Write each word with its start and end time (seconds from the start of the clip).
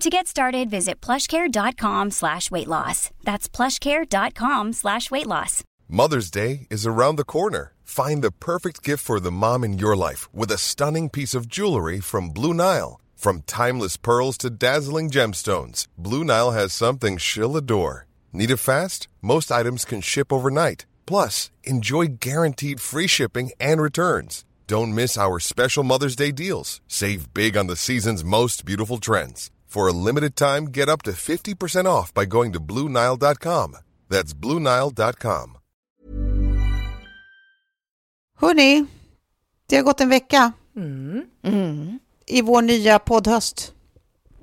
To 0.00 0.10
get 0.10 0.26
started, 0.26 0.68
visit 0.68 1.00
plushcare.com 1.00 2.10
slash 2.10 2.50
weight 2.50 2.68
loss. 2.68 3.10
That's 3.24 3.48
plushcare.com 3.48 4.74
slash 4.74 5.10
weight 5.10 5.26
loss. 5.26 5.64
Mother's 5.88 6.30
Day 6.30 6.66
is 6.68 6.86
around 6.86 7.16
the 7.16 7.24
corner. 7.24 7.72
Find 7.82 8.22
the 8.22 8.30
perfect 8.30 8.82
gift 8.82 9.02
for 9.02 9.20
the 9.20 9.30
mom 9.32 9.64
in 9.64 9.78
your 9.78 9.96
life 9.96 10.28
with 10.34 10.50
a 10.50 10.58
stunning 10.58 11.08
piece 11.08 11.34
of 11.34 11.48
jewelry 11.48 12.00
from 12.00 12.28
Blue 12.28 12.52
Nile. 12.52 13.00
From 13.14 13.42
timeless 13.46 13.96
pearls 13.96 14.36
to 14.38 14.50
dazzling 14.50 15.08
gemstones, 15.08 15.86
Blue 15.96 16.24
Nile 16.24 16.50
has 16.50 16.74
something 16.74 17.16
she'll 17.16 17.56
adore. 17.56 18.06
Need 18.34 18.50
it 18.50 18.58
fast? 18.58 19.08
Most 19.22 19.50
items 19.50 19.86
can 19.86 20.02
ship 20.02 20.30
overnight. 20.30 20.84
Plus, 21.06 21.50
enjoy 21.64 22.08
guaranteed 22.20 22.82
free 22.82 23.06
shipping 23.06 23.50
and 23.58 23.80
returns. 23.80 24.44
Don't 24.66 24.94
miss 24.94 25.16
our 25.16 25.38
special 25.38 25.84
Mother's 25.84 26.16
Day 26.16 26.32
deals. 26.32 26.82
Save 26.86 27.32
big 27.32 27.56
on 27.56 27.66
the 27.66 27.76
season's 27.76 28.24
most 28.24 28.64
beautiful 28.66 28.98
trends. 28.98 29.50
For 29.76 29.88
a 29.88 29.92
limited 29.92 30.34
time, 30.36 30.70
get 30.72 30.88
up 30.88 31.02
to 31.02 31.10
50% 31.10 31.86
off 31.86 32.14
by 32.14 32.24
going 32.24 32.52
to 32.52 32.60
Blue 32.60 32.88
Nile.com. 32.88 33.76
That's 34.10 34.32
Blue 34.40 34.58
Nile.com. 34.60 35.58
Hörni, 38.40 38.84
det 39.68 39.76
har 39.76 39.82
gått 39.82 40.00
en 40.00 40.08
vecka 40.08 40.52
i 42.26 42.42
vår 42.42 42.62
nya 42.62 42.98
poddhöst. 42.98 43.72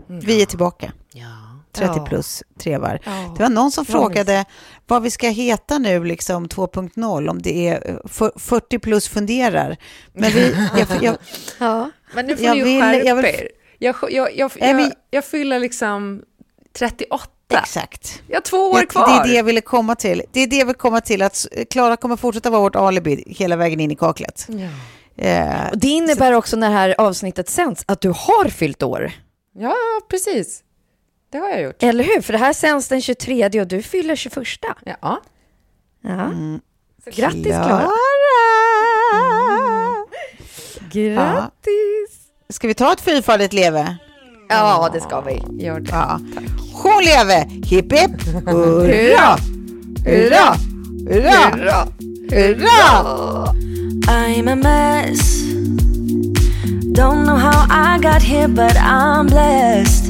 Vi 0.07 0.41
är 0.41 0.45
tillbaka. 0.45 0.93
Ja. 1.13 1.59
30 1.71 1.93
Ja. 1.97 2.05
plus 2.05 2.43
trevar. 2.59 2.99
Det 3.37 3.43
var 3.43 3.49
någon 3.49 3.71
som 3.71 3.85
frågade 3.85 4.45
vad 4.87 5.01
vi 5.03 5.11
ska 5.11 5.29
heta 5.29 5.77
nu, 5.77 6.03
liksom 6.03 6.47
2.0, 6.47 7.29
om 7.29 7.41
det 7.41 7.67
är 7.67 7.89
eh, 7.89 7.95
för- 8.05 8.39
40 8.39 8.79
plus 8.79 9.07
funderar. 9.07 9.77
Men 10.13 10.31
vi, 10.31 10.55
jag, 10.77 11.03
jag, 11.03 11.17
Ja. 11.59 11.91
Men 12.15 12.25
nu 12.25 12.35
får 12.37 12.45
Jag 12.45 12.57
ni 12.57 12.71
ju 12.73 12.81
skärpa 12.81 13.27
er. 13.29 13.47
Jag, 13.83 13.95
jag, 14.09 14.35
jag, 14.37 14.51
jag, 14.59 14.91
jag 15.11 15.25
fyller 15.25 15.59
liksom 15.59 16.23
38. 16.73 17.27
exakt. 17.61 18.21
Jag 18.27 18.35
har 18.35 18.41
två 18.41 18.57
år 18.57 18.77
Jag, 18.79 18.89
kvar. 18.89 19.07
det 19.07 19.13
är 19.13 19.23
det 19.27 19.33
jag 19.35 19.43
ville 19.43 19.61
komma 19.61 19.95
till. 19.95 20.21
Det 20.31 20.39
är 20.39 20.47
det 20.47 20.55
jag 20.55 20.65
vill 20.65 20.75
komma 20.75 21.01
till, 21.01 21.21
att 21.21 21.45
Klara 21.69 21.97
kommer 21.97 22.15
fortsätta 22.15 22.49
vara 22.49 22.61
vårt 22.61 22.75
alibi 22.75 23.23
hela 23.27 23.55
vägen 23.55 23.79
in 23.79 23.91
i 23.91 23.95
kaklet. 23.95 24.47
Eh, 25.17 25.69
Och 25.71 25.77
det 25.77 25.87
innebär 25.87 26.33
också 26.33 26.57
när 26.57 26.69
det 26.69 26.75
här 26.75 26.95
avsnittet 26.97 27.49
sänds 27.49 27.83
att 27.87 28.01
du 28.01 28.09
har 28.09 28.49
fyllt 28.49 28.83
år. 28.83 29.11
Ja, 29.55 29.75
precis. 30.09 30.63
Det 31.31 31.37
har 31.37 31.49
jag 31.49 31.61
gjort. 31.61 31.83
Eller 31.83 32.03
hur? 32.03 32.21
För 32.21 32.33
det 32.33 32.39
här 32.39 32.53
sänds 32.53 32.87
den 32.87 33.01
23 33.01 33.61
och 33.61 33.67
du 33.67 33.81
fyller 33.81 34.15
21. 34.15 34.37
Ja. 34.85 35.21
Ja. 36.01 36.21
Mm. 36.25 36.59
Så 37.03 37.09
grattis 37.13 37.43
Klara! 37.45 37.89
Grattis! 40.91 42.02
Ska 42.53 42.67
vi 42.67 42.73
ta 42.73 42.93
ett 42.93 43.01
fyrfaldigt 43.01 43.53
leve? 43.53 43.97
Ja, 44.49 44.89
det 44.93 45.01
ska 45.01 45.21
vi. 45.21 45.43
Gör 45.63 45.79
det. 45.79 45.91
Ja. 45.91 46.19
Hon 46.73 47.03
leve! 47.03 47.47
Hipp 47.65 47.93
hipp! 47.93 48.23
Hurra! 48.45 49.37
Hurra! 50.05 50.55
Hurra! 51.09 51.87
Hurra! 52.31 53.53
I'm 54.07 54.47
a 54.47 54.55
mess. 54.55 55.43
Don't 56.95 57.25
know 57.25 57.37
how 57.37 57.65
I 57.69 57.99
got 58.01 58.21
here, 58.21 58.47
but 58.47 58.75
I'm 58.77 59.27
blessed. 59.27 60.05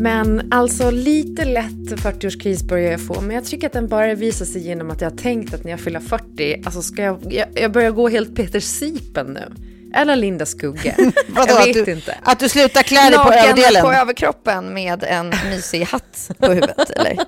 Men 0.00 0.48
alltså 0.50 0.90
lite 0.90 1.44
lätt 1.44 1.90
40-årskris 1.90 2.64
börjar 2.64 2.90
jag 2.90 3.00
få. 3.00 3.20
Men 3.20 3.36
jag 3.36 3.44
tycker 3.44 3.66
att 3.66 3.72
den 3.72 3.88
bara 3.88 4.14
visar 4.14 4.44
sig 4.44 4.62
genom 4.62 4.90
att 4.90 5.00
jag 5.00 5.10
har 5.10 5.16
tänkt 5.16 5.54
att 5.54 5.64
när 5.64 5.70
jag 5.70 5.80
fyller 5.80 6.00
40, 6.00 6.62
alltså 6.64 6.82
ska 6.82 7.02
jag, 7.02 7.32
jag, 7.32 7.48
jag 7.54 7.72
börjar 7.72 7.90
gå 7.90 8.08
helt 8.08 8.36
Peter 8.36 8.60
Sipen 8.60 9.26
nu. 9.26 9.54
Eller 9.94 10.16
Linda 10.16 10.46
Skugge. 10.46 10.94
Vadå, 11.28 11.52
jag 11.52 11.60
att 11.60 11.66
vet 11.66 11.86
du, 11.86 11.92
inte. 11.92 12.18
Att 12.22 12.38
du 12.40 12.48
slutar 12.48 12.82
klä 12.82 13.00
dig 13.00 13.18
på 13.18 13.24
Naken 13.24 13.44
överdelen? 13.44 13.82
på 13.82 13.92
överkroppen 13.92 14.74
med 14.74 15.04
en 15.04 15.32
mysig 15.50 15.84
hatt 15.84 16.30
på 16.38 16.46
huvudet, 16.46 16.90
eller? 16.96 17.18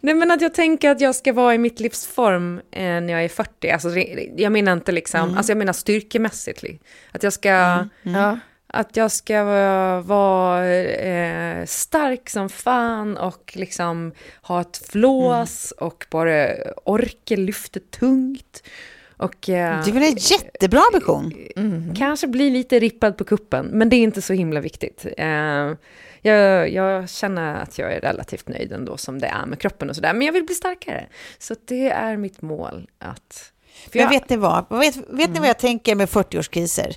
Nej 0.00 0.14
men 0.14 0.30
att 0.30 0.40
jag 0.40 0.54
tänker 0.54 0.90
att 0.90 1.00
jag 1.00 1.14
ska 1.14 1.32
vara 1.32 1.54
i 1.54 1.58
mitt 1.58 1.80
livs 1.80 2.06
form 2.06 2.60
eh, 2.72 2.82
när 2.82 3.12
jag 3.12 3.24
är 3.24 3.28
40. 3.28 3.70
Alltså, 3.70 3.88
jag 4.36 4.52
menar 4.52 4.72
inte 4.72 4.92
liksom, 4.92 5.36
alltså 5.36 5.50
jag 5.50 5.58
menar 5.58 5.72
styrkemässigt. 5.72 6.64
Att 7.12 7.22
jag 7.22 7.32
ska, 7.32 7.86
Ja. 8.02 8.38
Att 8.72 8.96
jag 8.96 9.10
ska 9.12 9.44
vara, 10.00 10.66
eh, 10.76 11.64
stark 11.66 12.30
som 12.30 12.48
fan 12.48 13.16
och 13.16 13.52
liksom 13.56 14.12
ha 14.42 14.60
ett 14.60 14.82
flås 14.90 15.70
och 15.70 16.06
bara 16.10 16.54
orka 16.84 17.36
lyfta 17.36 17.80
tungt. 17.90 18.62
Och 19.16 19.48
eh, 19.48 19.84
Det 19.84 19.90
är 19.90 19.94
väl 19.94 20.02
en 20.02 20.16
jättebra 20.18 20.80
ambition? 20.92 21.32
kanske 21.98 22.26
bli 22.26 22.50
lite 22.50 22.78
rippad 22.78 23.16
på 23.16 23.24
kuppen, 23.24 23.66
men 23.66 23.88
det 23.88 23.96
är 23.96 24.02
inte 24.02 24.22
så 24.22 24.32
himla 24.32 24.60
viktigt. 24.60 25.06
Eh, 25.18 25.70
jag, 26.22 26.70
jag 26.72 27.10
känner 27.10 27.54
att 27.62 27.78
jag 27.78 27.92
är 27.92 28.00
relativt 28.00 28.48
nöjd 28.48 28.72
ändå 28.72 28.96
som 28.96 29.18
det 29.20 29.26
är 29.26 29.46
med 29.46 29.58
kroppen 29.60 29.90
och 29.90 29.96
sådär, 29.96 30.12
men 30.14 30.26
jag 30.26 30.32
vill 30.32 30.44
bli 30.44 30.54
starkare. 30.54 31.06
Så 31.38 31.54
det 31.64 31.88
är 31.90 32.16
mitt 32.16 32.42
mål 32.42 32.88
att... 32.98 33.52
För 33.90 33.98
Men 33.98 34.02
jag- 34.02 34.10
vet 34.10 34.28
ni 34.30 34.36
vad? 34.36 34.64
Vet, 34.70 34.96
vet 34.96 35.30
ni 35.30 35.38
vad 35.38 35.48
jag 35.48 35.58
tänker 35.58 35.94
med 35.94 36.08
40-årskriser? 36.08 36.96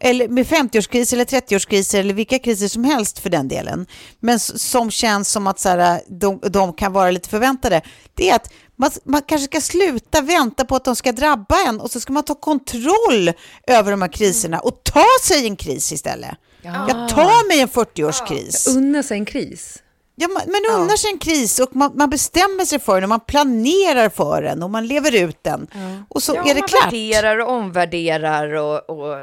Eller 0.00 0.28
med 0.28 0.46
50-årskriser 0.46 1.14
eller 1.14 1.24
30-årskriser 1.24 1.98
eller 2.00 2.14
vilka 2.14 2.38
kriser 2.38 2.68
som 2.68 2.84
helst 2.84 3.18
för 3.18 3.30
den 3.30 3.48
delen. 3.48 3.86
Men 4.20 4.38
som 4.40 4.90
känns 4.90 5.30
som 5.30 5.46
att 5.46 5.60
så 5.60 5.68
här, 5.68 6.00
de, 6.08 6.40
de 6.42 6.72
kan 6.72 6.92
vara 6.92 7.10
lite 7.10 7.28
förväntade. 7.28 7.82
Det 8.14 8.30
är 8.30 8.34
att 8.36 8.52
man, 8.76 8.90
man 9.04 9.22
kanske 9.22 9.44
ska 9.44 9.60
sluta 9.60 10.20
vänta 10.20 10.64
på 10.64 10.76
att 10.76 10.84
de 10.84 10.96
ska 10.96 11.12
drabba 11.12 11.56
en 11.68 11.80
och 11.80 11.90
så 11.90 12.00
ska 12.00 12.12
man 12.12 12.22
ta 12.22 12.34
kontroll 12.34 13.32
över 13.66 13.90
de 13.90 14.02
här 14.02 14.12
kriserna 14.12 14.60
och 14.60 14.80
ta 14.84 15.04
sig 15.24 15.46
en 15.46 15.56
kris 15.56 15.92
istället. 15.92 16.30
Jag 16.62 17.08
tar 17.08 17.48
mig 17.48 17.60
en 17.60 17.68
40-årskris. 17.68 18.76
Unna 18.76 19.02
sig 19.02 19.18
en 19.18 19.24
kris. 19.26 19.76
Ja, 20.20 20.28
man, 20.28 20.42
man 20.46 20.80
unnar 20.80 20.96
sig 20.96 21.10
en 21.10 21.18
kris 21.18 21.58
och 21.58 21.76
man, 21.76 21.92
man 21.94 22.10
bestämmer 22.10 22.64
sig 22.64 22.78
för 22.78 22.94
den 22.94 23.02
och 23.04 23.08
man 23.08 23.20
planerar 23.20 24.08
för 24.08 24.42
den 24.42 24.62
och 24.62 24.70
man 24.70 24.86
lever 24.86 25.14
ut 25.14 25.38
den. 25.42 25.66
Och 26.08 26.22
så 26.22 26.34
Ja, 26.34 26.40
är 26.50 26.54
det 26.54 26.60
man 26.60 26.68
klart. 26.68 26.84
värderar 26.86 27.38
och 27.38 27.52
omvärderar 27.52 28.54
och, 28.54 28.90
och 28.90 29.16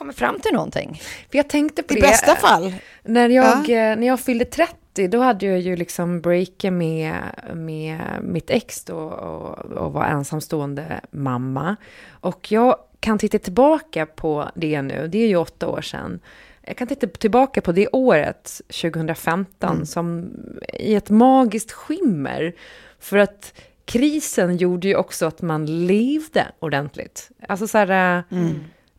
kommer 0.00 0.12
fram 0.12 0.40
till 0.40 0.52
någonting. 0.52 1.02
För 1.30 1.36
jag 1.38 1.48
tänkte 1.48 1.82
på 1.82 1.94
I 1.94 1.96
det. 1.96 2.00
bästa 2.00 2.36
fall. 2.36 2.74
När 3.02 3.28
jag, 3.28 3.58
eh, 3.58 3.96
när 3.96 4.06
jag 4.06 4.20
fyllde 4.20 4.44
30, 4.44 5.08
då 5.08 5.20
hade 5.20 5.46
jag 5.46 5.60
ju 5.60 5.76
liksom 5.76 6.20
breakat 6.20 6.72
med, 6.72 7.14
med 7.54 8.00
mitt 8.22 8.50
ex 8.50 8.84
då 8.84 8.96
och, 8.96 9.58
och 9.58 9.92
var 9.92 10.04
ensamstående 10.04 11.00
mamma. 11.10 11.76
Och 12.10 12.52
jag 12.52 12.76
kan 13.00 13.18
titta 13.18 13.38
tillbaka 13.38 14.06
på 14.06 14.50
det 14.54 14.82
nu, 14.82 15.08
det 15.08 15.18
är 15.18 15.28
ju 15.28 15.36
åtta 15.36 15.68
år 15.68 15.80
sedan. 15.82 16.20
Jag 16.62 16.76
kan 16.76 16.88
titta 16.88 17.06
tillbaka 17.06 17.60
på 17.60 17.72
det 17.72 17.88
året, 17.88 18.60
2015, 18.82 19.86
som 19.86 20.30
i 20.78 20.94
ett 20.94 21.10
magiskt 21.10 21.72
skimmer. 21.72 22.54
För 22.98 23.18
att 23.18 23.60
krisen 23.84 24.56
gjorde 24.56 24.88
ju 24.88 24.96
också 24.96 25.26
att 25.26 25.42
man 25.42 25.86
levde 25.86 26.46
ordentligt. 26.58 27.30
Alltså 27.48 27.68
så 27.68 27.78
här... 27.78 28.24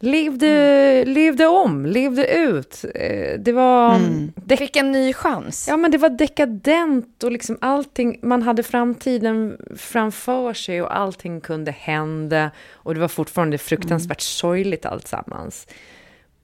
Levde, 0.03 1.05
levde 1.05 1.47
om, 1.47 1.85
levde 1.85 2.27
ut. 2.37 2.85
Eh, 2.95 3.39
Det 3.39 3.51
var... 3.51 3.99
Det 4.35 4.57
fick 4.57 4.75
en 4.75 4.91
ny 4.91 5.13
chans. 5.13 5.65
Ja, 5.67 5.77
men 5.77 5.91
det 5.91 5.97
var 5.97 6.09
dekadent 6.09 7.23
och 7.23 7.31
liksom 7.31 7.57
allting, 7.61 8.19
man 8.21 8.41
hade 8.41 8.63
framtiden 8.63 9.57
framför 9.77 10.53
sig 10.53 10.81
och 10.81 10.97
allting 10.97 11.41
kunde 11.41 11.71
hända 11.71 12.51
och 12.71 12.93
det 12.93 12.99
var 12.99 13.07
fortfarande 13.07 13.57
fruktansvärt 13.57 14.21
sorgligt 14.21 14.85
alltsammans. 14.85 15.67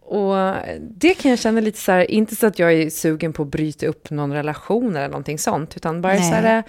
och 0.01 0.35
det 0.81 1.13
kan 1.13 1.31
jag 1.31 1.39
känna 1.39 1.61
lite 1.61 1.79
så 1.79 1.91
här, 1.91 2.11
inte 2.11 2.35
så 2.35 2.47
att 2.47 2.59
jag 2.59 2.73
är 2.73 2.89
sugen 2.89 3.33
på 3.33 3.43
att 3.43 3.47
bryta 3.51 3.87
upp 3.87 4.09
någon 4.09 4.33
relation 4.33 4.95
eller 4.95 5.09
någonting 5.09 5.39
sånt, 5.39 5.77
utan 5.77 6.01
bara 6.01 6.13
Nej. 6.13 6.29
så 6.29 6.35
här, 6.35 6.63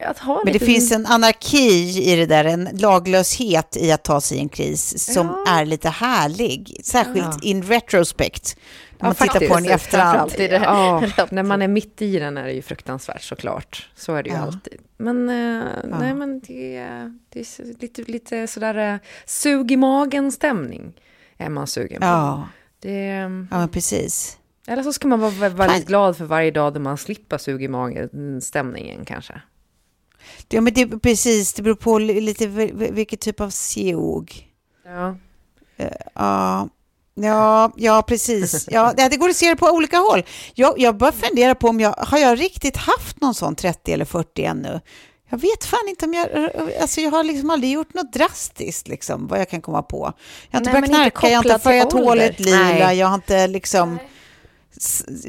Men 0.00 0.38
det 0.44 0.52
lite... 0.52 0.64
finns 0.66 0.92
en 0.92 1.06
anarki 1.06 2.02
i 2.12 2.16
det 2.16 2.26
där, 2.26 2.44
en 2.44 2.68
laglöshet 2.72 3.76
i 3.76 3.92
att 3.92 4.04
ta 4.04 4.20
sig 4.20 4.38
i 4.38 4.40
en 4.40 4.48
kris 4.48 5.12
som 5.14 5.26
Ja. 5.46 5.52
är 5.52 5.64
lite 5.64 5.88
härlig, 5.88 6.80
särskilt 6.84 7.26
Ja. 7.26 7.38
in 7.42 7.62
retrospect. 7.62 8.56
När 8.98 8.98
Ja, 8.98 9.06
man 9.06 9.14
tittar 9.14 9.26
faktiskt. 9.26 9.50
på 9.52 9.56
den 9.56 9.64
i 9.66 9.68
efterhand. 9.68 10.30
Ja, 10.38 11.02
när 11.30 11.42
man 11.42 11.62
är 11.62 11.68
mitt 11.68 12.02
i 12.02 12.18
den 12.18 12.36
är 12.36 12.44
det 12.44 12.52
ju 12.52 12.62
fruktansvärt 12.62 13.22
såklart. 13.22 13.88
Så 13.94 14.14
är 14.14 14.22
det 14.22 14.30
ju 14.30 14.36
Ja. 14.36 14.42
alltid. 14.42 14.78
Men, 14.96 15.28
eh, 15.28 15.64
nej, 15.84 16.14
men 16.14 16.40
det, 16.40 16.76
är- 16.76 17.18
det 17.28 17.40
är 17.40 17.80
lite, 17.80 18.02
lite 18.02 18.46
sådär 18.46 18.92
eh, 18.94 18.98
sug 19.26 19.72
i 19.72 19.76
magen-stämning 19.76 20.92
är 21.38 21.48
man 21.48 21.66
sugen 21.66 22.00
på. 22.00 22.06
Ja, 22.06 22.48
Det, 22.80 23.06
ja 23.50 23.58
men 23.58 23.68
precis. 23.68 24.38
eller 24.66 24.82
så 24.82 24.92
ska 24.92 25.08
man 25.08 25.20
vara 25.20 25.30
vä- 25.30 25.48
väldigt 25.54 25.86
glad 25.86 26.16
för 26.16 26.24
varje 26.24 26.50
dag 26.50 26.74
då 26.74 26.80
man 26.80 26.96
slipper 26.98 27.38
sug 27.38 27.62
i 27.62 27.68
magen-stämningen 27.68 29.04
kanske. 29.04 29.40
Ja, 30.48 30.60
men 30.60 30.74
det, 30.74 30.86
precis, 30.86 31.52
det 31.52 31.62
beror 31.62 31.74
på 31.74 31.98
li- 31.98 32.20
lite 32.20 32.46
vil- 32.46 32.72
vil- 32.74 32.92
vilket 32.92 33.20
typ 33.20 33.40
av 33.40 33.50
sug. 33.50 34.48
Ja. 34.84 35.16
Ja, 36.14 36.68
ja, 37.14 37.72
ja 37.76 38.02
precis. 38.02 38.68
Ja, 38.70 38.92
det 38.96 39.16
går 39.16 39.28
att 39.28 39.36
se 39.36 39.48
det 39.48 39.56
på 39.56 39.66
olika 39.66 39.96
håll. 39.98 40.22
Jag, 40.54 40.74
jag 40.78 40.96
bara 40.96 41.12
fundera 41.12 41.54
på 41.54 41.68
om 41.68 41.80
jag, 41.80 41.90
har 41.92 42.18
jag 42.18 42.40
riktigt 42.40 42.76
haft 42.76 43.20
någon 43.20 43.34
sån 43.34 43.54
30 43.56 43.92
eller 43.92 44.04
40 44.04 44.44
ännu? 44.44 44.80
Jag 45.30 45.38
vet 45.38 45.64
fan 45.64 45.88
inte 45.88 46.04
om 46.04 46.14
jag, 46.14 46.28
alltså 46.80 47.00
jag 47.00 47.10
har 47.10 47.24
liksom 47.24 47.50
aldrig 47.50 47.72
gjort 47.72 47.94
något 47.94 48.12
drastiskt 48.12 48.88
liksom, 48.88 49.26
vad 49.26 49.40
jag 49.40 49.48
kan 49.50 49.60
komma 49.60 49.82
på. 49.82 50.12
Jag 50.50 50.58
har 50.58 50.60
inte 50.60 50.72
Nej, 50.72 50.80
börjat 50.80 50.94
knarka, 50.96 51.28
jag 51.30 51.38
har 51.38 51.44
inte 51.52 51.58
färgat 51.64 51.92
hålet 51.92 52.40
lila, 52.40 52.56
Nej. 52.58 52.98
jag 52.98 53.06
har 53.06 53.14
inte 53.14 53.46
liksom 53.46 53.98
s- 53.98 54.10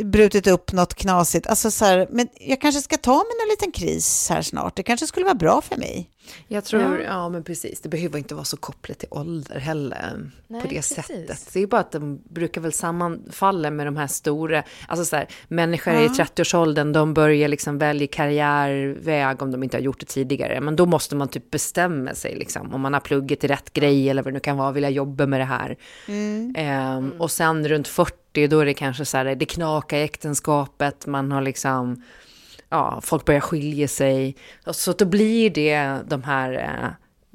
brutit 0.03 0.47
upp 0.47 0.71
något 0.71 0.93
knasigt. 0.93 1.47
Alltså 1.47 1.71
så 1.71 1.85
här, 1.85 2.07
men 2.11 2.27
jag 2.39 2.61
kanske 2.61 2.81
ska 2.81 2.97
ta 2.97 3.15
mig 3.15 3.33
en 3.43 3.49
liten 3.49 3.71
kris 3.71 4.27
här 4.29 4.41
snart. 4.41 4.75
Det 4.75 4.83
kanske 4.83 5.07
skulle 5.07 5.25
vara 5.25 5.35
bra 5.35 5.61
för 5.61 5.77
mig. 5.77 6.09
Jag 6.47 6.63
tror, 6.63 7.01
ja. 7.01 7.29
men 7.29 7.43
precis, 7.43 7.81
det 7.81 7.89
behöver 7.89 8.17
inte 8.17 8.35
vara 8.35 8.45
så 8.45 8.57
kopplat 8.57 8.99
till 8.99 9.07
ålder 9.11 9.59
heller 9.59 10.31
Nej, 10.47 10.61
på 10.61 10.67
det 10.67 10.75
precis. 10.75 10.95
sättet. 10.95 11.49
Det 11.53 11.59
är 11.59 11.67
bara 11.67 11.81
att 11.81 11.91
de 11.91 12.21
brukar 12.29 12.61
väl 12.61 12.73
sammanfalla 12.73 13.71
med 13.71 13.87
de 13.87 13.97
här 13.97 14.07
stora, 14.07 14.63
alltså 14.87 15.05
så 15.05 15.15
här, 15.15 15.27
människor 15.47 15.93
i 15.93 16.07
30-årsåldern, 16.07 16.93
de 16.93 17.13
börjar 17.13 17.47
liksom 17.47 17.77
välja 17.77 18.07
karriärväg 18.07 19.41
om 19.41 19.51
de 19.51 19.63
inte 19.63 19.77
har 19.77 19.81
gjort 19.81 19.99
det 19.99 20.05
tidigare. 20.05 20.61
Men 20.61 20.75
då 20.75 20.85
måste 20.85 21.15
man 21.15 21.27
typ 21.27 21.51
bestämma 21.51 22.13
sig 22.13 22.35
liksom, 22.35 22.73
om 22.73 22.81
man 22.81 22.93
har 22.93 23.01
pluggat 23.01 23.39
till 23.39 23.49
rätt 23.49 23.73
grej 23.73 24.09
eller 24.09 24.23
vad 24.23 24.33
det 24.33 24.35
nu 24.35 24.39
kan 24.39 24.57
vara, 24.57 24.71
vilja 24.71 24.89
jobba 24.89 25.25
med 25.25 25.39
det 25.39 25.45
här. 25.45 25.77
Ehm, 26.55 27.13
och 27.17 27.31
sen 27.31 27.67
runt 27.67 27.87
40, 27.87 28.26
då 28.45 28.59
är 28.59 28.65
det 28.65 28.73
kanske 28.73 29.05
så 29.05 29.17
här, 29.17 29.35
det 29.35 29.45
knakar 29.45 29.97
i 29.97 30.03
äktenskapet, 30.03 31.05
man 31.05 31.31
har 31.31 31.41
liksom 31.41 32.03
ja, 32.69 33.01
folk 33.03 33.25
börjar 33.25 33.41
skilja 33.41 33.87
sig. 33.87 34.35
Så 34.71 34.91
då 34.91 35.05
blir 35.05 35.49
det 35.49 35.99
de 36.07 36.23
här 36.23 36.53
eh, 36.53 36.89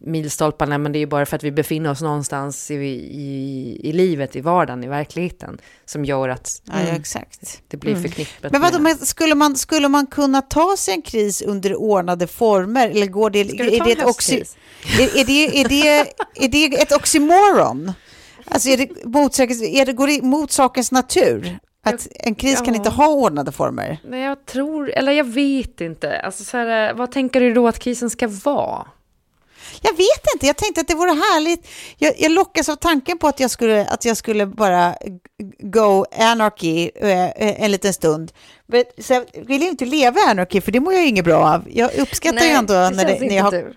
milstolparna, 0.04 0.78
men 0.78 0.92
det 0.92 0.98
är 0.98 1.00
ju 1.00 1.06
bara 1.06 1.26
för 1.26 1.36
att 1.36 1.42
vi 1.42 1.50
befinner 1.52 1.90
oss 1.90 2.00
någonstans 2.00 2.70
i, 2.70 2.74
i, 2.74 3.80
i 3.82 3.92
livet, 3.92 4.36
i 4.36 4.40
vardagen, 4.40 4.84
i 4.84 4.88
verkligheten, 4.88 5.58
som 5.84 6.04
gör 6.04 6.28
att 6.28 6.62
Ja, 6.64 6.74
ja 6.86 6.94
exakt. 6.94 7.62
det 7.68 7.76
blir 7.76 7.96
förknippat 7.96 8.52
Men 8.52 8.60
vadå, 8.60 8.78
med... 8.78 8.82
men 8.82 9.06
skulle, 9.06 9.34
man, 9.34 9.56
skulle 9.56 9.88
man 9.88 10.06
kunna 10.06 10.42
ta 10.42 10.76
sig 10.78 10.94
en 10.94 11.02
kris 11.02 11.42
under 11.42 11.76
ordnade 11.76 12.26
former? 12.26 12.88
Eller 12.88 13.06
går 13.06 13.30
det, 13.30 13.44
ta 13.44 13.64
är, 13.64 13.84
det 13.84 13.92
ett 13.92 14.06
oxy, 14.06 14.42
är, 14.98 15.18
är, 15.18 15.24
det, 15.24 15.60
är, 15.60 15.68
det, 15.68 15.98
är 16.34 16.48
det 16.48 16.82
ett 16.82 16.92
oxymoron? 16.92 17.92
Alltså 18.52 18.68
är 18.68 18.76
det, 18.76 19.04
motsägelse, 19.04 19.64
är 19.64 19.86
det 19.86 19.92
går 19.92 20.06
det 20.06 20.18
emot 20.18 20.52
sakens 20.52 20.92
natur? 20.92 21.58
Att 21.84 22.08
en 22.14 22.34
kris 22.34 22.56
kan 22.56 22.68
ja. 22.68 22.74
inte 22.74 22.90
ha 22.90 23.08
ordnade 23.08 23.52
former? 23.52 23.98
Nej, 24.04 24.22
jag 24.22 24.46
tror, 24.46 24.90
eller 24.90 25.12
jag 25.12 25.24
vet 25.24 25.80
inte. 25.80 26.20
Alltså, 26.20 26.44
så 26.44 26.56
här, 26.56 26.94
vad 26.94 27.12
tänker 27.12 27.40
du 27.40 27.54
då 27.54 27.68
att 27.68 27.78
krisen 27.78 28.10
ska 28.10 28.28
vara? 28.28 28.86
Jag 29.82 29.92
vet 29.92 30.34
inte, 30.34 30.46
jag 30.46 30.56
tänkte 30.56 30.80
att 30.80 30.88
det 30.88 30.94
vore 30.94 31.10
härligt. 31.10 31.68
Jag, 31.98 32.14
jag 32.18 32.32
lockas 32.32 32.68
av 32.68 32.76
tanken 32.76 33.18
på 33.18 33.28
att 33.28 33.40
jag 33.40 33.50
skulle, 33.50 33.86
att 33.86 34.04
jag 34.04 34.16
skulle 34.16 34.46
bara 34.46 34.94
go 35.58 36.04
anarchy 36.18 36.90
eh, 36.94 37.24
eh, 37.24 37.62
en 37.62 37.70
liten 37.70 37.92
stund. 37.92 38.32
Men, 38.66 38.84
jag 39.08 39.24
vill 39.46 39.62
ju 39.62 39.68
inte 39.68 39.84
leva 39.84 40.20
anarchy, 40.20 40.60
för 40.60 40.72
det 40.72 40.80
mår 40.80 40.92
jag 40.92 41.06
inget 41.06 41.24
bra 41.24 41.54
av. 41.54 41.64
Jag 41.70 41.94
uppskattar 41.94 42.38
ju 42.38 42.46
Nej, 42.46 42.56
ändå 42.56 42.74
det 42.74 42.90
när, 42.90 43.04
det, 43.04 43.20
när, 43.20 43.36
jag 43.36 43.44
har, 43.44 43.72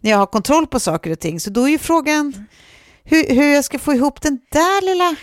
när 0.00 0.10
jag 0.10 0.18
har 0.18 0.26
kontroll 0.26 0.66
på 0.66 0.80
saker 0.80 1.10
och 1.10 1.20
ting. 1.20 1.40
Så 1.40 1.50
då 1.50 1.64
är 1.64 1.68
ju 1.68 1.78
frågan 1.78 2.46
hur, 3.06 3.34
hur 3.34 3.54
jag 3.54 3.64
ska 3.64 3.78
få 3.78 3.94
ihop 3.94 4.22
den 4.22 4.38
där 4.52 4.84
lilla... 4.84 5.16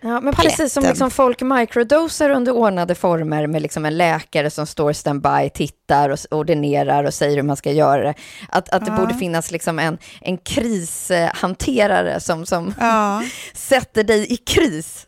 Ja, 0.00 0.20
men 0.20 0.34
paletten. 0.34 0.44
precis 0.44 0.72
som 0.72 0.84
liksom 0.84 1.10
folk 1.10 1.40
microdosar 1.40 2.30
under 2.30 2.52
ordnade 2.52 2.94
former 2.94 3.46
med 3.46 3.62
liksom 3.62 3.84
en 3.84 3.96
läkare 3.96 4.50
som 4.50 4.66
står 4.66 4.92
standby, 4.92 5.50
tittar 5.54 6.10
och 6.10 6.18
ordinerar 6.30 7.04
och 7.04 7.14
säger 7.14 7.36
hur 7.36 7.42
man 7.42 7.56
ska 7.56 7.72
göra 7.72 8.02
det. 8.02 8.14
Att, 8.48 8.68
att 8.68 8.84
det 8.84 8.90
borde 8.90 9.14
finnas 9.14 9.50
liksom 9.50 9.78
en, 9.78 9.98
en 10.20 10.38
krishanterare 10.38 12.20
som, 12.20 12.46
som 12.46 12.74
Ja. 12.80 13.22
sätter 13.54 14.04
dig 14.04 14.32
i 14.32 14.36
kris. 14.36 15.06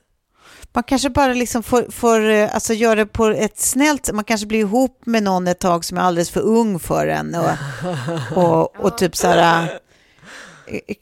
Man 0.73 0.83
kanske 0.85 1.11
bara 1.11 1.33
liksom 1.33 1.63
får, 1.63 1.91
får 1.91 2.31
eh, 2.31 2.55
alltså 2.55 2.75
göra 2.75 2.95
det 2.95 3.07
på 3.07 3.27
ett 3.27 3.59
snällt. 3.61 4.13
Man 4.13 4.25
kanske 4.25 4.47
blir 4.47 4.59
ihop 4.59 5.01
med 5.05 5.23
någon 5.23 5.49
ett 5.49 5.59
tag 5.59 5.85
som 5.85 5.99
är 5.99 6.03
alldeles 6.03 6.31
för 6.31 6.41
ung 6.41 6.79
för 6.79 7.07
en. 7.07 7.35
Och, 7.35 7.51
och, 8.45 8.85
och 8.85 8.99
typ 8.99 9.17
så 9.17 9.29
här, 9.29 9.69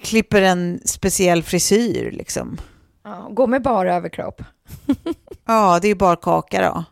klipper 0.02 0.42
en 0.42 0.80
speciell 0.84 1.42
frisyr 1.42 2.10
liksom. 2.10 2.58
Ja, 3.04 3.28
gå 3.30 3.46
med 3.46 3.62
bara 3.62 3.94
överkropp. 3.94 4.42
Ja, 5.48 5.78
det 5.82 5.86
är 5.86 5.88
ju 5.88 5.94
bara 5.94 6.16
kaka 6.16 6.62
då. 6.62 6.84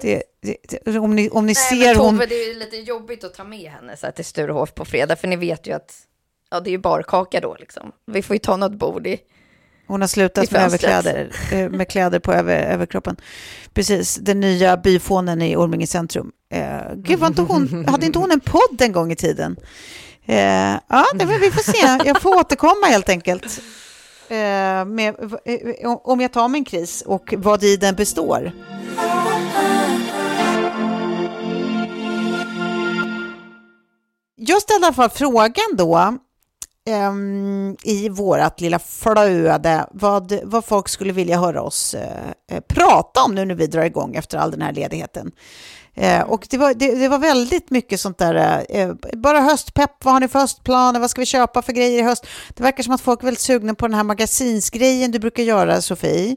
Det, 0.00 0.22
det, 0.42 0.56
det, 0.84 0.98
om 0.98 1.16
ni, 1.16 1.30
om 1.30 1.46
ni 1.46 1.52
Nej, 1.52 1.80
ser 1.80 1.94
men 1.94 2.04
hon... 2.04 2.14
Tove, 2.14 2.26
det 2.26 2.34
är 2.34 2.54
lite 2.54 2.76
jobbigt 2.76 3.24
att 3.24 3.34
ta 3.34 3.44
med 3.44 3.70
henne 3.70 3.96
så 3.96 4.06
här, 4.06 4.12
till 4.12 4.24
Sturehof 4.24 4.74
på 4.74 4.84
fredag, 4.84 5.16
för 5.16 5.28
ni 5.28 5.36
vet 5.36 5.66
ju 5.66 5.72
att 5.72 5.94
ja, 6.50 6.60
det 6.60 6.70
är 6.70 6.72
ju 6.72 6.78
barkaka 6.78 7.40
då 7.40 7.56
liksom. 7.60 7.92
Vi 8.06 8.22
får 8.22 8.34
ju 8.34 8.38
ta 8.38 8.56
något 8.56 8.72
bord 8.72 9.06
i. 9.06 9.18
Hon 9.86 10.00
har 10.00 10.08
slutat 10.08 10.50
med 10.50 10.62
överkläder, 10.62 11.32
eh, 11.52 11.70
med 11.70 11.88
kläder 11.88 12.18
på 12.18 12.32
över, 12.32 12.62
överkroppen. 12.62 13.16
Precis, 13.72 14.14
den 14.16 14.40
nya 14.40 14.76
byfånen 14.76 15.42
i 15.42 15.56
Orminge 15.56 15.86
centrum. 15.86 16.32
Eh, 16.50 16.94
gud, 16.94 17.18
var 17.18 17.28
inte 17.28 17.42
hon, 17.42 17.88
hade 17.88 18.06
inte 18.06 18.18
hon 18.18 18.30
en 18.30 18.40
podd 18.40 18.80
en 18.80 18.92
gång 18.92 19.12
i 19.12 19.16
tiden? 19.16 19.56
Eh, 20.26 20.78
ja, 20.88 21.06
det, 21.14 21.24
vi 21.24 21.50
får 21.50 21.72
se. 21.72 22.08
Jag 22.08 22.22
får 22.22 22.36
återkomma 22.36 22.86
helt 22.86 23.08
enkelt. 23.08 23.60
Eh, 24.28 24.84
med, 24.84 25.14
eh, 25.44 25.54
eh, 25.54 25.96
om 26.04 26.20
jag 26.20 26.32
tar 26.32 26.48
min 26.48 26.64
kris 26.64 27.02
och 27.06 27.34
vad 27.36 27.64
i 27.64 27.76
den 27.76 27.94
består. 27.94 28.52
Jag 34.36 34.62
ställde 34.62 34.84
i 34.84 34.86
alla 34.86 34.94
fall 34.94 35.10
frågan 35.10 35.76
då 35.76 36.18
ehm, 36.88 37.76
i 37.82 38.08
vårt 38.08 38.60
lilla 38.60 38.78
flöde 38.78 39.86
vad, 39.90 40.38
vad 40.44 40.64
folk 40.64 40.88
skulle 40.88 41.12
vilja 41.12 41.38
höra 41.38 41.62
oss 41.62 41.94
eh, 41.94 42.30
eh, 42.50 42.60
prata 42.68 43.22
om 43.24 43.34
nu 43.34 43.44
när 43.44 43.54
vi 43.54 43.66
drar 43.66 43.84
igång 43.84 44.14
efter 44.14 44.38
all 44.38 44.50
den 44.50 44.62
här 44.62 44.72
ledigheten. 44.72 45.32
Eh, 45.98 46.22
och 46.22 46.46
det 46.50 46.58
var, 46.58 46.74
det, 46.74 46.94
det 46.94 47.08
var 47.08 47.18
väldigt 47.18 47.70
mycket 47.70 48.00
sånt 48.00 48.18
där, 48.18 48.66
eh, 48.68 48.92
bara 49.12 49.40
höstpepp, 49.40 50.04
vad 50.04 50.14
har 50.14 50.20
ni 50.20 50.28
för 50.28 50.38
höstplaner, 50.38 51.00
vad 51.00 51.10
ska 51.10 51.20
vi 51.20 51.26
köpa 51.26 51.62
för 51.62 51.72
grejer 51.72 51.98
i 51.98 52.02
höst? 52.02 52.26
Det 52.54 52.62
verkar 52.62 52.82
som 52.82 52.94
att 52.94 53.00
folk 53.00 53.20
är 53.20 53.24
väldigt 53.24 53.40
sugna 53.40 53.74
på 53.74 53.86
den 53.86 53.94
här 53.94 54.02
magasinsgrejen 54.02 55.10
du 55.10 55.18
brukar 55.18 55.42
göra, 55.42 55.80
Sofie, 55.80 56.36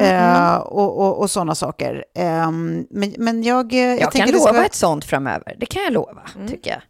eh, 0.00 0.54
och, 0.56 0.98
och, 0.98 1.18
och 1.18 1.30
sådana 1.30 1.54
saker. 1.54 2.04
Eh, 2.14 2.50
men, 2.50 3.14
men 3.18 3.42
jag, 3.42 3.72
eh, 3.72 3.78
jag, 3.78 4.00
Jag, 4.00 4.12
kan 4.12 4.30
lova 4.30 4.52
ska 4.52 4.64
ett 4.64 4.74
sånt 4.74 5.04
framöver, 5.04 5.56
det 5.58 5.66
kan 5.66 5.82
jag 5.82 5.92
lova, 5.92 6.22
tycker 6.48 6.70
jag. 6.70 6.80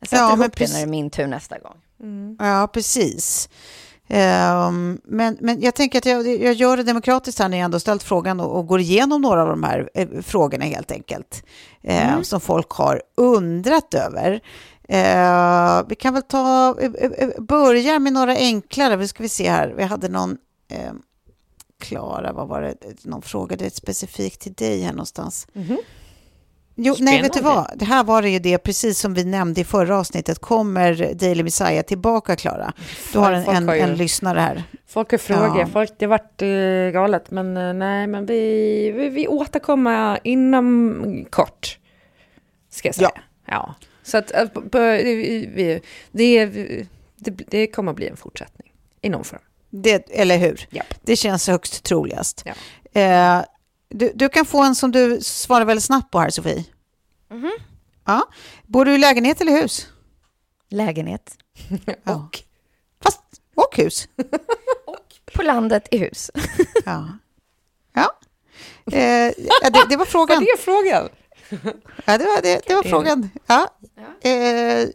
Jag 0.00 0.08
sätter 0.08 0.22
Ja, 0.22 0.34
ihop 0.34 0.56
det 0.56 0.72
när 0.72 0.76
det 0.76 0.82
är 0.82 0.86
min 0.86 1.10
tur 1.10 1.26
nästa 1.26 1.58
gång. 1.58 1.76
Ja, 2.38 2.68
precis. 2.72 3.48
Ehm, 4.08 5.00
men, 5.04 5.36
men 5.40 5.60
jag 5.60 5.74
tänker 5.74 5.98
att 5.98 6.06
jag, 6.06 6.26
jag 6.26 6.54
gör 6.54 6.76
det 6.76 6.82
demokratiskt 6.82 7.38
här 7.38 7.48
när 7.48 7.56
jag 7.58 7.64
ändå 7.64 7.80
ställt 7.80 8.02
frågan 8.02 8.40
och, 8.40 8.58
och 8.58 8.66
går 8.66 8.80
igenom 8.80 9.20
några 9.22 9.42
av 9.42 9.48
de 9.48 9.62
här 9.62 9.90
eh, 9.94 10.08
frågorna 10.22 10.64
helt 10.64 10.90
enkelt. 10.92 11.44
eh, 11.82 12.20
Som 12.22 12.40
folk 12.40 12.70
har 12.70 13.02
undrat 13.16 13.94
över. 13.94 14.40
Eh, 14.88 15.82
vi 15.88 15.94
kan 15.94 16.14
väl 16.14 16.22
ta, 16.22 16.76
eh, 16.80 16.90
eh, 17.18 17.28
börja 17.40 17.98
med 17.98 18.12
några 18.12 18.32
enklare. 18.36 18.96
Vi 18.96 19.08
ska 19.08 19.22
vi 19.22 19.28
se 19.28 19.50
här. 19.50 19.74
Vi 19.76 19.82
hade 19.82 20.08
någon, 20.08 20.36
eh, 20.68 20.92
Klara, 21.80 22.32
vad 22.32 22.48
var 22.48 22.62
det, 22.62 22.74
någon 23.04 23.22
frågade 23.22 23.70
specifikt 23.70 24.40
till 24.40 24.52
dig 24.52 24.80
här 24.80 24.92
någonstans. 24.92 25.46
Jo, 26.74 26.96
nej, 26.98 27.22
vet 27.22 27.32
du 27.32 27.40
vad? 27.40 27.72
Det 27.76 27.84
här 27.84 28.04
var 28.04 28.22
det 28.22 28.30
ju 28.30 28.38
det, 28.38 28.58
precis 28.58 28.98
som 28.98 29.14
vi 29.14 29.24
nämnde 29.24 29.60
i 29.60 29.64
förra 29.64 29.98
avsnittet. 29.98 30.38
Kommer 30.38 31.14
Daily 31.14 31.42
Messiah 31.42 31.82
tillbaka, 31.84 32.36
Klara? 32.36 32.72
Du 33.12 33.18
har 33.18 33.32
en, 33.32 33.44
en, 33.48 33.68
har 33.68 33.74
ju- 33.74 33.80
en 33.80 33.94
lyssnare 33.94 34.38
här. 34.40 34.62
Folk 34.86 35.10
har 35.10 35.18
frågor, 35.18 35.58
Ja. 35.60 35.66
folk, 35.66 35.92
det 35.98 36.04
har 36.04 36.10
varit 36.10 36.42
eh, 36.42 37.00
galet, 37.00 37.30
men 37.30 37.56
eh, 37.56 37.74
nej, 37.74 38.06
men 38.06 38.26
vi, 38.26 38.90
vi, 38.92 39.08
vi 39.08 39.28
återkommer 39.28 40.18
inom 40.24 41.26
kort, 41.30 41.78
ska 42.70 42.88
jag 42.88 42.94
säga. 42.94 43.10
Ja. 43.14 43.20
Ja. 43.46 43.74
Så 44.02 44.18
att 44.18 44.30
eh, 44.34 44.44
b- 44.72 45.02
vi, 45.04 45.50
vi, 45.54 45.80
det, 46.12 46.46
det, 47.16 47.30
det 47.30 47.66
kommer 47.66 47.90
att 47.90 47.96
bli 47.96 48.08
en 48.08 48.16
fortsättning 48.16 48.72
i 49.02 49.08
någon 49.08 49.24
form. 49.24 49.40
Det, 49.70 50.04
eller 50.10 50.36
hur? 50.38 50.66
Japp. 50.70 50.94
Det 51.02 51.16
känns 51.16 51.48
högst 51.48 51.82
troligast. 51.84 52.44
Ja. 52.44 52.52
Eh, 53.00 53.44
du, 53.94 54.12
du 54.14 54.28
kan 54.28 54.46
få 54.46 54.62
en 54.62 54.74
som 54.74 54.92
du 54.92 55.20
svarar 55.20 55.64
väldigt 55.64 55.84
snabbt 55.84 56.10
på 56.10 56.18
här, 56.18 56.30
Sofie. 56.30 56.64
Ja. 58.04 58.28
Bor 58.66 58.84
du 58.84 58.94
i 58.94 58.98
lägenhet 58.98 59.40
eller 59.40 59.52
hus? 59.52 59.86
Lägenhet. 60.68 61.36
Och 62.04 62.42
Fast, 63.02 63.20
och 63.54 63.76
hus. 63.76 64.08
På 65.34 65.42
landet 65.42 65.88
i 65.90 65.98
hus. 65.98 66.30
Ja. 66.84 67.08
ja. 67.92 68.12
Eh, 68.92 69.32
ja 69.36 69.70
det, 69.72 69.86
det 69.88 69.96
var 69.96 70.04
frågan. 70.04 70.36
vad 70.38 70.48
är 70.48 70.56
frågan? 70.58 71.08
Ja, 72.04 72.18
det 72.18 72.24
var, 72.24 72.42
det, 72.42 72.62
det 72.66 72.74
var 72.74 72.82
frågan. 72.82 73.30
Ja. 73.46 73.68
Eh, 74.28 74.88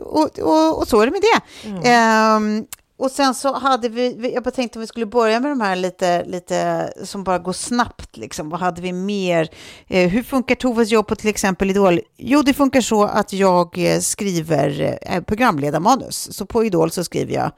och, 0.00 0.38
och, 0.38 0.78
och 0.78 0.88
så 0.88 1.00
är 1.00 1.06
det 1.06 1.12
med 1.12 1.22
det. 1.22 1.40
Ehm, 1.88 2.66
och 3.00 3.10
sen 3.10 3.34
så 3.34 3.54
hade 3.54 3.88
vi, 3.88 4.32
jag 4.34 4.42
bara 4.42 4.50
tänkte 4.50 4.78
om 4.78 4.80
vi 4.80 4.86
skulle 4.86 5.06
börja 5.06 5.40
med 5.40 5.50
de 5.50 5.60
här 5.60 5.76
lite, 5.76 6.24
lite 6.24 6.92
som 7.04 7.24
bara 7.24 7.38
går 7.38 7.52
snabbt. 7.52 8.16
Liksom. 8.16 8.48
Vad 8.50 8.60
hade 8.60 8.82
vi 8.82 8.92
mer? 8.92 9.48
Eh, 9.86 10.08
hur 10.08 10.22
funkar 10.22 10.54
Toves 10.54 10.90
jobb 10.90 11.06
på 11.06 11.16
till 11.16 11.30
exempel 11.30 11.70
Idol? 11.70 12.00
Jo, 12.16 12.42
det 12.42 12.54
funkar 12.54 12.80
så 12.80 13.04
att 13.04 13.32
jag 13.32 13.78
eh, 13.78 14.00
skriver 14.00 14.98
eh, 15.02 15.22
programledarmanus. 15.22 16.36
Så 16.36 16.46
på 16.46 16.64
Idol 16.64 16.90
så 16.90 17.04
skriver 17.04 17.34
jag 17.34 17.52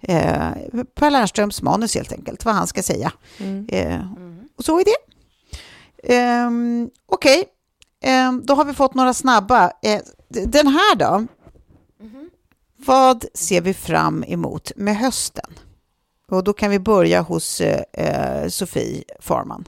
eh, 0.00 0.82
Per 0.94 1.10
Lernströms 1.10 1.62
manus 1.62 1.94
helt 1.94 2.12
enkelt, 2.12 2.44
vad 2.44 2.54
han 2.54 2.66
ska 2.66 2.82
säga. 2.82 3.12
Eh, 3.68 4.00
och 4.58 4.64
så 4.64 4.80
är 4.80 4.84
det. 4.84 4.96
Ehm, 6.14 6.90
Okej, 7.06 7.44
Ehm, 8.04 8.42
då 8.46 8.54
har 8.54 8.64
vi 8.64 8.74
fått 8.74 8.94
några 8.94 9.14
snabba. 9.14 9.70
Eh, 9.82 10.00
den 10.28 10.66
här 10.66 10.96
då? 10.96 11.26
Vad 12.86 13.24
ser 13.34 13.60
vi 13.60 13.74
fram 13.74 14.24
emot 14.24 14.72
med 14.76 14.96
hösten? 14.96 15.50
Och 16.28 16.44
då 16.44 16.52
kan 16.52 16.70
vi 16.70 16.78
börja 16.78 17.20
hos 17.20 17.60
eh, 17.60 17.82
eh, 17.92 18.48
Sofie 18.48 19.04
Farman. 19.20 19.64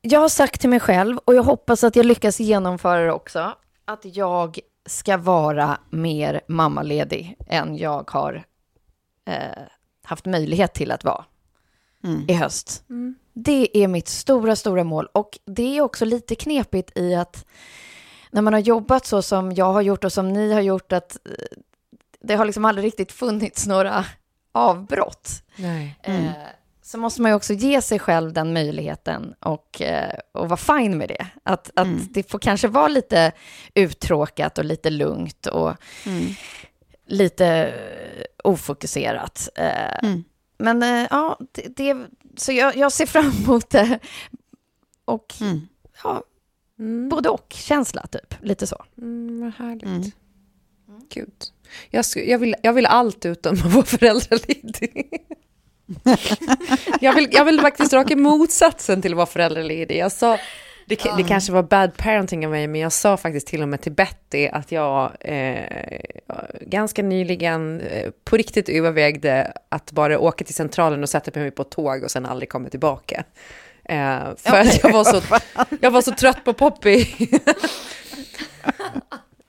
Jag 0.00 0.20
har 0.20 0.28
sagt 0.28 0.60
till 0.60 0.70
mig 0.70 0.80
själv, 0.80 1.18
och 1.24 1.34
jag 1.34 1.42
hoppas 1.42 1.84
att 1.84 1.96
jag 1.96 2.06
lyckas 2.06 2.40
genomföra 2.40 3.00
det 3.00 3.12
också, 3.12 3.54
att 3.84 4.16
jag 4.16 4.58
ska 4.86 5.16
vara 5.16 5.78
mer 5.90 6.40
mammaledig 6.48 7.36
än 7.48 7.76
jag 7.76 8.10
har 8.10 8.44
eh, 9.26 9.62
haft 10.04 10.26
möjlighet 10.26 10.74
till 10.74 10.90
att 10.90 11.04
vara 11.04 11.24
i 12.28 12.32
höst. 12.32 12.84
Det 13.32 13.82
är 13.82 13.88
mitt 13.88 14.08
stora, 14.08 14.56
stora 14.56 14.84
mål. 14.84 15.08
Och 15.12 15.38
det 15.44 15.76
är 15.76 15.82
också 15.82 16.04
lite 16.04 16.34
knepigt 16.34 16.98
i 16.98 17.14
att 17.14 17.44
när 18.30 18.42
man 18.42 18.52
har 18.52 18.60
jobbat 18.60 19.06
så 19.06 19.22
som 19.22 19.52
jag 19.52 19.72
har 19.72 19.82
gjort 19.82 20.04
och 20.04 20.12
som 20.12 20.32
ni 20.32 20.52
har 20.52 20.60
gjort, 20.60 20.92
att 20.92 21.16
eh, 21.24 21.58
det 22.20 22.34
har 22.34 22.44
liksom 22.44 22.64
aldrig 22.64 22.86
riktigt 22.86 23.12
funnits 23.12 23.66
några 23.66 24.04
avbrott 24.52 25.42
Nej. 25.56 25.98
eh, 26.02 26.30
så 26.82 26.98
måste 26.98 27.22
man 27.22 27.30
ju 27.30 27.34
också 27.34 27.52
ge 27.52 27.82
sig 27.82 27.98
själv 27.98 28.32
den 28.32 28.52
möjligheten 28.52 29.34
och, 29.40 29.82
eh, 29.82 30.18
och 30.32 30.48
vara 30.48 30.56
fin 30.56 30.98
med 30.98 31.08
det. 31.08 31.26
Att, 31.42 31.70
att 31.74 31.88
det 32.10 32.30
får 32.30 32.38
kanske 32.38 32.68
vara 32.68 32.88
lite 32.88 33.32
uttråkat 33.74 34.58
och 34.58 34.64
lite 34.64 34.90
lugnt 34.90 35.46
och 35.46 35.74
lite 37.06 37.46
eh, 37.46 38.24
ofokuserat. 38.44 39.48
Eh, 39.54 40.10
Men 40.58 41.06
ja, 41.10 41.38
det, 41.52 41.76
det, 41.76 41.96
så 42.36 42.52
jag, 42.52 42.76
jag 42.76 42.92
ser 42.92 43.06
fram 43.06 43.32
emot 43.44 43.70
det. 43.70 43.98
Och 45.04 45.34
ja, 46.02 46.22
både 47.10 47.28
och-känsla, 47.28 48.06
typ. 48.06 48.34
Lite 48.40 48.66
så. 48.66 48.84
Mm, 48.98 49.40
vad 49.40 49.52
härligt. 49.66 50.14
Gud. 51.14 51.32
Jag, 51.90 52.02
sk- 52.02 52.24
jag, 52.24 52.38
vill, 52.38 52.54
jag 52.62 52.72
vill 52.72 52.86
allt 52.86 53.26
utom 53.26 53.52
att 53.64 53.72
vara 53.74 53.84
föräldraledig. 53.84 55.08
jag, 57.00 57.12
vill, 57.14 57.28
jag 57.32 57.44
vill 57.44 57.60
faktiskt 57.60 57.92
raka 57.92 58.16
motsatsen 58.16 59.02
till 59.02 59.12
att 59.12 59.16
vara 59.16 59.26
föräldraledig. 59.26 59.96
Jag 59.98 60.12
sa, 60.12 60.38
det, 60.86 61.02
det 61.16 61.22
kanske 61.28 61.52
var 61.52 61.62
bad 61.62 61.96
parenting 61.96 62.44
av 62.46 62.50
mig, 62.50 62.66
men 62.68 62.80
jag 62.80 62.92
sa 62.92 63.16
faktiskt 63.16 63.46
till 63.46 63.62
och 63.62 63.68
med 63.68 63.80
till 63.80 63.92
Betty 63.92 64.48
att 64.48 64.72
jag 64.72 65.12
eh, 65.20 66.00
ganska 66.60 67.02
nyligen 67.02 67.80
eh, 67.80 68.10
på 68.24 68.36
riktigt 68.36 68.68
övervägde 68.68 69.52
att 69.68 69.92
bara 69.92 70.18
åka 70.18 70.44
till 70.44 70.54
centralen 70.54 71.02
och 71.02 71.08
sätta 71.08 71.40
mig 71.40 71.50
på 71.50 71.62
ett 71.62 71.70
tåg 71.70 72.02
och 72.02 72.10
sen 72.10 72.26
aldrig 72.26 72.48
komma 72.48 72.68
tillbaka. 72.68 73.24
Eh, 73.88 74.36
för 74.36 74.60
att 74.60 74.82
jag 74.82 74.92
var, 74.92 75.04
så, 75.04 75.22
jag 75.80 75.90
var 75.90 76.02
så 76.02 76.12
trött 76.12 76.44
på 76.44 76.52
Poppy. 76.52 77.06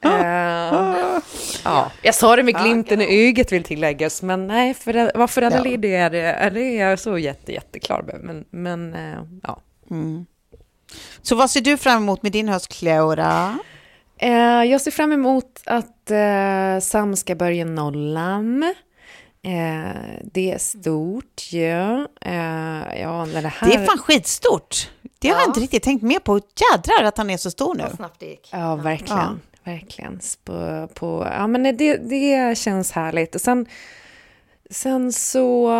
Eh, 0.02 1.22
ja, 1.64 1.92
jag 2.02 2.16
sa 2.16 2.36
det 2.36 2.44
med 2.44 2.56
glimten 2.56 3.02
i 3.02 3.28
ögat 3.28 3.52
vill 3.52 3.64
tilläggas, 3.64 4.22
men 4.22 4.48
nej, 4.48 4.74
för, 4.74 5.18
vad 5.18 5.30
föräldraledig 5.30 5.96
är 5.96 6.10
det, 6.10 6.20
är 6.20 6.52
det 6.52 6.62
är 6.62 6.90
jag 6.90 7.00
så 7.00 7.18
jätte, 7.18 7.52
jätteklar 7.52 8.02
med. 8.02 8.20
Men, 8.24 8.46
men 8.50 8.94
eh, 8.94 9.20
ja. 9.44 9.62
Så 11.22 11.36
vad 11.36 11.50
ser 11.50 11.62
du 11.62 11.78
fram 11.78 12.04
emot 12.04 12.24
med 12.24 12.32
din 12.32 12.50
höst, 12.50 12.68
Cleora? 12.68 13.60
Eh, 14.18 14.64
jag 14.64 14.82
ser 14.82 14.92
fram 14.92 15.12
emot 15.12 15.62
att 15.66 16.12
eh, 16.12 16.80
Sam 16.82 17.16
ska 17.16 17.36
börja 17.36 17.66
nollan. 17.66 18.74
Eh, 19.48 20.20
det 20.24 20.52
är 20.52 20.58
stort 20.58 21.48
ju. 21.50 21.68
Ja. 21.68 22.08
Eh, 22.22 23.02
ja, 23.02 23.28
det 23.34 23.48
här... 23.48 23.70
Det 23.70 23.76
är 23.76 23.86
fan 23.86 23.98
skitstort. 23.98 24.90
Det 25.20 25.30
har 25.30 25.40
jag 25.40 25.50
inte 25.50 25.60
riktigt 25.60 25.84
tänkt 25.84 26.02
med 26.02 26.24
på. 26.24 26.42
Jädrar 26.74 27.04
att 27.04 27.18
han 27.18 27.30
är 27.30 27.38
så 27.38 27.52
stor 27.52 27.76
nu. 27.76 27.84
snabbt 27.96 28.20
det 28.20 28.26
gick. 28.26 28.50
Ja, 28.52 28.76
verkligen. 28.76 29.42
Verkligen. 29.64 30.20
På, 30.44 30.88
på, 30.94 31.28
ja, 31.32 31.48
men 31.48 31.78
det, 31.78 31.98
det 31.98 32.58
känns 32.58 32.92
härligt. 32.92 33.36
Och 33.36 33.42
sen, 33.42 33.66
sen 34.70 35.14
så... 35.14 35.72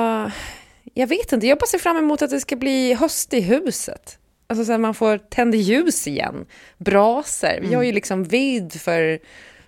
Jag 0.94 1.08
vet 1.08 1.32
inte, 1.32 1.48
jag 1.48 1.58
bara 1.58 1.66
ser 1.68 1.80
fram 1.80 1.98
emot 1.98 2.22
att 2.22 2.30
det 2.30 2.40
ska 2.40 2.56
bli 2.56 2.94
höst 2.94 3.34
i 3.34 3.42
huset. 3.42 4.20
Alltså 4.48 4.66
så 4.66 4.74
att 4.74 4.80
man 4.80 4.94
får 4.94 5.18
tända 5.18 5.58
ljus 5.58 6.08
igen. 6.08 6.46
Brasor. 6.78 7.62
Vi 7.62 7.74
har 7.74 7.84
ju 7.84 7.92
liksom 7.92 8.24
vid 8.24 8.82
för 8.82 9.20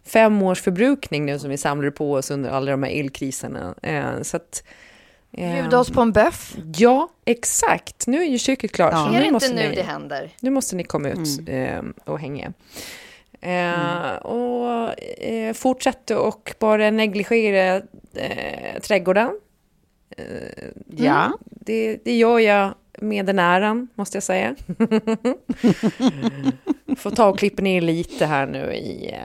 fem 0.09 0.41
års 0.41 0.61
förbrukning 0.61 1.25
nu 1.25 1.39
som 1.39 1.49
vi 1.49 1.57
samlar 1.57 1.89
på 1.89 2.13
oss 2.13 2.31
under 2.31 2.49
alla 2.49 2.71
de 2.71 2.83
här 2.83 2.91
elkriserna. 2.99 3.75
Eh, 3.81 4.21
så 4.21 4.37
att... 4.37 4.63
eh, 5.31 5.53
Bjuda 5.61 5.79
oss 5.79 5.89
på 5.89 6.01
en 6.01 6.11
böff. 6.11 6.55
Ja, 6.75 7.09
exakt. 7.25 8.07
Nu 8.07 8.21
är 8.21 8.25
ju 8.27 8.37
köket 8.37 8.71
klart. 8.71 8.93
så 8.93 9.13
är 9.15 9.19
det 9.19 9.27
inte 9.27 9.53
nu 9.53 9.69
ni... 9.69 9.75
det 9.75 9.83
händer? 9.83 10.29
Nu 10.41 10.49
måste 10.49 10.75
ni 10.75 10.83
komma 10.83 11.09
ut 11.09 11.39
eh, 11.47 11.81
och 12.05 12.19
hänga. 12.19 12.53
Eh, 13.41 14.15
Och 14.15 14.89
fortsätta 15.55 16.19
och 16.19 16.55
bara 16.59 16.91
negligera 16.91 17.81
trädgården. 18.81 19.39
Ja. 20.87 21.37
Det, 21.45 21.97
det 22.05 22.17
gör 22.17 22.39
jag 22.39 22.73
med 23.01 23.25
den 23.25 23.39
äran, 23.39 23.87
måste 23.95 24.15
jag 24.17 24.23
säga. 24.23 24.55
Får 26.97 27.11
ta 27.11 27.29
och 27.29 27.39
klippa 27.39 27.61
ner 27.61 27.81
lite 27.81 28.25
här 28.25 28.47
nu 28.47 28.73
i, 28.73 29.15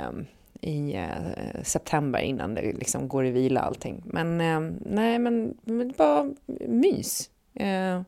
i 0.64 0.94
eh, 0.94 1.62
september 1.62 2.20
innan 2.20 2.54
det 2.54 2.62
liksom 2.72 3.08
går 3.08 3.26
i 3.26 3.30
vila 3.30 3.60
allting. 3.60 4.02
Men 4.06 4.40
eh, 4.40 4.60
nej, 4.86 5.18
men, 5.18 5.54
men 5.64 5.92
bara 5.96 6.30
mys. 6.68 7.30
Eh, 7.54 8.00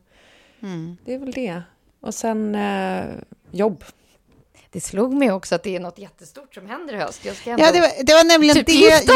Det 1.05 1.13
är 1.13 1.19
väl 1.19 1.31
det. 1.31 1.61
Och 2.01 2.13
sen 2.13 2.55
eh, 2.55 3.05
jobb. 3.51 3.83
Det 4.71 4.81
slog 4.81 5.13
mig 5.13 5.31
också 5.31 5.55
att 5.55 5.63
det 5.63 5.75
är 5.75 5.79
något 5.79 5.99
jättestort 5.99 6.53
som 6.53 6.65
händer 6.69 6.93
i 6.93 6.97
höst. 6.97 7.25
Jag 7.25 7.35
ska 7.35 7.49
ändå 7.49 7.63
Ja, 7.65 7.71
det 7.71 7.79
var, 7.81 7.89
det 8.03 8.13
var 8.13 8.23
nämligen 8.23 8.55
typ 8.55 8.65
det 8.65 9.13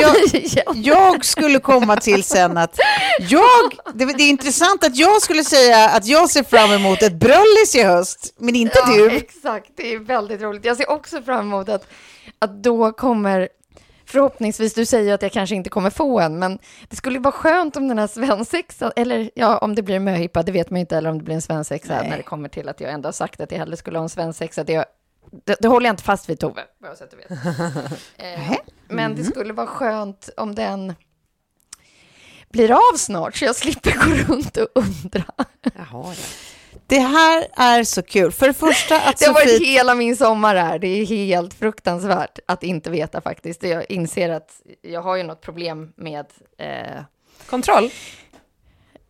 jag, 0.65 0.75
jag 0.75 1.25
skulle 1.25 1.59
komma 1.59 1.95
till 1.97 2.23
sen. 2.23 2.57
Att 2.57 2.79
jag, 3.19 3.71
det, 3.93 4.05
det 4.05 4.23
är 4.23 4.29
intressant 4.29 4.83
att 4.83 4.95
jag 4.97 5.21
skulle 5.21 5.43
säga 5.43 5.89
att 5.89 6.05
jag 6.05 6.29
ser 6.29 6.43
fram 6.43 6.71
emot 6.71 7.01
ett 7.01 7.13
bröllis 7.13 7.75
i 7.75 7.83
höst, 7.83 8.33
men 8.37 8.55
inte 8.55 8.79
Ja, 8.87 8.93
du. 8.93 9.11
exakt. 9.11 9.71
Det 9.75 9.93
är 9.93 9.99
väldigt 9.99 10.41
roligt. 10.41 10.65
Jag 10.65 10.77
ser 10.77 10.89
också 10.89 11.21
fram 11.21 11.39
emot 11.39 11.69
att, 11.69 11.87
att 12.39 12.63
då 12.63 12.91
kommer 12.91 13.49
Förhoppningsvis, 14.05 14.73
du 14.73 14.85
säger 14.85 15.13
att 15.13 15.21
jag 15.21 15.31
kanske 15.31 15.55
inte 15.55 15.69
kommer 15.69 15.89
få 15.89 16.19
en, 16.19 16.39
men 16.39 16.59
det 16.89 16.95
skulle 16.95 17.19
vara 17.19 17.31
skönt 17.31 17.75
om 17.75 17.87
den 17.87 17.99
här 17.99 18.07
svensexan, 18.07 18.91
eller 18.95 19.31
ja, 19.35 19.57
om 19.57 19.75
det 19.75 19.81
blir 19.81 19.95
en 19.95 20.03
möhippa, 20.03 20.43
det 20.43 20.51
vet 20.51 20.69
man 20.69 20.77
ju 20.77 20.81
inte, 20.81 20.97
eller 20.97 21.09
om 21.09 21.17
det 21.17 21.23
blir 21.23 21.35
en 21.35 21.41
svensexa 21.41 22.01
när 22.01 22.17
det 22.17 22.23
kommer 22.23 22.49
till 22.49 22.69
att 22.69 22.81
jag 22.81 22.91
ändå 22.91 23.07
har 23.07 23.13
sagt 23.13 23.41
att 23.41 23.51
jag 23.51 23.59
hellre 23.59 23.77
skulle 23.77 23.97
ha 23.97 24.03
en 24.03 24.09
svensexa. 24.09 24.63
Det, 24.63 24.85
det, 25.45 25.57
det 25.59 25.67
håller 25.67 25.85
jag 25.85 25.93
inte 25.93 26.03
fast 26.03 26.29
vid, 26.29 26.39
Tove, 26.39 26.61
bara 26.81 26.95
så 26.95 27.03
att 27.03 27.11
du 27.11 27.17
vet. 27.17 27.31
eh, 28.17 28.57
men 28.87 29.15
det 29.15 29.23
skulle 29.23 29.53
vara 29.53 29.67
skönt 29.67 30.29
om 30.37 30.55
den 30.55 30.93
blir 32.49 32.71
av 32.71 32.97
snart, 32.97 33.35
så 33.35 33.45
jag 33.45 33.55
slipper 33.55 33.91
gå 33.91 34.33
runt 34.33 34.57
och 34.57 34.67
undra. 34.75 35.25
Jaha, 35.75 35.85
ja. 35.91 36.50
Det 36.91 36.99
här 36.99 37.47
är 37.53 37.83
så 37.83 38.01
kul. 38.01 38.31
För 38.31 38.47
det 38.47 38.53
första 38.53 39.01
att 39.01 39.17
Det 39.19 39.25
har 39.25 39.33
varit 39.33 39.49
Sofie... 39.49 39.67
hela 39.67 39.95
min 39.95 40.15
sommar 40.15 40.55
här. 40.55 40.79
Det 40.79 40.87
är 40.87 41.05
helt 41.05 41.53
fruktansvärt 41.53 42.39
att 42.45 42.63
inte 42.63 42.89
veta 42.89 43.21
faktiskt. 43.21 43.63
Jag 43.63 43.91
inser 43.91 44.29
att 44.29 44.61
jag 44.81 45.01
har 45.01 45.15
ju 45.15 45.23
något 45.23 45.41
problem 45.41 45.93
med... 45.95 46.25
Eh... 46.57 47.03
Kontroll. 47.49 47.89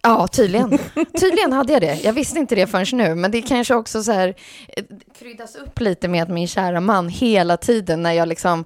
Ja, 0.02 0.28
tydligen. 0.28 0.78
tydligen 1.20 1.54
hade 1.54 1.74
jag 1.74 1.82
det. 1.82 2.00
Jag 2.04 2.14
visste 2.14 2.40
inte 2.40 2.56
det 2.56 2.68
förrän 2.68 2.98
nu, 2.98 3.16
men 3.16 3.32
det 3.32 3.42
kanske 3.42 3.76
också 3.76 4.04
så 4.04 4.12
här 4.12 4.36
eh, 4.78 4.84
kryddas 5.20 5.56
upp 5.56 5.80
lite 5.80 6.08
med 6.08 6.24
att 6.24 6.30
min 6.30 6.48
kära 6.48 6.80
man 6.80 7.10
hela 7.10 7.58
tiden 7.58 8.04
när 8.04 8.14
jag 8.14 8.28
liksom 8.28 8.66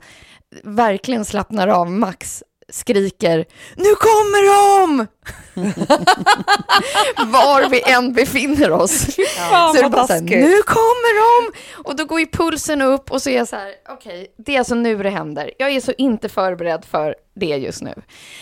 verkligen 0.63 1.25
slappnar 1.25 1.67
av 1.67 1.91
max 1.91 2.43
skriker 2.72 3.45
Nu 3.75 3.95
kommer 3.95 4.45
de! 4.48 5.07
Var 7.31 7.69
vi 7.69 7.81
än 7.81 8.13
befinner 8.13 8.72
oss. 8.72 9.05
Fan, 9.50 9.74
så 9.74 9.79
är 9.79 9.84
det 9.84 9.89
bara 9.89 10.07
så 10.07 10.13
här, 10.13 10.22
nu 10.22 10.62
kommer 10.62 11.45
de! 11.45 11.57
Och 11.84 11.95
då 11.95 12.05
går 12.05 12.19
ju 12.19 12.27
pulsen 12.27 12.81
upp 12.81 13.12
och 13.12 13.22
så 13.22 13.29
är 13.29 13.38
jag 13.38 13.48
så 13.48 13.55
här, 13.55 13.72
okej, 13.89 14.27
det 14.38 14.55
är 14.55 14.60
alltså 14.60 14.75
nu 14.75 15.03
det 15.03 15.10
händer. 15.10 15.51
Jag 15.57 15.72
är 15.72 15.81
så 15.81 15.93
inte 15.98 16.29
förberedd 16.29 16.86
för 16.86 17.15
det 17.36 17.45
just 17.57 17.81
nu. 17.81 17.93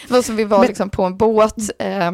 Det 0.07 0.13
var 0.13 0.21
som 0.21 0.35
vi 0.35 0.43
var 0.43 0.67
liksom 0.67 0.89
på 0.89 1.03
en 1.03 1.17
båt 1.17 1.55
eh, 1.79 2.11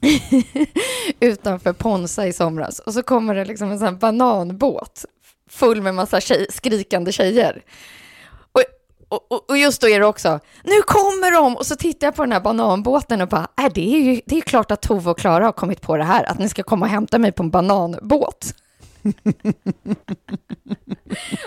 utanför 1.20 1.72
Ponsa 1.72 2.26
i 2.26 2.32
somras 2.32 2.78
och 2.78 2.94
så 2.94 3.02
kommer 3.02 3.34
det 3.34 3.44
liksom 3.44 3.70
en 3.70 3.78
sån 3.78 3.88
här 3.88 3.94
bananbåt 3.94 5.04
full 5.50 5.82
med 5.82 5.94
massa 5.94 6.20
tjej, 6.20 6.46
skrikande 6.50 7.12
tjejer. 7.12 7.62
Och, 9.12 9.50
och- 9.50 9.58
just 9.58 9.80
då 9.80 9.88
är 9.88 10.00
det 10.00 10.06
också, 10.06 10.40
nu 10.64 10.82
kommer 10.82 11.32
de! 11.32 11.56
Och 11.56 11.66
så 11.66 11.76
tittar 11.76 12.06
jag 12.06 12.14
på 12.14 12.22
den 12.22 12.32
här 12.32 12.40
bananbåten 12.40 13.20
och 13.20 13.28
bara, 13.28 13.48
äh, 13.60 13.68
det 13.74 13.94
är 13.94 13.98
ju 13.98 14.20
det 14.26 14.36
är 14.36 14.40
klart 14.40 14.70
att 14.70 14.82
Tove 14.82 15.10
och 15.10 15.18
Klara 15.18 15.44
har 15.44 15.52
kommit 15.52 15.80
på 15.80 15.96
det 15.96 16.04
här, 16.04 16.24
att 16.24 16.38
ni 16.38 16.48
ska 16.48 16.62
komma 16.62 16.86
och 16.86 16.92
hämta 16.92 17.18
mig 17.18 17.32
på 17.32 17.42
en 17.42 17.50
bananbåt. 17.50 18.54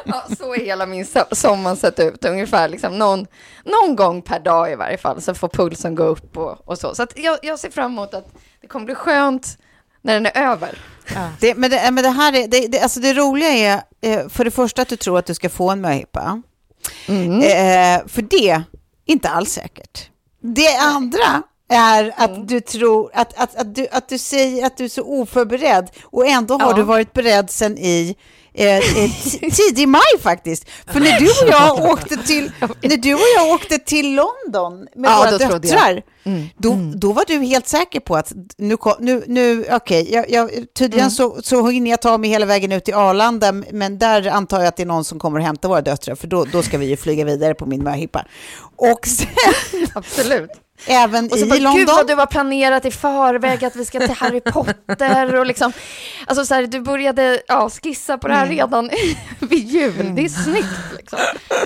ja, 0.05 0.23
så 0.37 0.53
är 0.55 0.59
hela 0.65 0.85
min 0.85 1.03
so- 1.05 1.35
sommar 1.35 1.75
sett 1.75 1.99
ut, 1.99 2.25
ungefär 2.25 2.69
liksom 2.69 2.97
någon, 2.99 3.27
någon 3.65 3.95
gång 3.95 4.21
per 4.21 4.39
dag 4.39 4.71
i 4.71 4.75
varje 4.75 4.97
fall, 4.97 5.21
så 5.21 5.33
får 5.33 5.47
pulsen 5.47 5.95
gå 5.95 6.03
upp 6.03 6.37
och, 6.37 6.67
och 6.69 6.77
så. 6.77 6.95
Så 6.95 7.03
att 7.03 7.13
jag, 7.19 7.39
jag 7.41 7.59
ser 7.59 7.69
fram 7.69 7.91
emot 7.91 8.13
att 8.13 8.27
det 8.61 8.67
kommer 8.67 8.85
bli 8.85 8.95
skönt 8.95 9.57
när 10.01 10.13
den 10.13 10.25
är 10.25 10.37
över. 10.51 10.79
Det, 11.39 11.55
men, 11.55 11.69
det, 11.71 11.91
men 11.91 12.03
det 12.03 12.09
här 12.09 12.33
är, 12.35 12.47
det, 12.47 12.67
det, 12.67 12.79
alltså 12.79 12.99
det 12.99 13.13
roliga 13.13 13.49
är 13.49 13.81
eh, 14.01 14.27
för 14.29 14.45
det 14.45 14.51
första 14.51 14.81
att 14.81 14.87
du 14.89 14.95
tror 14.95 15.19
att 15.19 15.25
du 15.25 15.33
ska 15.33 15.49
få 15.49 15.69
en 15.69 15.81
möhippa. 15.81 16.41
Mm. 17.07 17.39
Eh, 17.41 18.07
för 18.07 18.21
det, 18.21 18.61
inte 19.05 19.29
alls 19.29 19.51
säkert. 19.51 20.09
Det 20.41 20.75
andra 20.77 21.43
är 21.69 22.13
att 22.17 22.29
Mm. 22.29 22.47
du 22.47 22.59
tror 22.61 23.11
att, 23.13 23.33
att, 23.39 23.55
att, 23.55 23.75
du, 23.75 23.87
att 23.91 24.09
du 24.09 24.17
säger 24.17 24.65
att 24.65 24.77
du 24.77 24.83
är 24.85 24.89
så 24.89 25.03
oförberedd 25.03 25.89
och 26.03 26.27
ändå 26.27 26.53
har 26.59 26.69
Ja. 26.69 26.73
du 26.75 26.83
varit 26.83 27.13
beredd 27.13 27.49
sen 27.51 27.77
i 27.77 28.15
eh, 28.57 28.77
eh, 28.77 29.11
tidig 29.51 29.87
maj 29.87 30.01
faktiskt. 30.21 30.65
För 30.87 30.99
när 30.99 31.19
du 31.19 31.25
och 31.27 31.51
jag 31.51 31.85
åkte 31.91 32.17
till, 32.17 32.51
när 32.81 32.97
du 32.97 33.13
och 33.13 33.19
jag 33.35 33.49
åkte 33.55 33.77
till 33.77 34.15
London 34.15 34.87
med 34.95 35.11
Ja, 35.11 35.17
våra 35.17 35.31
då 35.31 35.37
trodde 35.37 35.67
jag. 35.67 35.77
döttrar, 35.77 36.03
då, 36.57 36.77
då 36.95 37.11
var 37.11 37.23
du 37.27 37.39
helt 37.45 37.67
säker 37.67 37.99
på 37.99 38.15
att 38.15 38.33
nu, 38.57 38.77
nu, 38.99 39.23
nu 39.27 39.65
okej, 39.71 40.13
jag, 40.13 40.29
jag, 40.29 40.51
tydligen 40.77 41.11
så, 41.11 41.37
så 41.41 41.67
hinner 41.67 41.91
jag 41.91 42.01
ta 42.01 42.17
mig 42.17 42.29
hela 42.29 42.45
vägen 42.45 42.71
ut 42.71 42.85
till 42.85 42.93
Arlanda, 42.93 43.51
men 43.51 43.97
där 43.97 44.27
antar 44.27 44.59
jag 44.59 44.67
att 44.67 44.77
det 44.77 44.83
är 44.83 44.87
någon 44.87 45.05
som 45.05 45.19
kommer 45.19 45.39
och 45.39 45.45
hämtar 45.45 45.69
våra 45.69 45.81
döttrar, 45.81 46.15
för 46.15 46.27
då, 46.27 46.45
då 46.45 46.61
ska 46.61 46.77
vi 46.77 46.85
ju 46.85 46.97
flyga 46.97 47.25
vidare 47.25 47.53
på 47.53 47.65
min 47.65 47.83
möhippa. 47.83 48.25
Och 48.75 49.07
sen 49.07 49.87
Absolut. 49.93 50.51
Även 50.87 51.25
Och 51.25 51.39
så 51.39 51.45
i 51.45 51.49
bara, 51.49 51.55
gud 51.55 51.63
London. 51.63 51.85
vad 51.95 52.07
du 52.07 52.13
har 52.15 52.25
planerat 52.25 52.85
i 52.85 52.91
förväg 52.91 53.65
att 53.65 53.75
vi 53.75 53.85
ska 53.85 53.99
till 53.99 54.15
Harry 54.15 54.41
Potter 54.41 55.35
och 55.35 55.45
liksom, 55.45 55.71
alltså 56.27 56.45
så 56.45 56.53
här, 56.53 56.67
du 56.67 56.79
började 56.81 57.41
ja, 57.47 57.69
skissa 57.69 58.17
på 58.17 58.27
det 58.27 58.33
här 58.33 58.47
redan 58.47 58.89
vid 59.39 59.67
jul, 59.67 60.15
det 60.15 60.25
är 60.25 60.29
snyggt 60.29 60.93
liksom. 60.97 61.19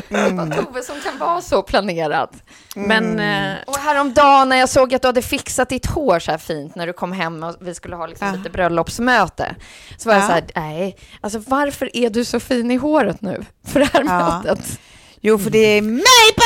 Var 0.09 0.55
Tove 0.63 0.81
som 0.83 0.95
kan 1.01 1.17
vara 1.17 1.41
så 1.41 1.61
planerad. 1.63 2.29
Men 2.75 3.19
eh, 3.19 3.55
Och 3.67 3.77
häromdagen 3.77 4.49
när 4.49 4.55
jag 4.57 4.69
såg 4.69 4.93
att 4.95 5.01
du 5.01 5.07
hade 5.07 5.21
fixat 5.21 5.69
ditt 5.69 5.85
hår 5.85 6.19
så 6.19 6.31
här 6.31 6.37
fint 6.37 6.75
när 6.75 6.87
du 6.87 6.93
kom 6.93 7.11
hem 7.11 7.43
och 7.43 7.55
vi 7.61 7.75
skulle 7.75 7.95
ha 7.95 8.05
liksom 8.07 8.27
Ja. 8.27 8.33
lite 8.33 8.49
bröllopsmöte. 8.49 9.55
Så 9.97 10.09
var 10.09 10.15
jag 10.15 10.23
Ja. 10.23 10.27
så 10.27 10.33
här, 10.33 10.43
nej, 10.55 10.97
alltså 11.21 11.39
varför 11.47 11.95
är 11.97 12.09
du 12.09 12.25
så 12.25 12.39
fin 12.39 12.71
i 12.71 12.75
håret 12.75 13.21
nu 13.21 13.45
för 13.67 13.79
det 13.79 13.89
här 13.93 14.03
Ja. 14.03 14.41
mötet? 14.45 14.79
Jo, 15.21 15.37
för 15.39 15.49
det 15.49 15.59
är 15.77 15.81
möhippa! 15.81 16.43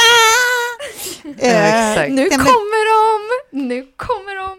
Eh. 1.38 2.10
Nu 2.10 2.30
kommer 2.30 2.86
de, 2.94 3.68
nu 3.68 3.88
kommer 3.96 4.36
de. 4.36 4.58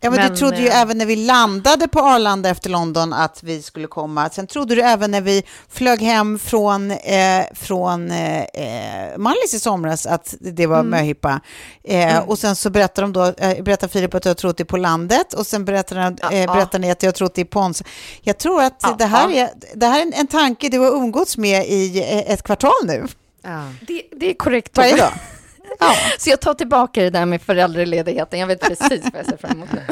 Ja, 0.00 0.10
men, 0.10 0.20
Men, 0.20 0.30
du 0.30 0.36
trodde 0.36 0.56
ju 0.60 0.66
eh, 0.68 0.80
även 0.80 0.98
när 0.98 1.06
vi 1.06 1.16
landade 1.16 1.88
på 1.88 2.00
Arlanda 2.00 2.48
efter 2.48 2.70
London 2.70 3.12
att 3.12 3.42
vi 3.42 3.62
skulle 3.62 3.86
komma. 3.86 4.30
Sen 4.30 4.46
trodde 4.46 4.74
du 4.74 4.82
även 4.82 5.10
när 5.10 5.20
vi 5.20 5.42
flög 5.70 6.02
hem 6.02 6.38
från, 6.38 6.90
eh, 6.90 7.44
från 7.54 8.10
eh, 8.10 8.40
eh, 8.42 9.18
Mallis 9.18 9.54
i 9.54 9.60
somras 9.60 10.06
att 10.06 10.34
det 10.40 10.66
var 10.66 10.78
Mm. 10.78 10.90
möhippa. 10.90 11.40
Eh, 11.84 12.18
Och 12.18 12.38
sen 12.38 12.56
så 12.56 12.70
berättar 12.70 13.02
de 13.02 13.12
då, 13.12 13.24
eh, 13.24 13.62
berättar 13.62 13.88
Filip 13.88 14.14
att 14.14 14.24
jag 14.24 14.30
har 14.30 14.34
trott 14.34 14.56
det 14.56 14.64
på 14.64 14.76
landet 14.76 15.32
och 15.34 15.46
sen 15.46 15.64
berättar, 15.64 15.96
han, 15.96 16.16
Ja, 16.22 16.30
eh, 16.32 16.40
ja. 16.42 16.54
berättar 16.54 16.78
ni 16.78 16.90
att 16.90 17.02
jag 17.02 17.08
har 17.08 17.12
trott 17.14 17.34
det 17.34 17.40
i 17.40 17.44
Pons. 17.44 17.82
Jag 18.22 18.38
tror 18.38 18.62
att 18.62 18.78
Ja, 18.82 18.94
det, 18.98 19.04
här 19.06 19.28
ja. 19.30 19.36
är, 19.36 19.50
det 19.74 19.86
här 19.86 19.98
är 19.98 20.02
en, 20.02 20.12
en 20.12 20.26
tanke 20.26 20.68
du 20.68 20.78
har 20.78 20.90
umgåtts 20.96 21.36
med 21.36 21.66
i 21.68 21.98
eh, 21.98 22.32
ett 22.32 22.42
kvartal 22.42 22.72
nu, 22.84 23.06
ja. 23.42 23.62
Det, 23.86 24.02
det 24.16 24.30
är 24.30 24.34
korrekt. 24.34 24.76
varje 24.76 24.90
Tove. 24.90 25.02
dag. 25.02 25.12
Ja. 25.78 25.94
Så 26.18 26.30
jag 26.30 26.40
tar 26.40 26.54
tillbaka 26.54 27.02
det 27.02 27.10
där 27.10 27.26
med 27.26 27.42
föräldraledigheten. 27.42 28.38
Jag 28.40 28.46
vet 28.46 28.60
precis 28.60 29.02
vad 29.12 29.14
jag 29.20 29.26
ser 29.26 29.36
fram 29.36 29.50
emot 29.52 29.68
nu. 29.72 29.82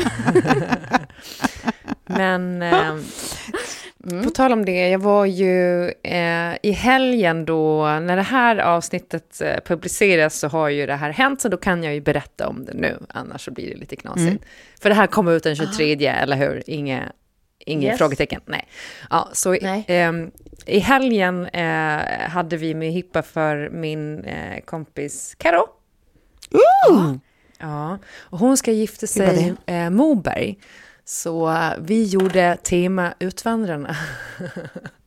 Men 2.06 2.62
eh, 2.62 2.96
på 4.24 4.30
tal 4.30 4.52
om 4.52 4.64
det, 4.64 4.88
jag 4.88 4.98
var 4.98 5.24
ju 5.26 5.84
eh, 5.88 6.54
i 6.62 6.70
helgen 6.70 7.44
då, 7.44 7.86
när 7.86 8.16
det 8.16 8.22
här 8.22 8.56
avsnittet 8.56 9.40
eh, 9.40 9.56
publiceras 9.64 10.38
så 10.38 10.48
har 10.48 10.68
ju 10.68 10.86
det 10.86 10.94
här 10.94 11.10
hänt, 11.10 11.40
så 11.40 11.48
då 11.48 11.56
kan 11.56 11.82
jag 11.84 11.94
ju 11.94 12.00
berätta 12.00 12.48
om 12.48 12.64
det 12.64 12.74
nu, 12.74 12.98
annars 13.08 13.44
så 13.44 13.50
blir 13.50 13.70
det 13.70 13.76
lite 13.76 13.96
knasigt. 13.96 14.44
För 14.80 14.88
det 14.88 14.94
här 14.94 15.06
kommer 15.06 15.32
ut 15.32 15.42
den 15.42 15.56
23, 15.56 16.06
eller 16.06 16.36
hur? 16.36 16.62
Inge, 16.70 17.02
Inget 17.58 17.90
Yes. 17.90 17.98
frågetecken? 17.98 18.40
Nej. 18.46 18.68
Ja, 19.10 19.28
så 19.32 19.50
Nej. 19.62 19.84
ehm, 19.88 20.30
i 20.66 20.78
helgen 20.78 21.46
eh, 21.46 22.28
hade 22.28 22.56
vi 22.56 22.74
med 22.74 22.92
hippa 22.92 23.22
för 23.22 23.70
min 23.70 24.24
eh, 24.24 24.60
kompis 24.60 25.34
Karo. 25.38 25.66
Ja, 27.58 27.98
och 28.16 28.38
hon 28.38 28.56
ska 28.56 28.72
gifta 28.72 29.06
sig 29.06 29.54
eh, 29.66 29.90
Moberg. 29.90 30.58
Så 31.04 31.50
eh, 31.50 31.72
vi 31.78 32.04
gjorde 32.04 32.56
tema 32.62 33.14
Utvandrarna. 33.18 33.96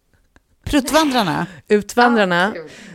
Pruttvandrarna. 0.70 1.46
Utvandrarna. 1.68 2.54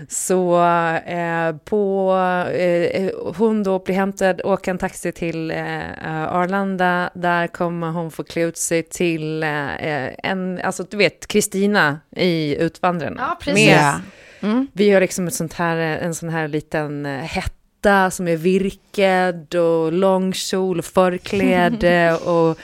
Så 0.08 0.64
eh, 1.06 1.56
på, 1.64 2.12
eh, 2.54 3.10
hon 3.36 3.62
då 3.62 3.78
blir 3.78 3.94
hämtad, 3.94 4.40
åker 4.44 4.70
en 4.70 4.78
taxi 4.78 5.12
till 5.12 5.50
eh, 5.50 6.34
Arlanda. 6.34 7.10
Där 7.14 7.46
kommer 7.46 7.90
hon 7.90 8.10
få 8.10 8.24
klä 8.24 8.42
ut 8.42 8.56
sig 8.58 8.82
till 8.82 9.42
eh, 9.42 10.30
en, 10.30 10.60
alltså 10.64 10.82
du 10.90 10.96
vet, 10.96 11.26
Kristina 11.26 12.00
i 12.16 12.56
Utvandrarna. 12.56 13.16
Ja, 13.28 13.36
precis. 13.40 13.66
Med, 13.66 14.00
Ja. 14.40 14.66
vi 14.72 14.90
har 14.90 15.00
liksom 15.00 15.26
ett 15.26 15.34
sånt 15.34 15.52
här, 15.52 15.76
en 15.76 16.14
sån 16.14 16.28
här 16.28 16.48
liten 16.48 17.06
eh, 17.06 17.12
hetta 17.20 18.10
som 18.10 18.28
är 18.28 18.36
virkad 18.36 19.54
och 19.54 19.92
lång 19.92 20.32
kjol 20.32 20.78
och 20.78 20.84
förkläde 20.84 22.14
och 22.24 22.58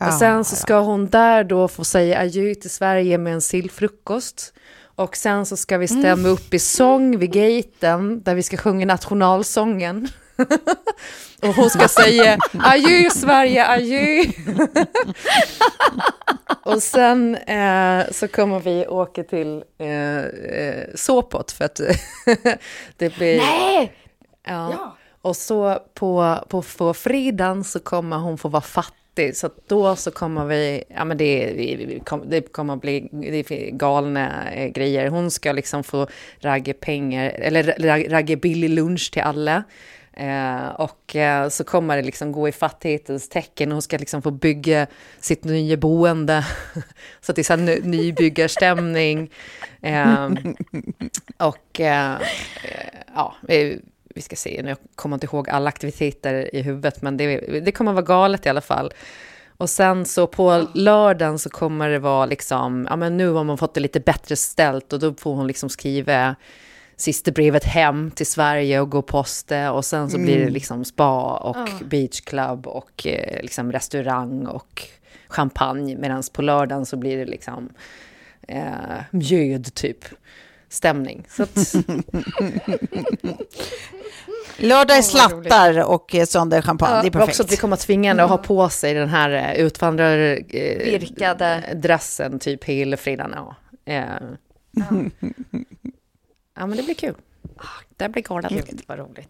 och 0.00 0.12
sen 0.12 0.44
så 0.44 0.56
ska 0.56 0.78
hon 0.78 1.06
där 1.06 1.44
då 1.44 1.68
få 1.68 1.84
säga 1.84 2.20
adjö 2.20 2.54
till 2.54 2.70
Sverige 2.70 3.18
med 3.18 3.32
en 3.32 3.40
sillfrukost. 3.40 4.52
Och 4.96 5.16
sen 5.16 5.46
så 5.46 5.56
ska 5.56 5.78
vi 5.78 5.88
stämma 5.88 6.28
upp 6.28 6.54
i 6.54 6.58
sång 6.58 7.18
vid 7.18 7.32
gaten 7.32 8.22
där 8.22 8.34
vi 8.34 8.42
ska 8.42 8.56
sjunga 8.56 8.86
nationalsången. 8.86 10.08
och 11.42 11.54
hon 11.54 11.70
ska 11.70 11.88
säga 11.88 12.38
adjö 12.58 13.10
Sverige, 13.10 13.66
adjö. 13.66 14.24
och 16.62 16.82
sen 16.82 17.34
eh, 17.34 18.04
så 18.10 18.28
kommer 18.28 18.60
vi 18.60 18.86
åka 18.86 19.24
till 19.24 19.64
eh, 19.78 20.18
eh, 20.18 20.84
Sopot 20.94 21.52
för 21.52 21.64
att 21.64 21.80
det 22.96 23.16
blir... 23.16 23.36
Nej! 23.38 23.92
Ja. 24.46 24.96
Och 25.22 25.36
så 25.36 25.78
på, 25.94 26.38
på, 26.48 26.62
på 26.62 26.94
fredagen 26.94 27.64
så 27.64 27.80
kommer 27.80 28.16
hon 28.16 28.38
få 28.38 28.48
vara 28.48 28.62
fattig. 28.62 29.05
Så 29.34 29.46
att 29.46 29.68
då 29.68 29.96
så 29.96 30.10
kommer 30.10 30.44
vi, 30.44 30.84
ja 30.88 31.04
men 31.04 31.16
det, 31.18 31.52
vi- 31.56 32.00
det 32.26 32.40
kommer 32.52 32.74
att 32.74 32.80
bli 32.80 33.08
det 33.12 33.70
galna 33.72 34.52
eh, 34.52 34.68
grejer. 34.68 35.08
Hon 35.08 35.30
ska 35.30 35.52
liksom 35.52 35.84
få 35.84 36.06
ragga 36.40 36.74
pengar, 36.74 37.30
eller 37.30 37.62
ra- 37.62 38.10
ragga 38.10 38.36
billig 38.36 38.70
lunch 38.70 39.10
till 39.12 39.22
alla. 39.22 39.62
Eh, 40.12 40.66
och 40.68 41.16
eh, 41.16 41.48
så 41.48 41.64
kommer 41.64 41.96
det 41.96 42.02
liksom 42.02 42.32
gå 42.32 42.48
i 42.48 42.52
fattighetens 42.52 43.28
tecken. 43.28 43.72
Hon 43.72 43.82
ska 43.82 43.98
liksom 43.98 44.22
få 44.22 44.30
bygga 44.30 44.86
sitt 45.20 45.44
nya 45.44 45.76
boende. 45.76 46.46
så 47.20 47.32
att 47.32 47.36
det 47.36 47.42
är 47.42 47.44
så 47.44 47.52
här 47.56 47.60
ny, 47.60 47.80
nybyggarstämning. 47.84 49.30
Eh, 49.82 50.28
och 51.38 51.80
eh, 51.80 52.12
ja, 53.14 53.34
vi 54.16 54.22
ska 54.22 54.36
se, 54.36 54.60
nu 54.64 54.76
kommer 54.94 55.14
jag 55.14 55.16
inte 55.16 55.36
ihåg 55.36 55.50
alla 55.50 55.68
aktiviteter 55.68 56.54
i 56.54 56.62
huvudet, 56.62 57.02
men 57.02 57.16
det, 57.16 57.38
det 57.60 57.72
kommer 57.72 57.92
vara 57.92 58.04
galet 58.04 58.46
i 58.46 58.48
alla 58.48 58.60
fall. 58.60 58.92
Och 59.56 59.70
sen 59.70 60.04
så 60.04 60.26
på 60.26 60.66
lördagen 60.74 61.38
så 61.38 61.50
kommer 61.50 61.88
det 61.88 61.98
vara 61.98 62.26
liksom, 62.26 62.86
ja 62.90 62.96
men 62.96 63.16
nu 63.16 63.28
har 63.28 63.44
man 63.44 63.58
fått 63.58 63.74
det 63.74 63.80
lite 63.80 64.00
bättre 64.00 64.36
ställt 64.36 64.92
och 64.92 65.00
då 65.00 65.14
får 65.14 65.34
hon 65.34 65.46
liksom 65.46 65.68
skriva 65.68 66.36
sista 66.96 67.30
brevet 67.30 67.64
hem 67.64 68.10
till 68.10 68.26
Sverige 68.26 68.80
och 68.80 68.90
gå 68.90 68.98
och 68.98 69.06
posta 69.06 69.72
och 69.72 69.84
sen 69.84 70.10
så 70.10 70.18
blir 70.18 70.38
det 70.38 70.50
liksom 70.50 70.84
spa 70.84 71.36
och 71.36 71.68
beachclub 71.84 72.66
och 72.66 73.06
eh, 73.06 73.42
liksom 73.42 73.72
restaurang 73.72 74.46
och 74.46 74.82
champagne 75.28 75.96
medan 75.96 76.22
på 76.32 76.42
lördagen 76.42 76.86
så 76.86 76.96
blir 76.96 77.16
det 77.16 77.24
liksom 77.24 77.68
eh, 78.48 79.00
mjöd 79.10 79.74
typ. 79.74 80.04
Stämning. 80.68 81.26
Så 81.28 81.42
att, 81.42 81.74
Lördag 84.58 84.96
är 84.98 85.02
slattar 85.02 85.84
och 85.90 86.14
eh, 86.14 86.24
söndag 86.26 86.56
är 86.56 86.62
champagne. 86.62 86.94
det 86.94 87.00
är 87.00 87.04
ja, 87.04 87.10
perfekt. 87.10 87.28
också 87.28 87.42
att 87.42 87.52
vi 87.52 87.56
kommer 87.56 87.74
att 87.76 87.80
tvinga 87.80 88.10
henne 88.10 88.22
att 88.24 88.30
ha 88.30 88.38
på 88.38 88.68
sig 88.68 88.94
den 88.94 89.08
här 89.08 89.30
eh, 89.30 89.64
Virkade. 89.64 89.66
utvandrardressen 90.96 92.38
typ 92.38 92.64
hela 92.64 92.96
fredagen. 92.96 93.34
Ja. 93.36 93.56
Eh, 93.92 94.04
ja, 96.56 96.66
men 96.66 96.76
det 96.76 96.82
blir 96.82 96.94
kul. 96.94 97.14
Det 97.96 98.08
blir 98.08 98.22
galet. 98.22 98.50
Gud, 98.52 98.82
vad 98.86 98.98
roligt. 98.98 99.28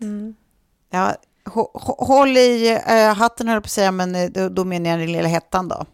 Ja, 0.91 1.15
hå- 1.45 1.71
hå- 1.75 2.05
håll 2.07 2.37
i 2.37 2.81
eh, 2.89 3.15
hatten 3.15 3.49
höll 3.49 3.61
på 3.61 3.67
att 3.67 3.71
säga, 3.71 3.93
men 3.93 4.15
eh, 4.15 4.31
då, 4.31 4.49
då 4.49 4.65
menar 4.65 4.91
jag 4.91 4.99
den 5.01 5.13
lilla 5.13 5.29
hettan 5.29 5.69
då. 5.69 5.87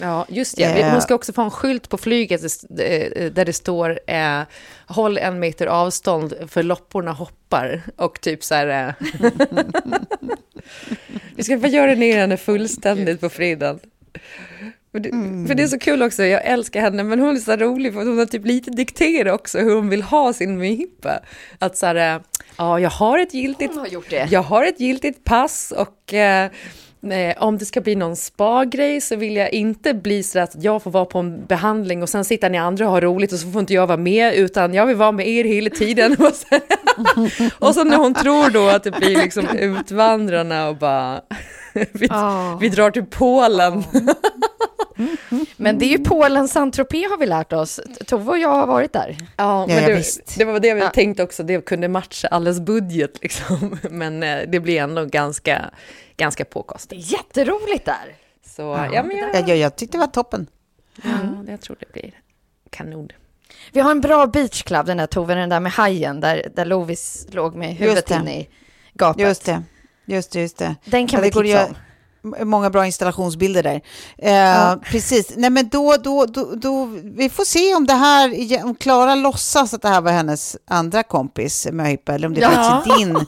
Ja, 0.00 0.26
just 0.28 0.56
det. 0.56 0.64
Eh. 0.64 0.92
Hon 0.92 1.02
ska 1.02 1.14
också 1.14 1.32
få 1.32 1.42
en 1.42 1.50
skylt 1.50 1.88
på 1.88 1.98
flyget 1.98 2.42
eh, 2.42 3.30
där 3.32 3.44
det 3.44 3.52
står 3.52 4.00
eh, 4.06 4.42
håll 4.86 5.18
en 5.18 5.38
meter 5.38 5.66
avstånd 5.66 6.34
för 6.48 6.62
lopporna 6.62 7.12
hoppar. 7.12 7.82
Och 7.96 8.20
typ 8.20 8.44
så 8.44 8.54
här... 8.54 8.88
Eh, 8.88 9.06
vi 11.36 11.42
ska 11.42 11.60
få 11.60 11.66
göra 11.66 11.94
ner 11.94 12.18
henne 12.18 12.36
fullständigt 12.36 13.20
på 13.20 13.28
fredagen. 13.28 13.80
För 14.92 15.00
det, 15.00 15.10
för 15.48 15.54
det 15.54 15.62
är 15.62 15.66
så 15.66 15.78
kul 15.78 16.02
också, 16.02 16.24
jag 16.24 16.44
älskar 16.44 16.80
henne, 16.80 17.02
men 17.02 17.20
hon 17.20 17.36
är 17.36 17.40
så 17.40 17.56
rolig 17.56 17.92
för 17.92 18.04
hon 18.04 18.18
har 18.18 18.26
typ 18.26 18.46
lite 18.46 18.70
dikterat 18.70 19.34
också 19.34 19.58
hur 19.58 19.74
hon 19.74 19.88
vill 19.88 20.02
ha 20.02 20.32
sin 20.32 20.58
möhippa. 20.58 21.20
Att 21.58 21.76
så 21.76 21.86
här, 21.86 22.14
eh, 22.14 22.22
ja, 22.56 22.80
jag 22.80 22.90
har 22.90 23.18
ett 23.18 23.34
giltigt 23.34 23.74
har 23.74 23.88
jag 24.30 24.42
har 24.42 24.64
ett 24.64 24.80
giltigt 24.80 25.24
pass 25.24 25.72
och 25.76 26.14
eh, 26.14 26.44
eh, 26.44 26.50
om 27.38 27.58
det 27.58 27.64
ska 27.64 27.80
bli 27.80 27.94
någon 27.94 28.16
spa-grej 28.16 29.00
så 29.00 29.16
vill 29.16 29.36
jag 29.36 29.52
inte 29.52 29.94
bli 29.94 30.22
så 30.22 30.38
att 30.38 30.50
jag 30.64 30.82
får 30.82 30.90
vara 30.90 31.04
på 31.04 31.18
en 31.18 31.46
behandling 31.46 32.02
och 32.02 32.08
sen 32.08 32.24
sitter 32.24 32.50
ni 32.50 32.58
andra 32.58 32.86
och 32.86 32.92
har 32.92 33.00
roligt 33.00 33.32
och 33.32 33.38
så 33.38 33.50
får 33.50 33.60
inte 33.60 33.74
jag 33.74 33.86
vara 33.86 33.96
med 33.98 34.34
utan 34.34 34.74
jag 34.74 34.86
vill 34.86 34.96
vara 34.96 35.12
med 35.12 35.28
er 35.28 35.44
hela 35.44 35.70
tiden. 35.70 36.12
Och 36.20 36.34
så, 37.60 37.72
så 37.72 37.84
när 37.84 37.96
hon 37.96 38.14
tror 38.14 38.50
då 38.50 38.68
att 38.68 38.82
det 38.84 38.90
blir 38.90 39.16
liksom 39.16 39.48
utvandrarna 39.58 40.68
och 40.68 40.76
bara 40.76 41.20
vi, 41.92 42.08
Ah. 42.10 42.56
vi 42.60 42.68
drar 42.68 42.90
till 42.90 43.04
Polen. 43.04 43.84
Men 45.56 45.78
det 45.78 45.84
är 45.84 45.98
ju 45.98 46.04
Polen, 46.04 46.48
Saint-Tropez 46.48 47.10
har 47.10 47.18
vi 47.18 47.26
lärt 47.26 47.52
oss. 47.52 47.80
Tove 48.06 48.30
och 48.30 48.38
jag 48.38 48.48
har 48.48 48.66
varit 48.66 48.92
där. 48.92 49.16
Ja, 49.36 49.66
men 49.66 49.76
ja, 49.76 49.88
det, 49.88 49.94
visst. 49.94 50.38
det 50.38 50.44
var 50.44 50.60
det 50.60 50.74
vi 50.74 50.80
Ja. 50.80 50.90
tänkte 50.90 51.22
också, 51.22 51.42
det 51.42 51.64
kunde 51.64 51.88
matcha 51.88 52.28
alles 52.28 52.60
budget 52.60 53.18
liksom. 53.22 53.78
Men 53.90 54.22
eh, 54.22 54.38
det 54.48 54.60
blir 54.60 54.78
ändå 54.80 55.04
ganska, 55.04 55.70
ganska 56.20 56.44
påkostat. 56.44 56.98
Jätteroligt 56.98 57.84
där. 57.84 58.16
Så 58.46 58.62
ja, 58.92 59.02
men 59.02 59.16
jag, 59.16 59.48
Jag, 59.48 59.56
jag, 59.56 59.76
tyckte 59.76 59.96
det 59.96 60.00
var 60.00 60.06
toppen. 60.06 60.46
ja, 61.02 61.10
jag 61.48 61.60
tror 61.60 61.76
det 61.80 61.92
blir 61.92 62.20
kanon. 62.70 63.08
Vi 63.72 63.80
har 63.80 63.90
en 63.90 64.00
bra 64.00 64.26
beachclub, 64.26 64.86
den 64.86 64.96
där 64.96 65.06
Tove, 65.06 65.34
den 65.34 65.48
där 65.48 65.60
med 65.60 65.72
hajen, 65.72 66.20
där, 66.20 66.48
där 66.54 66.64
Lovis 66.64 67.26
låg 67.30 67.54
med 67.54 67.74
huvudet 67.74 68.06
det. 68.06 68.14
in 68.14 68.28
i 68.28 68.48
gapet. 68.94 69.22
Just 69.22 69.44
det. 69.44 69.62
Just 70.04 70.32
det, 70.32 70.40
just 70.40 70.58
det. 70.58 70.76
Den 70.84 71.06
kan 71.06 71.18
Ja, 71.18 71.22
vi 71.24 71.30
tipsa 71.32 71.66
om. 71.66 71.74
Många 72.22 72.70
bra 72.70 72.86
installationsbilder 72.86 73.62
där. 73.62 73.80
Eh, 74.18 74.76
Precis. 74.80 75.32
Nej, 75.36 75.50
men 75.50 75.68
då, 75.68 75.96
då, 75.96 76.26
då, 76.26 76.54
då, 76.54 76.84
vi 77.02 77.28
får 77.30 77.44
se 77.44 77.74
om 77.74 77.86
det 77.86 77.94
här, 77.94 78.64
om 78.64 78.74
Klara 78.74 79.14
låtsas 79.14 79.74
att 79.74 79.82
det 79.82 79.88
här 79.88 80.00
var 80.00 80.10
hennes 80.12 80.56
andra 80.66 81.02
kompis 81.02 81.68
möhippa, 81.72 82.14
eller 82.14 82.26
om 82.26 82.34
det 82.34 82.40
Ja. 82.40 82.50
faktiskt 82.50 82.96
är 82.96 82.98
din. 82.98 83.26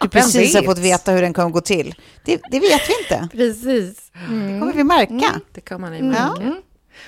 Du 0.00 0.08
precis 0.08 0.54
har 0.54 0.62
fått 0.62 0.78
veta 0.78 1.12
hur 1.12 1.22
den 1.22 1.32
kommer 1.32 1.50
gå 1.50 1.60
till. 1.60 1.94
Det, 2.24 2.40
det 2.50 2.60
vet 2.60 2.82
vi 2.88 2.94
inte. 3.02 3.28
Precis. 3.32 4.10
Det 4.28 4.60
kommer 4.60 4.72
vi 4.72 4.84
märka. 4.84 5.40
Det 5.52 5.60
kan 5.60 5.80
man 5.80 5.96
ju 5.96 6.02
märka. 6.02 6.42
Mm. 6.42 6.54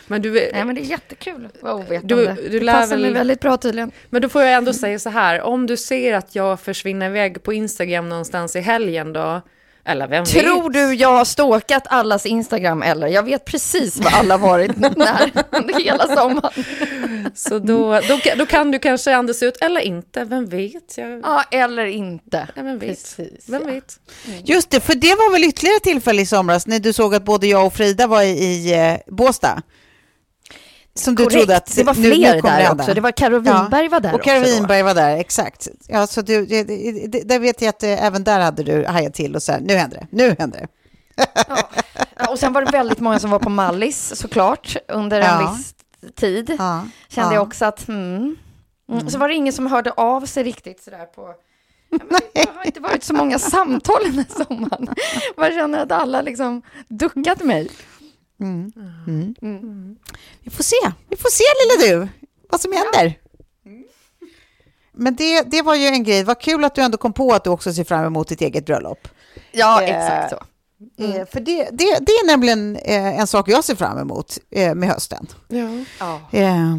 Men, 0.06 0.22
du, 0.22 0.32
Nej, 0.32 0.64
men 0.64 0.74
det 0.74 0.80
är 0.80 0.84
jättekul 0.84 1.46
att 1.46 1.62
vara 1.62 1.74
ovetande. 1.74 2.14
Du- 2.34 2.48
du 2.50 2.60
det 2.60 2.72
passar 2.72 2.86
väl- 2.88 3.00
mig 3.02 3.12
väldigt 3.12 3.40
bra 3.40 3.56
tydligen. 3.56 3.90
men 4.10 4.22
då 4.22 4.28
får 4.28 4.42
jag 4.42 4.52
ändå 4.54 4.72
säga 4.72 4.98
så 4.98 5.10
här, 5.10 5.40
om 5.42 5.66
du 5.66 5.76
ser 5.76 6.12
att 6.12 6.34
jag 6.34 6.60
försvinner 6.60 7.06
iväg 7.10 7.42
på 7.42 7.52
Instagram 7.52 8.08
någonstans 8.08 8.56
i 8.56 8.60
helgen 8.60 9.12
då, 9.12 9.40
eller 9.86 10.08
vem 10.08 10.24
Tror 10.24 10.62
vet? 10.62 10.72
du 10.72 10.94
jag 10.94 11.12
har 11.12 11.24
stalkat 11.24 11.82
allas 11.86 12.26
Instagram 12.26 12.82
eller? 12.82 13.06
Jag 13.06 13.22
vet 13.22 13.44
precis 13.44 13.96
vad 13.96 14.14
alla 14.14 14.36
varit 14.36 14.76
när 14.76 15.80
hela 15.80 16.06
sommaren. 16.06 16.64
Så 17.34 17.58
då, 17.58 18.00
då, 18.08 18.18
då 18.36 18.46
kan 18.46 18.70
du 18.70 18.78
kanske 18.78 19.16
andas 19.16 19.42
ut, 19.42 19.56
eller 19.60 19.80
inte, 19.80 20.24
vem 20.24 20.46
vet? 20.46 20.98
Jag, 20.98 21.20
Ja, 21.22 21.44
eller 21.50 21.86
inte. 21.86 22.48
ja, 22.54 22.62
vem 22.62 22.78
vet? 22.78 22.88
Precis, 22.88 23.48
vem 23.48 23.62
ja. 23.62 23.74
vet? 23.74 24.00
Just 24.44 24.70
det, 24.70 24.80
för 24.80 24.94
det 24.94 25.14
var 25.14 25.32
väl 25.32 25.44
ytterligare 25.44 25.80
tillfälle 25.80 26.22
i 26.22 26.26
somras 26.26 26.66
när 26.66 26.78
du 26.78 26.92
såg 26.92 27.14
att 27.14 27.24
både 27.24 27.46
jag 27.46 27.66
och 27.66 27.74
Frida 27.74 28.06
var 28.06 28.22
i, 28.22 28.28
i 28.28 28.74
eh, 28.74 29.14
Båstad. 29.14 29.62
Som 30.96 31.14
du 31.14 31.24
Korrekt. 31.24 31.38
trodde 31.38 31.56
att 31.56 31.76
det 31.76 31.84
var 31.84 31.94
nu- 31.94 32.00
nu 32.00 32.14
fler 32.14 32.40
kommer 32.40 32.58
där 32.58 32.72
också. 32.74 32.94
Det 32.94 33.00
var 33.00 33.10
Karo 33.10 33.38
Winberg 33.38 33.88
var 33.88 34.00
där 34.00 34.14
Och 34.14 34.22
Karo 34.22 34.40
då. 34.40 34.46
Winberg 34.46 34.82
var 34.82 34.94
där, 34.94 35.16
exakt. 35.16 35.68
Ja, 35.88 36.06
så 36.06 36.22
du, 36.22 36.46
det, 36.46 36.62
det, 36.64 37.06
det, 37.08 37.20
där 37.28 37.38
vet 37.38 37.62
jag 37.62 37.68
att 37.68 37.82
eh, 37.82 38.04
även 38.04 38.24
där 38.24 38.40
hade 38.40 38.62
du 38.62 38.86
hajat 38.86 39.14
till 39.14 39.36
och 39.36 39.42
så 39.42 39.52
här, 39.52 39.60
nu 39.60 39.74
händer 39.74 39.98
det, 39.98 40.06
nu 40.10 40.36
händer 40.38 40.58
det. 40.60 40.68
Ja, 42.18 42.30
och 42.30 42.38
sen 42.38 42.52
var 42.52 42.62
det 42.64 42.70
väldigt 42.72 43.00
många 43.00 43.18
som 43.18 43.30
var 43.30 43.38
på 43.38 43.50
Mallis 43.50 44.12
såklart 44.16 44.76
under 44.88 45.20
en 45.20 45.40
Ja. 45.40 45.56
viss 45.56 45.74
tid. 46.14 46.54
Ja, 46.58 46.86
Kände 47.08 47.30
ja. 47.30 47.34
jag 47.34 47.42
också 47.42 47.64
att 47.64 47.86
hmm. 47.86 48.36
Mm. 48.92 49.10
Så 49.10 49.18
var 49.18 49.28
det 49.28 49.34
ingen 49.34 49.52
som 49.52 49.66
hörde 49.66 49.90
av 49.92 50.26
sig 50.26 50.44
riktigt 50.44 50.82
sådär 50.82 51.04
på... 51.14 51.34
Ja, 51.90 51.98
men 52.10 52.20
det 52.34 52.48
har 52.56 52.64
inte 52.66 52.80
varit 52.80 53.04
så 53.04 53.14
många 53.14 53.38
samtal 53.38 53.96
den 54.04 54.12
här 54.14 54.44
sommaren. 54.44 54.88
Man 55.36 55.50
känner 55.50 55.78
att 55.78 55.92
alla 55.92 56.22
liksom 56.22 56.62
duckat 56.88 57.44
mig. 57.44 57.70
Mm. 58.40 58.72
Mm. 59.06 59.34
Mm. 59.42 59.96
Vi 60.42 60.50
får 60.50 60.62
se, 60.64 60.76
vi 61.10 61.16
får 61.16 61.30
se 61.30 61.44
lilla 61.60 61.98
du, 61.98 62.08
vad 62.50 62.60
som 62.60 62.72
händer. 62.72 63.18
Men 64.92 65.16
det, 65.16 65.42
det 65.42 65.62
var 65.62 65.74
ju 65.74 65.86
en 65.86 66.04
grej, 66.04 66.24
vad 66.24 66.40
kul 66.40 66.64
att 66.64 66.74
du 66.74 66.80
ändå 66.82 66.98
kom 66.98 67.12
på 67.12 67.32
att 67.34 67.44
du 67.44 67.50
också 67.50 67.72
ser 67.72 67.84
fram 67.84 68.04
emot 68.04 68.28
ditt 68.28 68.40
eget 68.40 68.66
bröllop. 68.66 69.08
Ja, 69.52 69.82
Eh, 69.82 69.88
exakt 69.96 70.30
så. 70.30 70.42
Eh, 71.04 71.26
För 71.26 71.40
det, 71.40 71.68
det, 71.72 71.98
det 72.00 72.12
är 72.12 72.26
nämligen 72.26 72.76
eh, 72.76 73.20
en 73.20 73.26
sak 73.26 73.48
jag 73.48 73.64
ser 73.64 73.74
fram 73.74 73.98
emot 73.98 74.38
eh, 74.50 74.74
med 74.74 74.88
hösten. 74.88 75.26
Ja. 75.48 75.68
Ja. 76.00 76.20
Eh, 76.38 76.74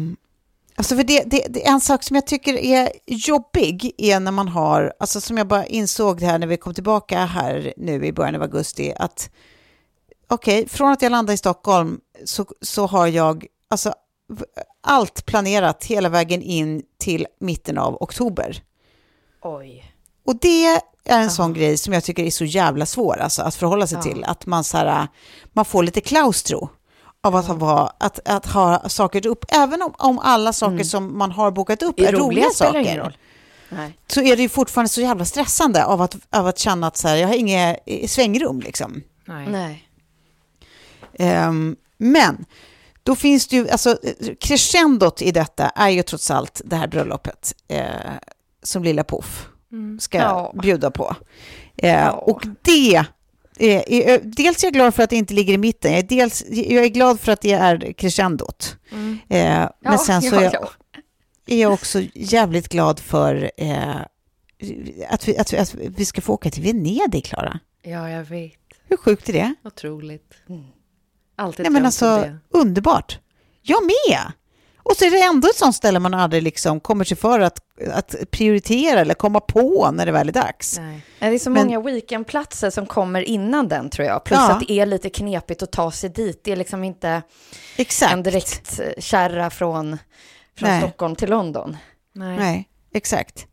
alltså 0.74 0.96
för 0.96 1.04
det, 1.04 1.22
det, 1.26 1.46
det 1.48 1.66
är 1.66 1.72
en 1.72 1.80
sak 1.80 2.02
som 2.02 2.14
jag 2.16 2.26
tycker 2.26 2.54
är 2.54 2.90
jobbig 3.06 3.92
är 3.98 4.20
när 4.20 4.32
man 4.32 4.48
har, 4.48 4.92
alltså 5.00 5.20
som 5.20 5.38
jag 5.38 5.46
bara 5.46 5.66
insåg 5.66 6.20
det 6.20 6.26
här 6.26 6.38
när 6.38 6.46
vi 6.46 6.56
kom 6.56 6.74
tillbaka 6.74 7.18
här 7.24 7.74
nu 7.76 8.06
i 8.06 8.12
början 8.12 8.34
av 8.34 8.42
augusti, 8.42 8.92
att 8.96 9.30
okej, 10.28 10.68
från 10.68 10.92
att 10.92 11.02
jag 11.02 11.10
landade 11.10 11.34
i 11.34 11.36
Stockholm 11.36 12.00
så, 12.24 12.46
så 12.60 12.86
har 12.86 13.06
jag 13.06 13.46
alltså 13.70 13.94
allt 14.82 15.26
planerat 15.26 15.84
hela 15.84 16.08
vägen 16.08 16.42
in 16.42 16.82
till 16.98 17.26
mitten 17.40 17.78
av 17.78 18.02
oktober. 18.02 18.62
Oj. 19.42 19.94
Och 20.26 20.36
det 20.40 20.66
är 20.66 20.80
en 21.04 21.30
sån 21.30 21.52
grej 21.54 21.78
som 21.78 21.92
jag 21.92 22.04
tycker 22.04 22.24
är 22.24 22.30
så 22.30 22.44
jävla 22.44 22.86
svår 22.86 23.16
alltså, 23.18 23.42
att 23.42 23.54
förhålla 23.54 23.86
sig 23.86 23.98
Ja. 23.98 24.02
till. 24.02 24.24
Att 24.24 24.46
man, 24.46 24.64
så 24.64 24.76
här, 24.76 25.08
man 25.52 25.64
får 25.64 25.82
lite 25.82 26.00
klaustro 26.00 26.68
av 27.20 27.36
att, 27.36 27.46
ha, 27.46 27.92
att, 27.98 28.28
att 28.28 28.46
ha 28.46 28.88
saker 28.88 29.26
upp. 29.26 29.44
Även 29.48 29.82
om, 29.82 29.94
om 29.98 30.18
alla 30.18 30.52
saker 30.52 30.84
som 30.84 31.18
man 31.18 31.30
har 31.32 31.50
bokat 31.50 31.82
upp 31.82 32.00
är, 32.00 32.12
roliga, 32.12 32.50
spelar 32.50 32.72
saker. 32.84 33.16
Nej. 33.68 33.98
Så 34.06 34.20
är 34.22 34.36
det 34.36 34.42
ju 34.42 34.48
fortfarande 34.48 34.88
så 34.88 35.00
jävla 35.00 35.24
stressande 35.24 35.84
av 35.84 36.02
att, 36.02 36.16
av 36.30 36.46
att 36.46 36.58
känna 36.58 36.86
att 36.86 36.96
så 36.96 37.08
här, 37.08 37.16
jag 37.16 37.28
har 37.28 37.34
inget 37.34 37.78
eh, 37.86 38.06
svängrum. 38.08 38.60
Liksom. 38.60 39.02
Nej. 39.24 39.46
Nej. 39.50 39.87
Ehm, 41.18 41.76
men 41.98 42.44
då 43.02 43.14
finns 43.16 43.46
det 43.48 43.56
ju, 43.56 43.68
alltså 43.68 43.98
crescendot 44.40 45.22
i 45.22 45.30
detta 45.30 45.68
är 45.68 45.88
ju 45.88 46.02
trots 46.02 46.30
allt 46.30 46.60
det 46.64 46.76
här 46.76 46.86
bröllopet 46.88 47.54
eh, 47.68 47.84
som 48.62 48.84
Lilla 48.84 49.04
Puff 49.04 49.48
ska 50.00 50.18
Ja. 50.18 50.54
bjuda 50.62 50.90
på. 50.90 51.16
Eh, 51.76 51.90
Ja. 51.90 52.10
Och 52.12 52.42
det, 52.62 52.96
eh, 53.58 53.82
är, 53.86 54.20
dels 54.24 54.62
är 54.62 54.66
jag 54.66 54.74
glad 54.74 54.94
för 54.94 55.02
att 55.02 55.10
det 55.10 55.16
inte 55.16 55.34
ligger 55.34 55.54
i 55.54 55.58
mitten, 55.58 55.90
jag 55.92 55.98
är, 55.98 56.02
dels, 56.08 56.44
jag 56.50 56.84
är 56.84 56.88
glad 56.88 57.20
för 57.20 57.32
att 57.32 57.40
det 57.40 57.52
är 57.52 57.92
crescendot. 57.92 58.76
Eh, 58.92 58.98
men 59.28 59.68
Ja, 59.80 59.98
sen 59.98 60.22
så 60.22 60.34
ja, 60.34 60.40
är 60.40 60.44
jag, 60.44 60.54
ja. 60.54 60.68
är 61.46 61.60
jag 61.60 61.72
också 61.72 62.02
jävligt 62.14 62.68
glad 62.68 63.00
för 63.00 63.50
eh, 63.56 63.96
att, 65.10 65.28
vi, 65.28 65.38
att, 65.38 65.52
vi, 65.52 65.58
att 65.58 65.74
vi 65.74 66.04
ska 66.04 66.20
få 66.20 66.32
åka 66.34 66.50
till 66.50 66.62
Venedig, 66.62 67.24
Klara. 67.24 67.58
ja, 67.82 68.10
jag 68.10 68.24
vet. 68.24 68.52
Hur 68.88 68.96
sjukt 68.96 69.28
är 69.28 69.32
det? 69.32 69.54
Otroligt. 69.64 70.32
Mm. 70.48 70.64
Alltid 71.38 71.64
Nej, 71.64 71.72
men 71.72 71.86
alltså, 71.86 72.04
det. 72.16 72.38
underbart. 72.50 73.18
Jag 73.62 73.82
med. 73.82 74.32
Och 74.82 74.96
så 74.96 75.04
är 75.04 75.10
det 75.10 75.22
ändå 75.22 75.48
ett 75.48 75.56
sånt 75.56 75.74
ställe 75.76 75.98
man 75.98 76.14
aldrig 76.14 76.42
liksom 76.42 76.80
kommer 76.80 77.04
sig 77.04 77.16
för 77.16 77.40
att, 77.40 77.58
att 77.92 78.14
prioritera 78.30 79.00
eller 79.00 79.14
komma 79.14 79.40
på 79.40 79.90
när 79.92 80.06
det 80.06 80.12
väl 80.12 80.28
är 80.28 80.32
dags. 80.32 80.78
Nej. 80.78 81.00
Det 81.18 81.26
är 81.26 81.38
så 81.38 81.50
Men- 81.50 81.66
många 81.66 81.80
weekendplatser 81.80 82.70
som 82.70 82.86
kommer 82.86 83.22
innan 83.22 83.68
den 83.68 83.90
tror 83.90 84.06
jag. 84.08 84.24
Plus 84.24 84.38
Ja. 84.38 84.52
att 84.52 84.60
det 84.68 84.72
är 84.72 84.86
lite 84.86 85.10
knepigt 85.10 85.62
att 85.62 85.72
ta 85.72 85.90
sig 85.90 86.10
dit. 86.10 86.40
Det 86.44 86.52
är 86.52 86.56
liksom 86.56 86.84
inte 86.84 87.22
Exakt. 87.76 88.12
en 88.12 88.22
direkt 88.22 88.80
eh, 88.80 88.86
kärra 89.02 89.50
från, 89.50 89.98
från 90.58 90.68
Nej. 90.68 90.80
Stockholm 90.82 91.16
till 91.16 91.30
London. 91.30 91.76
Nej. 92.14 92.36
Nej, 92.38 92.68
exakt. 92.94 93.46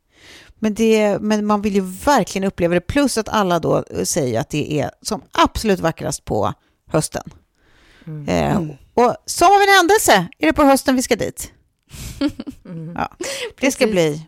Men, 0.60 0.74
det, 0.74 1.18
men 1.22 1.46
man 1.46 1.62
vill 1.62 1.76
ju 1.76 1.82
verkligen 1.82 2.48
uppleva 2.48 2.74
det. 2.74 2.82
Plus 2.82 3.18
att 3.18 3.30
alla 3.30 3.60
då 3.60 3.84
säger 4.04 4.40
att 4.40 4.50
det 4.50 4.80
är 4.80 4.92
som 5.02 5.22
absolut 5.32 5.80
vackrast 5.80 6.26
på 6.26 6.54
hösten. 6.92 7.24
Mm. 8.08 8.28
Eh, 8.28 8.76
och 8.94 9.16
som 9.26 9.48
av 9.48 9.62
en 9.62 9.76
händelse 9.78 10.28
är 10.40 10.48
det 10.48 10.54
på 10.54 10.64
hösten 10.64 10.96
vi 10.96 11.02
ska 11.02 11.16
dit. 11.16 11.52
Ja, 12.96 13.12
det 13.60 13.72
ska 13.72 13.88
bli. 13.88 14.26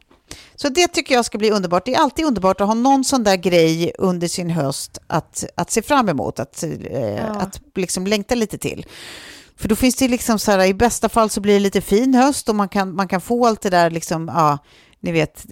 Så 0.55 0.69
det 0.69 0.87
tycker 0.87 1.15
jag 1.15 1.25
ska 1.25 1.37
bli 1.37 1.51
underbart. 1.51 1.85
Det 1.85 1.93
är 1.93 1.99
alltid 1.99 2.25
underbart 2.25 2.61
att 2.61 2.67
ha 2.67 2.73
någon 2.73 3.03
sån 3.03 3.23
där 3.23 3.35
grej 3.35 3.91
under 3.97 4.27
sin 4.27 4.49
höst 4.49 4.97
att, 5.07 5.45
att 5.55 5.71
se 5.71 5.81
fram 5.81 6.09
emot, 6.09 6.39
att, 6.39 6.63
eh, 6.63 7.31
att 7.31 7.61
liksom 7.75 8.07
längta 8.07 8.35
lite 8.35 8.57
till. 8.57 8.85
För 9.55 9.69
då 9.69 9.75
finns 9.75 9.95
det 9.95 10.07
liksom 10.07 10.39
så 10.39 10.51
här, 10.51 10.65
i 10.65 10.73
bästa 10.73 11.09
fall 11.09 11.29
så 11.29 11.41
blir 11.41 11.53
det 11.53 11.59
lite 11.59 11.81
fin 11.81 12.15
höst 12.15 12.49
och 12.49 12.55
man 12.55 12.69
kan, 12.69 12.95
man 12.95 13.07
kan 13.07 13.21
få 13.21 13.45
allt 13.45 13.61
det 13.61 13.69
där 13.69 13.89
liksom, 13.89 14.31
ja, 14.35 14.57
ni 14.99 15.11
vet, 15.11 15.45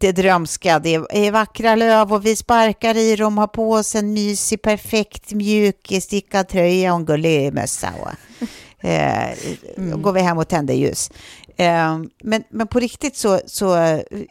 det 0.00 0.12
drömska, 0.12 0.78
det 0.78 0.94
är 0.94 1.30
vackra 1.30 1.74
löv 1.74 2.12
och 2.12 2.26
vi 2.26 2.36
sparkar 2.36 2.96
i 2.96 3.16
dem, 3.16 3.38
har 3.38 3.46
på 3.46 3.72
oss 3.72 3.94
en 3.94 4.12
mysig, 4.12 4.62
perfekt, 4.62 5.32
mjuk, 5.32 5.92
stickad 6.02 6.48
tröja 6.48 6.92
och 6.92 6.98
en 6.98 7.04
gullig 7.04 7.54
mössa. 7.54 7.92
Och, 8.00 8.10
eh, 8.84 9.32
mm. 9.76 10.02
går 10.02 10.12
vi 10.12 10.20
hem 10.20 10.38
och 10.38 10.48
tänder 10.48 10.74
ljus. 10.74 11.10
Eh, 11.56 11.98
men, 12.22 12.44
men 12.50 12.66
på 12.66 12.78
riktigt 12.78 13.16
så, 13.16 13.40
så 13.46 13.72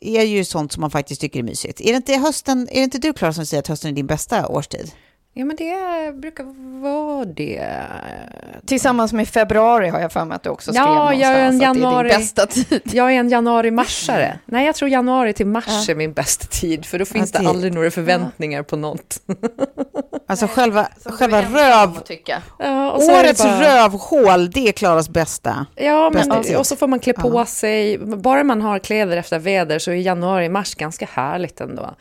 är 0.02 0.20
det 0.20 0.26
ju 0.26 0.46
sånt 0.46 0.72
som 0.72 0.82
man 0.82 0.92
faktiskt 0.92 1.22
tycker 1.22 1.40
är 1.40 1.44
mysigt. 1.44 1.82
Är 1.82 1.92
det 1.92 1.98
inte, 1.98 2.14
hösten, 2.14 2.68
är 2.72 2.76
det 2.76 2.84
inte 2.84 2.98
du, 2.98 3.14
Klara, 3.14 3.34
som 3.34 3.46
säger 3.46 3.60
att 3.62 3.68
hösten 3.68 3.92
är 3.92 3.96
din 3.96 4.08
bästa 4.08 4.48
årstid? 4.48 4.92
Ja, 5.36 5.46
men 5.46 5.56
det 5.56 6.16
brukar 6.16 6.44
vara 6.82 7.26
det. 7.26 7.70
Tillsammans 8.66 9.14
med 9.14 9.28
februari 9.28 9.90
har 9.90 10.00
jag 10.00 10.12
för 10.12 10.26
mig 10.26 10.36
att 10.36 10.44
du 10.44 10.50
också 10.50 10.74
skrev 10.74 10.86
ja, 10.86 11.14
jag 11.14 11.32
är 11.32 11.46
en 11.46 11.60
januari, 11.60 12.08
det 12.08 12.14
är 12.14 12.18
din 12.18 12.22
bästa 12.22 12.46
tid. 12.46 12.82
Jag 12.94 13.14
är 13.14 13.20
en 13.20 13.30
januari-marsare. 13.30 14.40
Nej, 14.46 14.66
jag 14.66 14.76
tror 14.76 14.90
januari 14.90 15.34
till 15.34 15.48
mars 15.48 15.66
ja. 15.88 15.92
är 15.92 15.96
min 15.96 16.14
bästa 16.14 16.48
tid, 16.48 16.86
för 16.86 17.00
då 17.00 17.06
finns 17.06 17.34
ja, 17.34 17.40
det 17.40 17.50
aldrig 17.50 17.74
några 17.74 17.92
förväntningar 17.92 18.60
ja. 18.60 18.64
på 18.64 18.76
något. 18.76 19.18
Alltså 20.28 20.48
själva, 20.48 20.88
själva 21.06 21.42
röv... 21.42 22.02
Ja, 22.58 22.92
Årets 22.92 23.44
bara... 23.44 23.84
rövhål, 23.84 24.52
det 24.52 24.68
är 24.68 24.72
Klaras 24.72 25.10
bästa. 25.10 25.66
Ja, 25.76 26.10
bästa 26.14 26.42
men, 26.46 26.56
och 26.56 26.68
så 26.68 26.76
får 26.76 26.88
man 26.88 27.00
klä 27.00 27.14
på 27.14 27.46
sig. 27.46 27.98
Bara 27.98 28.44
man 28.44 28.62
har 28.62 28.80
kläder 28.80 29.18
efter 29.18 29.40
väder 29.40 29.80
så 29.80 29.92
är 29.92 29.96
januari-mars 29.96 30.76
ganska 30.76 31.08
härligt 31.12 31.62
ändå 31.62 31.96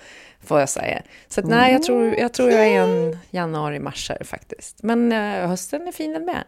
får 0.44 0.60
jag 0.60 0.68
säga. 0.68 1.02
Så 1.28 1.40
att, 1.40 1.46
nej, 1.46 1.72
jag 1.72 1.82
tror, 1.82 2.14
jag 2.14 2.32
tror 2.32 2.50
jag 2.50 2.66
är 2.66 2.80
en 2.80 3.18
januari-marsare 3.30 4.24
faktiskt. 4.24 4.82
Men 4.82 5.12
uh, 5.12 5.48
hösten 5.48 5.88
är 5.88 5.92
fin 5.92 6.12
den 6.12 6.24
med. 6.24 6.44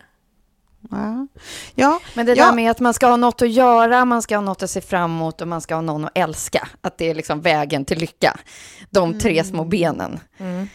Ja. 0.91 1.27
ja, 1.75 2.01
men 2.15 2.27
det 2.27 2.35
ja. 2.35 2.47
där 2.47 2.53
med 2.53 2.71
att 2.71 2.81
man 2.81 2.95
ska 2.95 3.07
ha 3.07 3.17
något 3.17 3.43
att 3.43 3.51
göra, 3.51 4.05
man 4.05 4.23
ska 4.23 4.37
ha 4.37 4.43
något 4.43 4.63
att 4.63 4.71
se 4.71 4.81
fram 4.81 5.11
emot 5.11 5.41
och 5.41 5.49
man 5.49 5.61
ska 5.61 5.75
ha 5.75 5.83
någon 5.83 6.05
att 6.05 6.19
älska. 6.19 6.69
Att 6.81 6.99
det 6.99 7.11
är 7.11 7.15
liksom 7.15 7.41
vägen 7.41 7.85
till 7.85 7.99
lycka. 7.99 8.37
De 8.91 9.19
tre 9.19 9.33
mm. 9.33 9.45
små 9.45 9.65
benen. 9.65 10.21
Mm. 10.39 10.69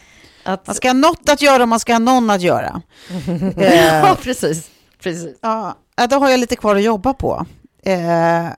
Att... 0.44 0.66
Man 0.66 0.76
ska 0.76 0.88
ha 0.88 0.92
något 0.92 1.28
att 1.28 1.42
göra 1.42 1.62
och 1.62 1.68
man 1.68 1.80
ska 1.80 1.92
ha 1.92 1.98
någon 1.98 2.30
att 2.30 2.42
göra. 2.42 2.82
ja, 3.56 4.16
precis. 4.22 4.70
precis. 5.02 5.38
Ja, 5.40 5.76
då 6.10 6.16
har 6.16 6.30
jag 6.30 6.40
lite 6.40 6.56
kvar 6.56 6.76
att 6.76 6.82
jobba 6.82 7.14
på. 7.14 7.46
Eh, 7.82 8.48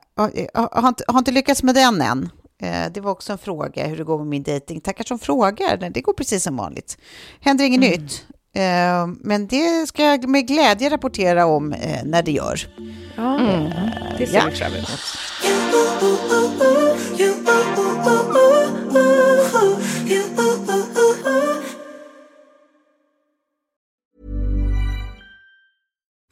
har, 0.55 0.87
inte, 0.87 1.03
har 1.07 1.19
inte 1.19 1.31
lyckats 1.31 1.63
med 1.63 1.75
den 1.75 2.01
än. 2.01 2.29
Eh, 2.63 2.91
det 2.91 3.01
var 3.01 3.11
också 3.11 3.31
en 3.31 3.37
fråga 3.37 3.87
hur 3.87 3.97
det 3.97 4.03
går 4.03 4.17
med 4.17 4.27
min 4.27 4.43
dejting. 4.43 4.81
Tackar 4.81 5.03
som 5.03 5.19
frågar. 5.19 5.89
Det 5.89 6.01
går 6.01 6.13
precis 6.13 6.43
som 6.43 6.57
vanligt. 6.57 6.97
Händer 7.39 7.65
inget 7.65 7.77
mm. 7.77 7.91
nytt. 7.91 8.25
Eh, 8.55 9.07
men 9.21 9.47
det 9.47 9.87
ska 9.87 10.03
jag 10.03 10.29
med 10.29 10.47
glädje 10.47 10.89
rapportera 10.89 11.45
om 11.45 11.73
eh, 11.73 12.03
när 12.05 12.23
det 12.23 12.31
gör. 12.31 12.67
Ja, 13.15 13.39
mm. 13.39 13.71
det 14.17 14.27
ser 14.27 14.49
vi 14.49 14.55
fram 14.55 14.73
emot. 14.73 14.99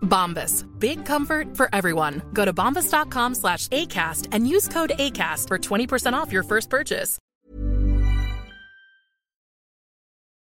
Bombas. 0.00 0.64
Big 0.78 1.06
comfort 1.06 1.56
for 1.56 1.68
everyone. 1.72 2.20
Go 2.32 2.44
to 2.44 2.52
bombas.com 2.52 3.34
slash 3.34 3.68
ACAST 3.68 4.28
and 4.32 4.48
use 4.48 4.68
code 4.68 4.92
ACAST 4.98 5.48
for 5.48 5.58
20% 5.58 6.12
off 6.12 6.32
your 6.32 6.44
first 6.44 6.70
purchase. 6.70 7.18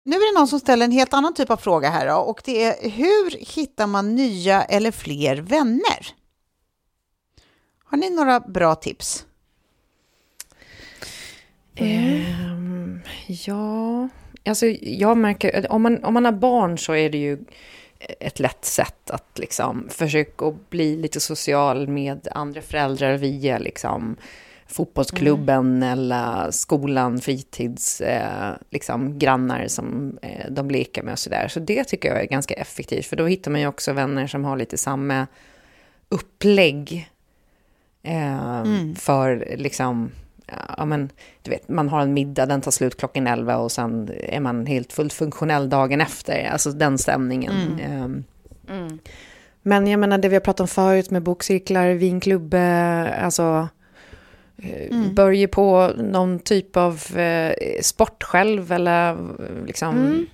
Nu 0.05 0.15
är 0.15 0.33
det 0.33 0.39
någon 0.39 0.47
som 0.47 0.59
ställer 0.59 0.85
en 0.85 0.91
helt 0.91 1.13
annan 1.13 1.33
typ 1.33 1.49
av 1.49 1.57
fråga 1.57 1.89
här 1.89 2.07
då, 2.07 2.15
och 2.15 2.41
det 2.45 2.63
är 2.63 2.89
hur 2.89 3.55
hittar 3.55 3.87
man 3.87 4.15
nya 4.15 4.63
eller 4.63 4.91
fler 4.91 5.35
vänner? 5.35 6.07
Har 7.83 7.97
ni 7.97 8.09
några 8.09 8.39
bra 8.39 8.75
tips? 8.75 9.25
Mm. 11.75 13.01
ja, 13.27 14.09
alltså 14.45 14.65
jag 14.81 15.17
märker, 15.17 15.71
om 15.71 15.81
man, 15.81 16.03
om 16.03 16.13
man 16.13 16.25
har 16.25 16.31
barn 16.31 16.77
så 16.77 16.95
är 16.95 17.09
det 17.09 17.17
ju 17.17 17.37
ett 18.19 18.39
lätt 18.39 18.65
sätt 18.65 19.09
att 19.09 19.39
liksom 19.39 19.87
försöka 19.89 20.53
bli 20.69 20.95
lite 20.95 21.19
social 21.19 21.87
med 21.87 22.27
andra 22.31 22.61
föräldrar 22.61 23.17
via 23.17 23.57
liksom 23.57 24.15
fotbollsklubben 24.67 25.83
mm. 25.83 25.83
eller 25.83 26.51
skolan, 26.51 27.21
fritids, 27.21 28.01
eh, 28.01 28.53
liksom 28.69 29.19
grannar 29.19 29.67
som 29.67 30.17
eh, 30.21 30.51
de 30.51 30.69
leker 30.69 31.03
med 31.03 31.11
och 31.11 31.19
sådär. 31.19 31.47
Så 31.47 31.59
det 31.59 31.83
tycker 31.83 32.09
jag 32.09 32.21
är 32.21 32.25
ganska 32.25 32.53
effektivt, 32.53 33.05
för 33.05 33.15
då 33.15 33.25
hittar 33.25 33.51
man 33.51 33.61
ju 33.61 33.67
också 33.67 33.93
vänner 33.93 34.27
som 34.27 34.43
har 34.43 34.57
lite 34.57 34.77
samma 34.77 35.27
upplägg 36.09 37.11
eh, 38.03 38.59
mm. 38.59 38.95
för 38.95 39.55
liksom 39.57 40.11
ja, 40.77 40.85
men, 40.85 41.09
du 41.41 41.51
vet, 41.51 41.69
man 41.69 41.89
har 41.89 42.01
en 42.01 42.13
middag, 42.13 42.45
den 42.45 42.61
tar 42.61 42.71
slut 42.71 42.97
klockan 42.97 43.27
11 43.27 43.57
och 43.57 43.71
sen 43.71 44.11
är 44.23 44.39
man 44.39 44.65
helt 44.65 44.93
fullt 44.93 45.13
funktionell 45.13 45.69
dagen 45.69 46.01
efter. 46.01 46.49
Alltså 46.51 46.71
den 46.71 46.97
stämningen. 46.97 47.51
Mm. 47.51 48.03
Um, 48.03 48.23
mm. 48.69 48.99
Men 49.61 49.87
jag 49.87 49.99
menar 49.99 50.17
det 50.17 50.29
vi 50.29 50.35
har 50.35 50.41
pratat 50.41 50.59
om 50.59 50.67
förut 50.67 51.11
med 51.11 51.23
bokcirklar, 51.23 51.89
vinklubbe, 51.89 52.59
alltså 53.21 53.67
eh, 54.57 54.87
mm. 54.91 55.15
börja 55.15 55.47
på 55.47 55.93
någon 55.97 56.39
typ 56.39 56.77
av 56.77 57.17
eh, 57.17 57.53
sport 57.81 58.23
själv 58.23 58.71
eller 58.71 59.17
liksom 59.65 59.97
mm. 59.97 60.25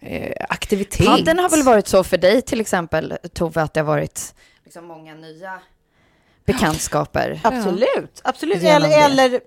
eh, 0.00 0.46
aktivitet. 0.48 1.06
Padden 1.06 1.38
har 1.38 1.48
väl 1.48 1.62
varit 1.62 1.88
så 1.88 2.04
för 2.04 2.18
dig 2.18 2.42
till 2.42 2.60
exempel, 2.60 3.14
Tove, 3.32 3.62
att 3.62 3.74
det 3.74 3.80
har 3.80 3.86
varit 3.86 4.34
liksom 4.64 4.86
många 4.86 5.14
nya 5.14 5.60
bekantskaper. 6.44 7.40
Absolut, 7.44 8.20
absolut. 8.24 8.62
Eller, 8.62 9.04
eller, 9.04 9.40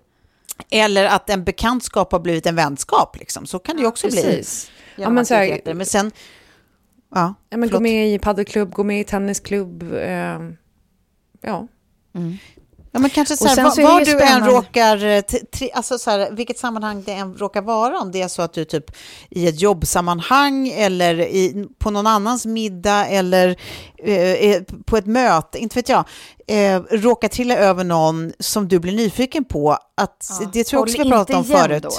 eller, 0.70 1.06
att 1.06 1.30
en 1.30 1.44
bekantskap 1.44 2.12
har 2.12 2.20
blivit 2.20 2.46
en 2.46 2.56
vänskap, 2.56 3.20
liksom. 3.20 3.46
så 3.46 3.60
kan 3.60 3.76
det 3.76 3.82
ju 3.82 3.88
också 3.88 4.08
Precis. 4.08 4.72
bli. 4.96 5.04
Ja, 5.04 5.10
men, 5.10 5.26
så 5.26 5.34
här, 5.34 5.74
men 5.74 5.86
sen... 5.86 6.12
Ja, 7.16 7.34
ja 7.50 7.58
men 7.58 7.70
gå 7.70 7.80
med 7.80 8.14
i 8.14 8.20
paddelklubb, 8.20 8.74
gå 8.74 8.84
med 8.84 9.00
i 9.00 9.04
tennisklubb. 9.04 9.94
Eh, 9.94 10.40
ja. 11.42 11.68
Mm. 12.16 12.38
Ja, 12.96 13.00
men 13.00 13.10
kanske 13.10 13.38
så 13.38 13.48
här, 13.48 13.56
var, 13.64 13.84
var 13.84 14.00
du 14.06 14.20
än 14.22 14.46
råkar, 14.46 14.98
eh, 15.06 15.22
tri- 15.54 15.70
alltså 15.74 15.98
så 15.98 16.12
här, 16.12 16.32
vilket 16.32 16.60
sammanhang 16.60 17.04
det 17.06 17.12
än 17.12 17.36
råkar 17.38 17.62
vara, 17.62 18.00
om 18.00 18.12
det 18.12 18.22
är 18.22 18.28
så 18.28 18.42
att 18.42 18.54
du 18.54 18.66
typ 18.66 18.86
i 19.30 19.48
ett 19.48 19.62
jobbsammanhang 19.62 20.68
eller 20.68 21.20
i, 21.20 21.66
på 21.80 21.92
någon 21.92 22.08
annans 22.08 22.46
middag 22.46 23.06
eller 23.08 23.56
eh, 24.04 24.16
eh, 24.32 24.62
på 24.86 24.98
ett 24.98 25.06
möte, 25.06 25.58
inte 25.60 25.76
vet 25.76 25.90
jag, 25.90 26.04
eh, 26.48 26.82
råkar 26.92 27.28
trilla 27.28 27.56
över 27.58 27.84
någon 27.84 28.32
som 28.40 28.68
du 28.68 28.80
blir 28.80 28.94
nyfiken 28.94 29.46
på, 29.46 29.72
att 29.98 30.28
Ja. 30.42 30.50
det 30.54 30.64
tror 30.64 30.80
jag 30.80 30.84
också 30.90 31.04
vi 31.04 31.10
pratat 31.10 31.36
om 31.36 31.44
förut. 31.44 31.84
då. 31.84 31.90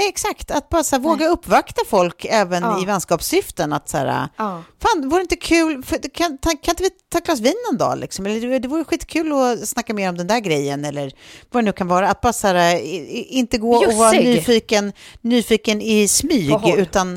Nej, 0.00 0.08
exakt. 0.08 0.50
Att 0.50 0.68
bara 0.68 0.84
så 0.84 0.96
här, 0.96 1.02
våga 1.02 1.26
uppvakta 1.28 1.82
folk 1.88 2.24
även 2.24 2.62
Ja. 2.62 2.82
i 2.82 2.84
vänskapssyften. 2.84 3.72
Att 3.72 3.88
så 3.88 3.96
här, 3.96 4.28
Ja. 4.36 4.62
fan, 4.82 5.08
vore 5.08 5.18
det 5.18 5.22
inte 5.22 5.36
kul, 5.36 5.82
för, 5.82 5.98
kan, 6.14 6.38
ta, 6.38 6.50
kan 6.50 6.72
inte 6.72 6.82
vi 6.82 6.90
ta 7.08 7.18
ett 7.18 7.24
glas 7.24 7.40
vin 7.40 7.54
en 7.72 7.78
dag? 7.78 7.98
Liksom? 7.98 8.26
Eller 8.26 8.48
det- 8.48 8.58
det 8.58 8.68
vore 8.68 8.84
skitkul 8.84 9.32
att 9.32 9.68
snacka 9.68 9.94
mer 9.94 10.08
om 10.08 10.16
den 10.16 10.26
där 10.26 10.40
grejen, 10.40 10.84
eller 10.84 11.12
vad 11.50 11.62
det 11.62 11.64
nu 11.64 11.72
kan 11.72 11.88
vara. 11.88 12.08
Att 12.10 12.20
bara 12.20 12.32
så 12.32 12.46
här, 12.46 12.76
i- 12.76 13.26
inte 13.30 13.58
gå 13.58 13.76
och 13.76 13.92
vara 13.94 14.10
Bjussig. 14.10 14.28
nyfiken, 14.28 14.92
nyfiken 15.20 15.82
i 15.82 16.08
smyg, 16.08 16.52
utan, 16.76 17.16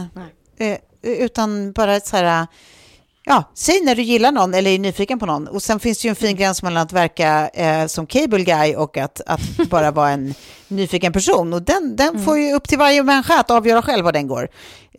eh, 0.59 0.77
utan 1.01 1.71
bara 1.71 1.99
så 1.99 2.17
här, 2.17 2.47
Ja, 3.25 3.43
säg 3.55 3.81
när 3.81 3.95
du 3.95 4.01
gillar 4.01 4.31
någon 4.31 4.53
eller 4.53 4.71
är 4.71 4.79
nyfiken 4.79 5.19
på 5.19 5.25
någon. 5.25 5.47
Och 5.47 5.63
sen 5.63 5.79
finns 5.79 5.97
det 6.01 6.05
ju 6.05 6.09
en 6.09 6.15
fin 6.15 6.35
gräns 6.35 6.63
mellan 6.63 6.83
att 6.83 6.93
verka 6.93 7.49
eh, 7.53 7.87
som 7.87 8.07
cable 8.07 8.43
guy 8.43 8.75
och 8.75 8.97
att, 8.97 9.21
att 9.25 9.41
bara 9.69 9.91
vara 9.91 10.09
en 10.09 10.33
nyfiken 10.75 11.13
person. 11.13 11.53
Och 11.53 11.61
den, 11.61 11.95
den 11.95 12.23
får 12.25 12.37
ju 12.39 12.53
upp 12.53 12.67
till 12.67 12.77
varje 12.77 13.03
människa 13.03 13.39
att 13.39 13.51
avgöra 13.51 13.81
själv 13.81 14.05
var 14.05 14.11
den 14.11 14.27
går. 14.27 14.49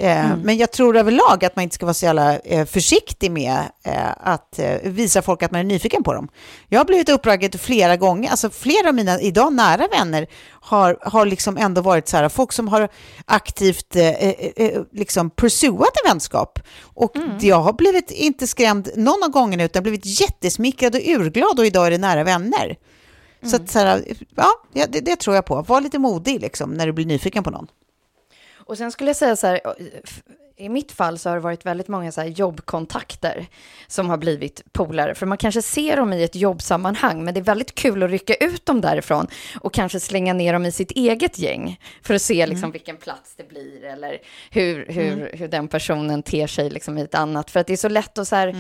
Eh, 0.01 0.37
Men 0.43 0.57
jag 0.57 0.73
tror 0.73 0.97
överlag 0.97 1.45
att 1.45 1.57
man 1.57 1.63
inte 1.63 1.75
ska 1.75 1.87
vara 1.87 1.95
så 1.95 2.05
jävla 2.07 2.39
eh, 2.39 2.67
försiktig 2.67 3.31
med 3.31 3.59
eh, 3.85 4.11
att 4.21 4.59
eh, 4.59 4.75
visa 4.83 5.23
folk 5.23 5.43
att 5.43 5.51
man 5.51 5.61
är 5.61 5.65
nyfiken 5.65 6.03
på 6.03 6.13
dem. 6.13 6.29
Jag 6.69 6.81
har 6.81 6.85
blivit 6.85 7.09
uppraggad 7.09 7.61
flera 7.61 7.97
gånger, 7.97 8.31
alltså 8.31 8.51
flera 8.51 8.89
av 8.89 8.95
mina 8.95 9.21
idag 9.21 9.53
nära 9.53 9.89
vänner 9.89 10.27
har, 10.61 10.99
har 11.03 11.27
liksom 11.27 11.57
ändå 11.57 11.81
varit 11.81 12.09
så 12.09 12.17
här, 12.17 12.29
folk 12.29 12.53
som 12.53 12.69
har 12.69 12.89
aktivt 13.25 13.97
eh, 13.97 14.09
eh, 14.09 14.83
liksom 14.93 15.31
pursuat 15.31 15.91
en 16.05 16.11
vänskap. 16.11 16.59
Och 16.95 17.13
jag 17.41 17.61
har 17.61 17.73
blivit 17.73 18.11
inte 18.11 18.47
skrämd 18.47 18.89
någon 18.97 19.23
av 19.25 19.31
gångerna 19.31 19.65
utan 19.65 19.83
blivit 19.83 20.21
jättesmickrad 20.21 20.95
och 20.95 21.01
urglad 21.05 21.59
och 21.59 21.67
idag 21.67 21.87
är 21.87 21.91
det 21.91 21.99
nära 21.99 22.25
vänner. 22.25 22.77
Så 23.51 23.57
att 23.57 23.71
så 23.71 23.79
här, 23.79 24.05
ja, 24.35 24.53
det, 24.73 25.01
det 25.01 25.17
tror 25.17 25.37
jag 25.37 25.45
på. 25.45 25.63
Var 25.63 25.81
lite 25.81 25.99
modig 25.99 26.41
liksom 26.41 26.75
när 26.75 26.87
du 26.87 26.93
blir 26.93 27.07
nyfiken 27.07 27.45
på 27.45 27.51
någon. 27.51 27.67
Och 28.57 28.79
sen 28.79 28.93
skulle 28.93 29.11
jag 29.11 29.17
säga 29.17 29.37
så 29.37 29.47
här, 29.47 29.61
f- 30.05 30.23
i 30.57 30.69
mitt 30.69 30.93
fall 30.93 31.19
så 31.19 31.29
har 31.29 31.37
det 31.37 31.41
varit 31.43 31.67
väldigt 31.67 31.89
många 31.89 32.13
så 32.13 32.23
jobbkontakter 32.23 33.47
som 33.87 34.11
har 34.11 34.17
blivit 34.17 34.63
polare. 34.73 35.15
För 35.15 35.27
man 35.27 35.39
kanske 35.39 35.63
ser 35.63 35.97
dem 35.97 36.13
i 36.13 36.23
ett 36.25 36.35
jobbsammanhang, 36.37 37.25
men 37.25 37.35
det 37.35 37.41
är 37.41 37.45
väldigt 37.45 37.75
kul 37.75 38.03
att 38.03 38.11
rycka 38.11 38.35
ut 38.35 38.67
dem 38.67 38.81
därifrån 38.81 39.27
och 39.61 39.73
kanske 39.75 40.01
slänga 40.01 40.33
ner 40.33 40.53
dem 40.53 40.67
i 40.67 40.73
sitt 40.73 40.91
eget 40.91 41.39
gäng 41.39 41.81
för 42.03 42.15
att 42.15 42.23
se 42.23 42.47
liksom 42.47 42.71
vilken 42.71 42.97
plats 42.97 43.35
det 43.37 43.49
blir 43.49 43.85
eller 43.85 44.19
hur, 44.51 44.87
hur, 44.89 45.31
hur 45.37 45.49
den 45.49 45.69
personen 45.69 46.23
ter 46.23 46.47
sig 46.47 46.71
liksom 46.71 46.99
i 46.99 47.01
ett 47.03 47.15
annat. 47.15 47.51
För 47.51 47.61
att 47.61 47.67
det 47.67 47.73
är 47.73 47.77
så 47.77 47.89
lätt 47.89 48.19
att 48.19 48.29
så 48.29 48.37
här, 48.37 48.57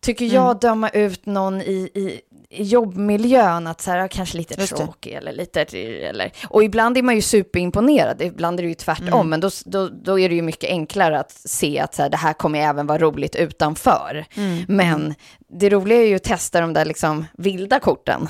tycker 0.00 0.24
jag, 0.24 0.60
döma 0.60 0.88
ut 0.88 1.26
någon 1.26 1.60
i, 1.60 1.90
i, 1.94 2.20
i 2.48 2.62
jobbmiljön, 2.62 3.66
att 3.66 3.80
så 3.80 3.90
här, 3.90 4.08
kanske 4.08 4.36
lite 4.38 4.66
tråkig 4.66 5.12
eller 5.12 5.32
lite, 5.32 5.62
eller, 5.62 6.32
och 6.48 6.64
ibland 6.64 6.98
är 6.98 7.02
man 7.02 7.14
ju 7.14 7.22
superimponerad, 7.22 8.22
ibland 8.22 8.60
är 8.60 8.62
det 8.62 8.68
ju 8.68 8.74
tvärtom, 8.74 9.30
men 9.30 9.40
då, 9.40 9.50
då, 9.64 9.88
då 9.88 10.18
är 10.18 10.28
det 10.28 10.34
ju 10.34 10.42
mycket 10.42 10.70
enklare 10.70 11.18
att 11.18 11.32
se 11.32 11.78
att 11.78 11.94
så 11.94 12.02
här, 12.02 12.10
det 12.10 12.16
här 12.16 12.32
kommer 12.32 12.58
även 12.58 12.86
vara 12.86 12.98
roligt 12.98 13.36
utanför. 13.36 14.24
Men 14.68 15.14
det 15.48 15.70
roliga 15.70 16.02
är 16.02 16.06
ju 16.06 16.16
att 16.16 16.24
testa 16.24 16.60
de 16.60 16.72
där 16.72 16.84
liksom 16.84 17.26
vilda 17.38 17.80
korten. 17.80 18.28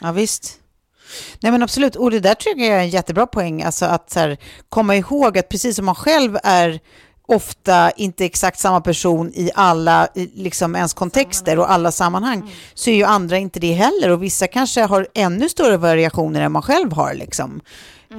Ja, 0.00 0.12
visst. 0.12 0.56
Nej 1.40 1.52
men 1.52 1.62
absolut, 1.62 1.96
och 1.96 2.10
det 2.10 2.20
där 2.20 2.34
tycker 2.34 2.60
jag 2.60 2.76
är 2.76 2.80
en 2.80 2.90
jättebra 2.90 3.26
poäng, 3.26 3.62
alltså 3.62 3.84
att 3.84 4.10
så 4.10 4.20
här, 4.20 4.38
komma 4.68 4.96
ihåg 4.96 5.38
att 5.38 5.48
precis 5.48 5.76
som 5.76 5.84
man 5.86 5.94
själv 5.94 6.38
är 6.42 6.80
ofta 7.30 7.90
inte 7.90 8.24
exakt 8.24 8.58
samma 8.58 8.80
person 8.80 9.32
i 9.34 9.50
alla 9.54 10.08
liksom 10.14 10.76
ens 10.76 10.94
kontexter 10.94 11.58
och 11.58 11.72
alla 11.72 11.92
sammanhang, 11.92 12.54
så 12.74 12.90
är 12.90 12.94
ju 12.94 13.04
andra 13.04 13.38
inte 13.38 13.60
det 13.60 13.72
heller. 13.72 14.10
Och 14.10 14.22
vissa 14.22 14.46
kanske 14.46 14.82
har 14.82 15.08
ännu 15.14 15.48
större 15.48 15.76
variationer 15.76 16.40
än 16.40 16.52
man 16.52 16.62
själv 16.62 16.92
har. 16.92 17.14
Liksom. 17.14 17.60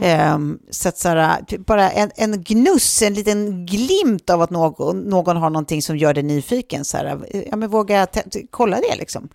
Ehm, 0.01 0.59
så 0.69 0.89
att 0.89 0.97
så 0.97 1.09
här, 1.09 1.43
typ 1.43 1.65
bara 1.65 1.91
en, 1.91 2.11
en 2.15 2.43
gnuss, 2.43 3.01
en 3.01 3.13
liten 3.13 3.65
glimt 3.65 4.29
av 4.29 4.41
att 4.41 4.49
någon, 4.49 4.99
någon 4.99 5.37
har 5.37 5.49
någonting 5.49 5.81
som 5.81 5.97
gör 5.97 6.13
dig 6.13 6.23
nyfiken. 6.23 6.85
Så 6.85 6.97
här, 6.97 7.25
ja, 7.49 7.55
men 7.55 7.69
våga 7.69 8.07
kolla 8.49 8.77
det, 8.77 8.95
liksom. 8.95 9.29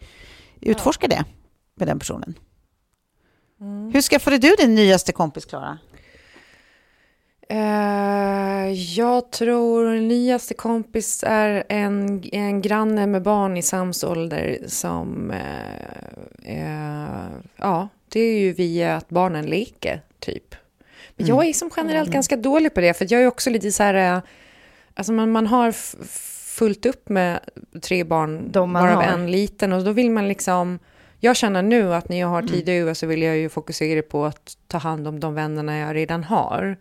utforska 0.60 1.08
det 1.08 1.24
med 1.76 1.88
den 1.88 1.98
personen. 1.98 2.34
Hur 3.92 4.02
skaffade 4.02 4.38
du 4.38 4.54
din 4.58 4.74
nyaste 4.74 5.12
kompis, 5.12 5.44
Klara? 5.44 5.78
Eh, 7.48 8.72
jag 8.72 9.30
tror 9.30 10.00
nyaste 10.00 10.54
kompis 10.54 11.24
är 11.26 11.64
en, 11.68 12.24
en 12.32 12.62
granne 12.62 13.06
med 13.06 13.22
barn 13.22 13.56
i 13.56 13.62
Sams 13.62 14.04
ålder 14.04 14.58
som... 14.66 15.30
eh, 15.30 16.56
eh, 16.56 17.26
ja, 17.56 17.88
det 18.08 18.20
är 18.20 18.38
ju 18.38 18.52
via 18.52 18.96
att 18.96 19.08
barnen 19.08 19.46
leker, 19.46 20.00
typ. 20.18 20.54
Men 21.16 21.26
jag 21.26 21.46
är 21.46 21.52
som 21.52 21.70
generellt 21.76 22.10
ganska 22.10 22.36
dålig 22.36 22.74
på 22.74 22.80
det, 22.80 22.94
för 22.94 23.06
jag 23.10 23.22
är 23.22 23.26
också 23.26 23.50
lite 23.50 23.72
så 23.72 23.82
här... 23.82 24.22
Alltså 24.94 25.12
man, 25.12 25.32
man 25.32 25.46
har 25.46 25.72
fullt 26.56 26.86
upp 26.86 27.08
med 27.08 27.40
tre 27.82 28.04
barn, 28.04 28.50
varav 28.72 29.02
en 29.02 29.30
liten, 29.30 29.72
och 29.72 29.84
då 29.84 29.92
vill 29.92 30.10
man 30.10 30.28
liksom... 30.28 30.78
Jag 31.20 31.36
känner 31.36 31.62
nu 31.62 31.94
att 31.94 32.08
när 32.08 32.20
jag 32.20 32.28
har 32.28 32.42
tid 32.42 32.68
över 32.68 32.94
så 32.94 33.06
vill 33.06 33.22
jag 33.22 33.36
ju 33.36 33.48
fokusera 33.48 34.02
på 34.02 34.24
att 34.24 34.56
ta 34.66 34.78
hand 34.78 35.08
om 35.08 35.20
de 35.20 35.34
vännerna 35.34 35.78
jag 35.78 35.96
redan 35.96 36.24
har. 36.24 36.76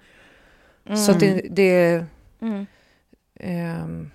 Så 0.94 1.14
det... 1.14 1.42
det 1.50 2.06
Mm. 2.42 2.66
ehm, 3.40 4.12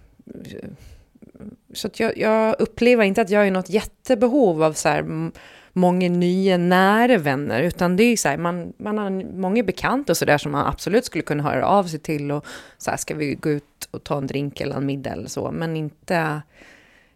så 1.75 1.87
att 1.87 2.01
jag, 2.01 2.19
jag 2.19 2.57
upplever 2.59 3.05
inte 3.05 3.23
att 3.23 3.31
jag 3.31 3.47
är 3.47 3.51
något 3.51 3.71
jättebehov 3.71 4.63
av 4.63 4.73
så 4.73 4.89
här 4.89 5.31
många 5.73 6.09
nya 6.09 6.57
nära 6.57 7.19
vänner, 7.19 7.63
utan 7.63 7.97
det 7.97 8.03
är 8.03 8.17
så 8.17 8.29
här, 8.29 8.37
man, 8.37 8.73
man 8.77 8.99
har 8.99 9.11
många 9.39 9.63
bekanta 9.63 10.13
och 10.13 10.17
så 10.17 10.25
där 10.25 10.39
som 10.39 10.53
man 10.53 10.67
absolut 10.67 11.05
skulle 11.05 11.23
kunna 11.23 11.43
höra 11.43 11.67
av 11.67 11.85
sig 11.85 12.01
till 12.01 12.31
och 12.31 12.47
så 12.79 12.91
här, 12.91 12.99
ska 12.99 13.15
vi 13.15 13.35
gå 13.35 13.51
ut 13.51 13.89
och 13.91 14.05
ta 14.05 14.19
en 14.19 14.27
drink 14.27 14.61
eller 14.61 14.77
en 14.77 14.87
middag 14.87 15.11
eller 15.11 15.29
så, 15.29 15.51
men 15.53 15.77
inte, 15.77 16.43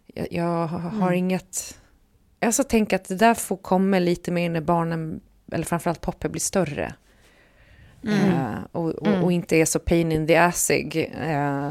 jag, 0.05 0.27
jag 0.31 0.67
har 0.67 1.11
inget, 1.11 1.79
jag 2.39 2.53
så 2.53 2.63
tänker 2.63 2.95
att 2.95 3.07
det 3.07 3.15
där 3.15 3.33
får 3.33 3.57
komma 3.57 3.99
lite 3.99 4.31
mer 4.31 4.49
när 4.49 4.61
barnen, 4.61 5.21
eller 5.51 5.65
framförallt 5.65 6.01
Poppe 6.01 6.29
blir 6.29 6.41
större. 6.41 6.93
Eh, 8.07 8.55
och, 8.71 8.89
och, 8.89 9.23
och 9.23 9.31
inte 9.31 9.55
är 9.55 9.65
så 9.65 9.79
pain 9.79 10.11
in 10.11 10.27
the 10.27 10.35
assig. 10.35 11.11
Eh, 11.21 11.69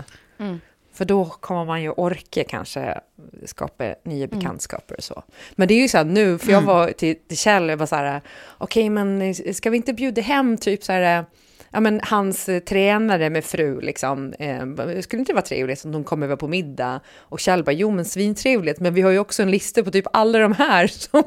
För 0.92 1.05
då 1.05 1.25
kommer 1.25 1.64
man 1.64 1.83
ju 1.83 1.90
orka 1.90 2.44
kanske 2.44 3.01
skapa 3.44 3.94
nya 4.05 4.27
bekantskaper 4.27 4.97
och 4.97 5.05
så. 5.05 5.23
Men 5.55 5.68
det 5.68 5.75
är 5.75 5.83
ju 5.83 5.88
så 5.88 5.97
här 5.99 6.05
nu, 6.05 6.38
för 6.38 6.53
jag 6.53 6.62
var 6.62 6.90
till, 6.90 7.16
till 7.29 7.38
Kjell 7.38 7.70
och 7.70 7.79
var 7.79 7.87
så 7.87 7.97
här, 7.97 8.20
okej 8.59 8.90
men 8.90 9.35
ska 9.55 9.70
vi 9.70 9.77
inte 9.77 9.92
bjuda 9.92 10.23
hem 10.23 10.57
typ 10.59 10.85
så 10.85 10.92
här, 10.92 11.25
ja 11.74 11.80
men 11.80 12.00
hans 12.02 12.48
eh, 12.48 12.60
tränare 12.60 13.30
med 13.30 13.44
fru 13.44 13.80
liksom, 13.80 14.32
eh, 14.32 14.66
skulle 15.00 15.20
inte 15.20 15.32
det 15.32 15.34
vara 15.34 15.42
trevligt 15.42 15.84
om 15.84 15.92
de 15.92 16.04
kom 16.04 16.22
över 16.22 16.37
på 16.37 16.48
middag? 16.48 17.00
Och 17.18 17.40
Kjell 17.40 17.64
bara, 17.64 17.72
jo 17.72 17.90
men 17.90 18.04
svintrevligt, 18.04 18.80
men 18.80 18.94
vi 18.94 19.00
har 19.00 19.10
ju 19.10 19.18
också 19.18 19.42
en 19.42 19.50
lista 19.50 19.82
på 19.82 19.90
typ 19.90 20.06
alla 20.12 20.38
de 20.38 20.52
här 20.52 20.87
som, 21.10 21.22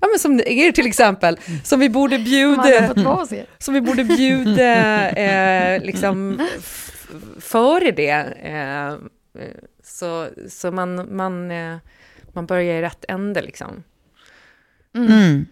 ja 0.00 0.08
men 0.08 0.18
som 0.18 0.40
er 0.46 0.72
till 0.72 0.86
exempel, 0.86 1.38
som 1.64 1.80
vi 1.80 1.90
borde 1.90 2.18
bjuda 2.18 2.94
som 3.58 3.74
vi 3.74 3.80
borde 3.80 4.04
bjuda 4.04 5.10
eh, 5.10 5.82
liksom 5.82 6.40
före 7.40 7.90
det. 7.90 8.10
Eh, 8.42 8.88
eh, 8.88 9.54
så 9.82 10.28
så 10.48 10.70
man, 10.70 11.16
man, 11.16 11.50
eh, 11.50 11.76
man 12.32 12.46
börjar 12.46 12.74
i 12.74 12.82
rätt 12.82 13.04
ände 13.08 13.42
liksom. 13.42 13.82
Mm. 14.94 15.46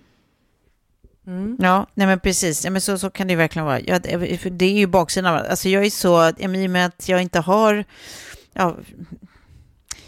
Mm. 1.26 1.56
Ja, 1.60 1.86
nej 1.94 2.06
men 2.06 2.20
precis. 2.20 2.64
Ja, 2.64 2.70
men 2.70 2.80
så, 2.80 2.98
så 2.98 3.10
kan 3.10 3.26
det 3.28 3.36
verkligen 3.36 3.66
vara. 3.66 3.80
Ja, 3.80 3.98
det, 3.98 4.16
det 4.50 4.64
är 4.64 4.72
ju 4.78 4.86
baksidan 4.86 5.34
av 5.34 5.46
Alltså 5.50 5.68
jag 5.68 5.86
är 5.86 5.90
så, 5.90 6.28
i 6.38 6.46
och 6.66 6.70
med 6.70 6.86
att 6.86 7.08
jag 7.08 7.22
inte 7.22 7.40
har 7.40 7.84
ja, 8.52 8.76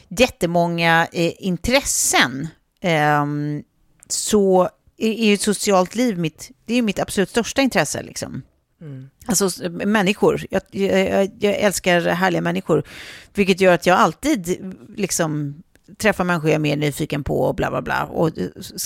jättemånga 0.09 1.07
eh, 1.13 1.33
intressen 1.39 2.49
ehm, 2.81 3.63
så 4.09 4.63
är, 4.99 5.09
är 5.09 5.27
ju 5.27 5.37
socialt 5.37 5.95
liv 5.95 6.19
mitt, 6.19 6.51
det 6.67 6.75
är 6.75 6.83
mitt 6.83 6.99
absolut 6.99 7.31
största 7.31 7.63
intresse. 7.63 8.03
Liksom. 8.03 8.43
Alltså 9.27 9.47
s- 9.47 9.61
människor. 9.71 10.47
Jag, 10.51 10.63
jag, 10.71 11.31
jag 11.41 11.55
älskar 11.57 12.01
härliga 12.01 12.41
människor. 12.43 12.83
Vilket 13.35 13.61
gör 13.61 13.75
att 13.75 13.87
jag 13.87 13.99
alltid 13.99 14.75
liksom 14.97 15.63
träffar 15.99 16.25
människor 16.25 16.51
jag 16.51 16.55
är 16.55 16.59
mer 16.59 16.77
nyfiken 16.77 17.25
på 17.25 17.41
och 17.41 17.55
bla 17.55 17.71
bla 17.71 17.83
bla. 17.83 18.05
Och 18.05 18.31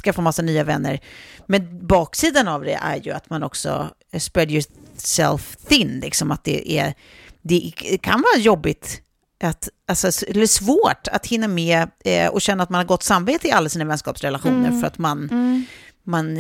skaffar 0.05 0.23
massa 0.23 0.43
nya 0.43 0.65
vänner. 0.65 1.01
Men 1.47 1.87
baksidan 1.87 2.49
av 2.49 2.65
det 2.65 2.75
är 2.75 2.97
ju 2.97 3.11
att 3.13 3.31
man 3.31 3.43
också 3.43 3.89
spread 4.19 4.51
yourself 4.51 5.57
thin. 5.69 6.01
Liksom 6.03 6.31
att 6.31 6.45
det, 6.45 6.79
är, 6.79 6.95
det 7.43 7.71
kan 8.03 8.23
vara 8.23 8.43
jobbigt 8.43 9.03
att, 9.45 9.69
alltså, 9.89 10.27
eller 10.27 10.47
svårt 10.47 11.09
att 11.13 11.27
hinna 11.27 11.49
med 11.49 11.91
eh, 12.05 12.29
och 12.29 12.41
känna 12.41 12.63
att 12.63 12.71
man 12.71 12.79
har 12.79 12.85
gott 12.85 13.03
samvete 13.03 13.49
i 13.49 13.53
alla 13.53 13.69
sina 13.69 13.85
vänskapsrelationer 13.85 14.69
Mm. 14.69 14.81
för 14.81 14.87
att 14.87 14.99
man, 14.99 15.19
Mm. 15.31 15.65
man 16.03 16.35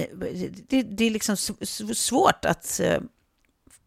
det, 0.69 0.83
det 0.83 1.05
är 1.05 1.11
liksom 1.11 1.37
svårt 1.95 2.45
att 2.45 2.81
eh, 2.81 3.01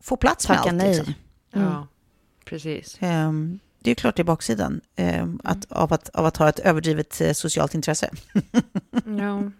få 0.04 0.18
plats 0.18 0.46
Tacka 0.46 0.62
med 0.62 0.68
allt. 0.72 0.78
nej. 0.78 0.96
Liksom. 0.98 1.14
Mm. 1.54 1.68
Ja, 1.68 1.88
precis. 2.46 2.98
Ehm, 3.00 3.60
det 3.86 3.92
är 3.92 3.96
klart 3.96 4.16
det 4.16 4.22
är 4.22 4.24
baksidan 4.24 4.82
ehm, 4.96 5.40
att, 5.44 5.72
av, 5.72 5.94
att, 5.94 6.10
av 6.10 6.26
att 6.26 6.38
ha 6.38 6.50
ett 6.50 6.60
överdrivet 6.60 7.22
eh, 7.22 7.34
socialt 7.34 7.76
intresse. 7.76 8.10
Ja. 9.06 9.52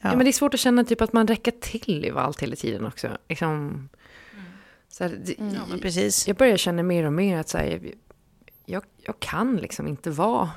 Ja. 0.00 0.16
men 0.16 0.18
det 0.18 0.30
är 0.30 0.32
svårt 0.32 0.54
att 0.54 0.60
känna 0.60 0.84
typ 0.84 1.00
att 1.00 1.12
man 1.12 1.26
räcker 1.26 1.50
till 1.50 2.04
i 2.04 2.10
allt 2.10 2.42
hela 2.42 2.56
tiden 2.56 2.86
också. 2.86 3.08
Liksom, 3.28 3.88
så 4.88 5.04
här, 5.04 5.20
det, 5.24 5.34
Ja, 5.38 5.66
men 5.68 5.78
precis. 5.78 6.28
Jag 6.28 6.36
börjar 6.36 6.56
känna 6.56 6.82
mer 6.82 7.04
och 7.04 7.12
mer 7.12 7.38
att 7.38 7.48
så 7.48 7.58
här, 7.58 7.92
jag, 8.64 8.84
jag 9.02 9.20
kan 9.20 9.56
liksom 9.56 9.88
inte 9.88 10.10
vara 10.10 10.50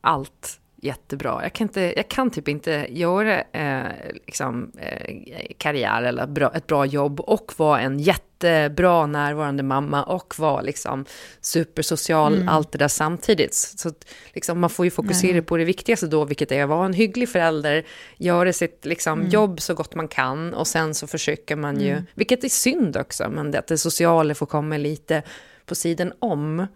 allt 0.00 0.60
jättebra. 0.82 1.40
Jag 1.42 1.52
kan, 1.52 1.64
inte, 1.64 1.92
jag 1.96 2.08
kan 2.08 2.30
typ 2.30 2.48
inte 2.48 2.86
göra 2.90 3.40
eh, 3.40 3.92
liksom, 4.26 4.72
eh, 4.78 5.16
karriär 5.58 6.02
eller 6.02 6.26
bra, 6.26 6.50
ett 6.54 6.66
bra 6.66 6.86
jobb 6.86 7.20
och 7.20 7.52
vara 7.56 7.80
en 7.80 7.98
jättebra 7.98 9.06
närvarande 9.06 9.62
mamma 9.62 10.02
och 10.04 10.34
vara 10.38 10.60
liksom 10.60 11.04
supersocial, 11.40 12.34
Mm. 12.34 12.48
allt 12.48 12.72
det 12.72 12.78
där 12.78 12.88
samtidigt. 12.88 13.54
Så 13.54 13.92
liksom, 14.32 14.60
man 14.60 14.70
får 14.70 14.84
ju 14.86 14.90
fokusera 14.90 15.32
Nej. 15.32 15.42
på 15.42 15.56
det 15.56 15.64
viktigaste 15.64 16.06
då, 16.06 16.24
vilket 16.24 16.52
är 16.52 16.62
att 16.62 16.68
vara 16.68 16.86
en 16.86 16.92
hygglig 16.92 17.28
förälder, 17.28 17.84
göra 18.16 18.52
sitt 18.52 18.84
liksom, 18.84 19.18
Mm. 19.18 19.30
jobb 19.30 19.60
så 19.60 19.74
gott 19.74 19.94
man 19.94 20.08
kan 20.08 20.54
och 20.54 20.66
sen 20.66 20.94
så 20.94 21.06
försöker 21.06 21.56
man 21.56 21.80
ju, 21.80 21.90
Mm. 21.90 22.06
vilket 22.14 22.44
är 22.44 22.48
synd 22.48 22.96
också, 22.96 23.28
men 23.30 23.50
det, 23.50 23.58
att 23.58 23.66
det 23.66 23.78
sociala 23.78 24.34
får 24.34 24.46
komma 24.46 24.76
lite 24.76 25.22
på 25.66 25.74
sidan 25.74 26.12
om. 26.18 26.66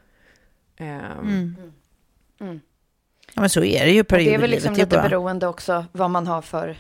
Mm. 0.77 1.57
Ja, 3.35 3.41
men 3.41 3.51
så 3.51 3.65
är 3.65 3.85
det 3.87 3.93
ju 3.93 4.05
perioder 4.05 4.31
det 4.31 4.35
är 4.37 4.41
väl 4.41 4.51
liksom 4.51 4.75
lite 4.75 4.87
bara- 4.87 5.03
beroende 5.09 5.47
också 5.47 5.85
vad 5.93 6.11
man 6.11 6.27
har 6.27 6.43
för 6.43 6.77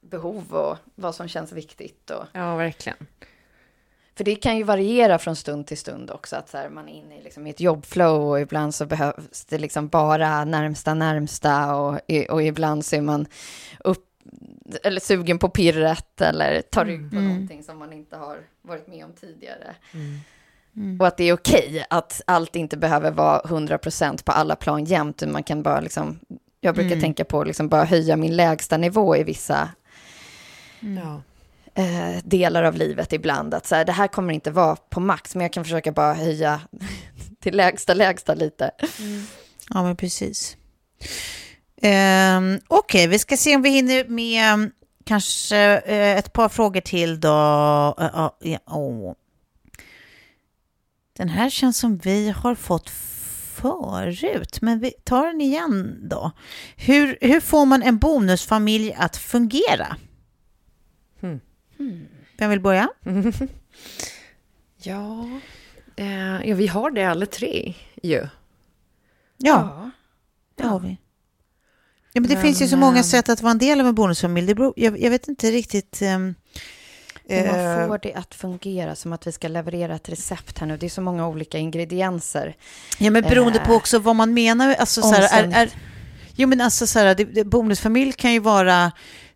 behov 0.00 0.52
och 0.54 0.76
vad 0.94 1.14
som 1.14 1.28
känns 1.28 1.52
viktigt. 1.52 2.10
Och... 2.10 2.24
Ja, 2.32 2.56
verkligen. 2.56 2.96
För 4.14 4.24
det 4.24 4.34
kan 4.34 4.56
ju 4.56 4.62
variera 4.62 5.18
från 5.18 5.36
stund 5.36 5.66
till 5.66 5.78
stund 5.78 6.10
också, 6.10 6.36
att 6.36 6.48
så 6.48 6.56
här, 6.58 6.68
man 6.68 6.88
är 6.88 6.92
inne 6.92 7.18
i, 7.18 7.22
liksom, 7.22 7.46
i 7.46 7.50
ett 7.50 7.60
jobbflow 7.60 8.30
och 8.30 8.40
ibland 8.40 8.74
så 8.74 8.86
behövs 8.86 9.44
det 9.44 9.58
liksom 9.58 9.88
bara 9.88 10.44
närmsta 10.44 10.94
närmsta 10.94 11.74
och, 11.76 12.00
och 12.30 12.42
ibland 12.42 12.84
så 12.84 12.96
är 12.96 13.00
man 13.00 13.26
upp, 13.84 14.08
eller 14.82 15.00
sugen 15.00 15.38
på 15.38 15.48
pirret 15.48 16.20
eller 16.20 16.62
tar 16.62 16.84
rygg 16.84 17.10
på 17.10 17.16
Mm. 17.16 17.28
någonting 17.28 17.62
som 17.62 17.78
man 17.78 17.92
inte 17.92 18.16
har 18.16 18.38
varit 18.62 18.86
med 18.86 19.04
om 19.04 19.12
tidigare. 19.12 19.74
Mm. 19.94 20.18
Och 21.00 21.06
att 21.06 21.16
det 21.16 21.24
är 21.24 21.32
okej 21.32 21.86
att 21.90 22.22
allt 22.26 22.56
inte 22.56 22.76
behöver 22.76 23.10
vara 23.10 23.40
100% 23.40 24.24
på 24.24 24.32
alla 24.32 24.56
plan 24.56 24.84
jämt, 24.84 25.22
man 25.26 25.42
kan 25.42 25.62
bara 25.62 25.80
liksom, 25.80 26.18
jag 26.60 26.74
brukar 26.74 26.90
Mm. 26.90 27.00
tänka 27.00 27.24
på 27.24 27.44
liksom 27.44 27.68
bara 27.68 27.84
höja 27.84 28.16
min 28.16 28.36
lägsta 28.36 28.76
nivå 28.76 29.16
i 29.16 29.22
vissa 29.24 29.68
Ja. 30.80 31.22
eh, 31.82 32.22
delar 32.24 32.62
av 32.62 32.74
livet 32.76 33.12
ibland. 33.12 33.54
Att 33.54 33.66
så 33.66 33.74
här, 33.74 33.84
det 33.84 33.92
här 33.92 34.08
kommer 34.08 34.32
inte 34.34 34.50
vara 34.50 34.76
på 34.76 35.00
max, 35.00 35.34
men 35.34 35.42
jag 35.42 35.52
kan 35.52 35.64
försöka 35.64 35.92
bara 35.92 36.14
höja 36.14 36.60
till 37.42 37.56
lägsta, 37.56 37.94
lägsta 37.94 38.34
lite. 38.34 38.70
Ja, 39.70 39.82
men 39.82 39.96
precis. 39.96 40.56
Um, 41.82 42.60
Okej, 42.68 43.06
vi 43.06 43.18
ska 43.18 43.36
se 43.36 43.56
om 43.56 43.62
vi 43.62 43.68
hinner 43.70 44.04
med 44.04 44.54
um, 44.54 44.70
kanske 45.04 45.58
eh, 45.78 46.18
ett 46.18 46.32
par 46.32 46.48
frågor 46.48 46.80
till 46.80 47.20
då. 47.20 47.28
Uh, 48.00 48.04
uh, 48.24 48.30
ja, 48.52 48.58
åh. 48.66 49.14
Den 51.12 51.28
här 51.28 51.50
känns 51.50 51.78
som 51.78 51.96
vi 51.96 52.28
har 52.30 52.54
fått 52.54 52.90
förut, 52.90 54.58
men 54.62 54.78
vi 54.78 54.90
tar 54.90 55.26
den 55.26 55.40
igen 55.40 56.08
då. 56.08 56.30
Hur, 56.76 57.18
hur 57.20 57.40
får 57.40 57.66
man 57.66 57.82
en 57.82 57.98
bonusfamilj 57.98 58.92
att 58.92 59.16
fungera? 59.16 59.96
Hmm. 61.20 61.40
Vem 62.38 62.50
vill 62.50 62.60
börja? 62.60 62.88
Ja, 64.84 65.28
eh, 65.96 66.48
ja, 66.48 66.54
vi 66.56 66.66
har 66.66 66.90
det 66.90 67.04
alla 67.04 67.26
tre 67.26 67.74
ju. 68.02 68.26
Ja, 69.36 69.90
det 70.54 70.64
har 70.66 70.80
vi. 70.80 70.98
Ja, 72.12 72.20
men 72.20 72.28
det 72.28 72.34
Men, 72.34 72.42
finns 72.42 72.62
ju 72.62 72.68
så 72.68 72.76
många 72.76 72.96
ehm, 72.96 73.04
sätt 73.04 73.28
att 73.28 73.42
vara 73.42 73.50
en 73.50 73.58
del 73.58 73.80
av 73.80 73.86
en 73.86 73.94
bonusfamilj. 73.94 74.46
Det 74.46 74.54
beror, 74.54 74.72
jag, 74.76 75.00
jag 75.00 75.10
vet 75.10 75.28
inte 75.28 75.50
riktigt... 75.50 76.02
ehm, 76.02 76.34
Hur 77.28 77.46
man 77.46 77.80
eh, 77.80 77.86
får 77.86 77.98
det 78.02 78.14
att 78.14 78.34
fungera 78.34 78.94
som 78.94 79.12
att 79.12 79.26
vi 79.26 79.32
ska 79.32 79.48
leverera 79.48 79.94
ett 79.94 80.08
recept 80.08 80.58
här 80.58 80.66
nu. 80.66 80.76
Det 80.76 80.86
är 80.86 80.90
så 80.90 81.00
många 81.00 81.28
olika 81.28 81.58
ingredienser. 81.58 82.56
Ja, 82.98 83.10
men 83.10 83.22
beroende 83.22 83.58
Eh, 83.58 83.66
på 83.66 83.74
också 83.74 83.98
vad 83.98 84.16
man 84.16 84.34
menar. 84.34 84.74
Alltså, 84.74 85.02
så 85.02 85.12
här, 85.12 85.42
är, 85.42 85.62
är, 85.62 85.70
jo, 86.34 86.48
men 86.48 86.60
alltså, 86.60 86.86
så 86.86 86.98
här, 86.98 87.14
det, 87.14 87.24
det, 87.24 87.44
bonusfamilj 87.44 88.12
kan 88.12 88.32
ju 88.32 88.38
vara 88.38 88.92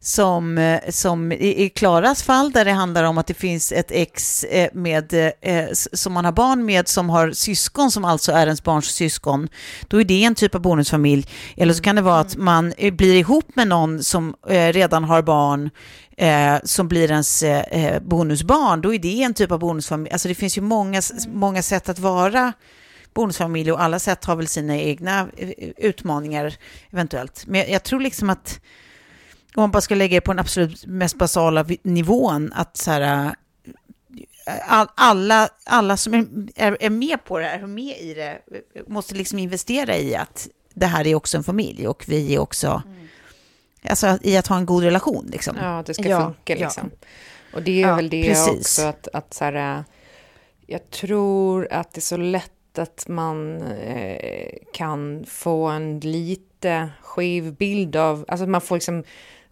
som, 0.06 0.58
eh, 0.58 0.80
som 0.90 1.32
i, 1.32 1.64
i 1.64 1.68
Klaras 1.68 2.22
fall, 2.22 2.52
där 2.52 2.64
det 2.64 2.72
handlar 2.72 3.04
om 3.04 3.18
att 3.18 3.26
det 3.26 3.34
finns 3.34 3.72
ett 3.72 3.90
ex 3.90 4.44
eh, 4.44 4.68
med, 4.72 5.32
eh, 5.40 5.64
som 5.72 6.12
man 6.12 6.24
har 6.24 6.32
barn 6.32 6.64
med 6.64 6.88
som 6.88 7.10
har 7.10 7.30
syskon 7.30 7.90
som 7.90 8.04
alltså 8.04 8.32
är 8.32 8.46
ens 8.46 8.62
barns 8.62 8.86
syskon. 8.86 9.48
Då 9.88 10.00
är 10.00 10.04
det 10.04 10.24
en 10.24 10.34
typ 10.34 10.54
av 10.54 10.60
bonusfamilj. 10.60 11.26
Eller 11.56 11.74
så 11.74 11.82
kan 11.82 11.96
det 11.96 12.02
vara 12.02 12.20
att 12.20 12.36
man 12.36 12.72
eh, 12.76 12.94
blir 12.94 13.14
ihop 13.14 13.56
med 13.56 13.68
någon 13.68 14.02
som 14.02 14.34
redan 14.46 15.04
har 15.04 15.22
barn 15.22 15.70
eh, 16.16 16.54
som 16.64 16.88
blir 16.88 17.10
ens 17.10 17.42
eh, 17.42 18.02
bonusbarn. 18.02 18.80
Då 18.80 18.94
är 18.94 18.98
det 18.98 19.22
en 19.22 19.34
typ 19.34 19.50
av 19.52 19.58
bonusfamilj. 19.58 20.12
Alltså 20.12 20.28
det 20.28 20.34
finns 20.34 20.58
ju 20.58 20.62
många, 20.62 20.98
s- 20.98 21.26
många 21.28 21.62
sätt 21.62 21.88
att 21.88 21.98
vara 21.98 22.52
bonusfamilj 23.14 23.72
och 23.72 23.82
alla 23.82 23.98
sätt 23.98 24.24
har 24.24 24.36
väl 24.36 24.48
sina 24.48 24.76
egna 24.76 25.28
utmaningar 25.76 26.54
eventuellt. 26.92 27.44
Men 27.46 27.60
jag, 27.60 27.70
jag 27.70 27.82
tror 27.82 28.00
liksom 28.00 28.30
att 28.30 28.60
om 29.56 29.62
man 29.62 29.70
bara 29.70 29.80
ska 29.80 29.94
lägga 29.94 30.16
det 30.16 30.20
på 30.20 30.32
den 30.32 30.38
absolut 30.38 30.86
mest 30.86 31.16
basala 31.18 31.64
nivån, 31.82 32.52
att 32.54 32.76
så 32.76 32.90
här, 32.90 33.34
all, 34.66 34.86
alla, 34.94 35.48
alla 35.64 35.96
som 35.96 36.14
är, 36.14 36.26
är, 36.56 36.76
är 36.80 36.90
med 36.90 37.24
på 37.24 37.38
det 37.38 37.44
här, 37.44 37.58
är 37.58 37.66
med 37.66 37.98
i 38.00 38.14
det, 38.14 38.40
måste 38.86 39.14
liksom 39.14 39.38
investera 39.38 39.96
i 39.96 40.16
att 40.16 40.48
det 40.74 40.86
här 40.86 41.06
är 41.06 41.14
också 41.14 41.36
en 41.36 41.44
familj 41.44 41.88
och 41.88 42.04
vi 42.08 42.34
är 42.34 42.38
också, 42.38 42.82
alltså 43.88 44.18
i 44.22 44.36
att 44.36 44.46
ha 44.46 44.56
en 44.56 44.66
god 44.66 44.82
relation 44.82 45.26
liksom. 45.32 45.56
Ja, 45.60 45.78
att 45.78 45.86
det 45.86 45.94
ska 45.94 46.08
Ja, 46.08 46.24
funka 46.24 46.56
ja. 46.56 46.66
liksom. 46.66 46.90
Och 47.54 47.62
det 47.62 47.82
är 47.82 47.88
Ja, 47.88 47.96
väl 47.96 48.10
det 48.10 48.28
precis. 48.28 48.58
också 48.58 48.82
att, 48.82 49.08
att 49.12 49.34
så 49.34 49.44
här, 49.44 49.78
äh, 49.78 49.84
jag 50.66 50.90
tror 50.90 51.72
att 51.72 51.92
det 51.92 51.98
är 51.98 52.02
så 52.02 52.16
lätt 52.16 52.78
att 52.78 53.08
man 53.08 53.62
eh, 53.62 54.52
kan 54.72 55.24
få 55.28 55.66
en 55.66 56.00
lite 56.00 56.88
skev 57.02 57.54
bild 57.54 57.96
av, 57.96 58.24
alltså 58.28 58.46
man 58.46 58.60
får 58.60 58.76
liksom 58.76 59.04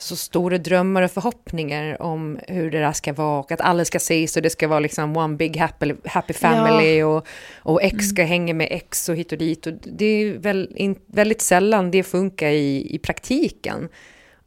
så 0.04 0.16
stora 0.16 0.58
drömmar 0.58 1.02
och 1.02 1.10
förhoppningar 1.10 2.02
om 2.02 2.38
hur 2.48 2.70
det 2.70 2.80
där 2.80 2.92
ska 2.92 3.12
vara 3.12 3.40
och 3.40 3.52
att 3.52 3.60
alla 3.60 3.84
ska 3.84 3.96
ses 3.96 4.36
och 4.36 4.42
det 4.42 4.50
ska 4.50 4.68
vara 4.68 4.80
liksom 4.80 5.16
one 5.16 5.36
big 5.36 5.56
happy, 5.56 5.94
happy 6.04 6.32
family 6.32 7.02
och, 7.02 7.26
och 7.56 7.82
X 7.82 8.08
ska 8.08 8.22
hänga 8.22 8.54
med 8.54 8.68
X 8.70 9.08
och 9.08 9.16
hit 9.16 9.32
och 9.32 9.38
dit. 9.38 9.66
Och 9.66 9.72
det 9.82 10.04
är 10.04 10.38
väl 10.38 10.72
in, 10.76 10.96
väldigt 11.06 11.40
sällan 11.40 11.90
det 11.90 12.02
funkar 12.02 12.48
i, 12.48 12.94
i 12.94 12.98
praktiken. 12.98 13.88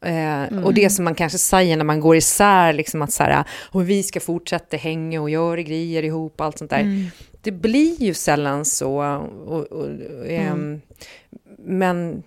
Eh, 0.04 0.58
Och 0.64 0.74
det 0.74 0.90
som 0.90 1.04
man 1.04 1.14
kanske 1.14 1.38
säger 1.38 1.76
när 1.76 1.84
man 1.84 2.00
går 2.00 2.16
isär, 2.16 2.72
liksom 2.72 3.02
att 3.02 3.12
så 3.12 3.22
här, 3.22 3.44
och 3.70 3.90
vi 3.90 4.02
ska 4.02 4.20
fortsätta 4.20 4.76
hänga 4.76 5.20
och 5.22 5.30
göra 5.30 5.62
grejer 5.62 6.02
ihop 6.02 6.40
och 6.40 6.46
allt 6.46 6.58
sånt 6.58 6.70
där. 6.70 7.10
Det 7.42 7.52
blir 7.52 8.02
ju 8.02 8.14
sällan 8.14 8.64
så. 8.64 9.00
Och, 9.46 9.58
och, 9.58 9.64
och, 9.72 9.88
ehm, 10.26 10.80
men, 11.58 12.22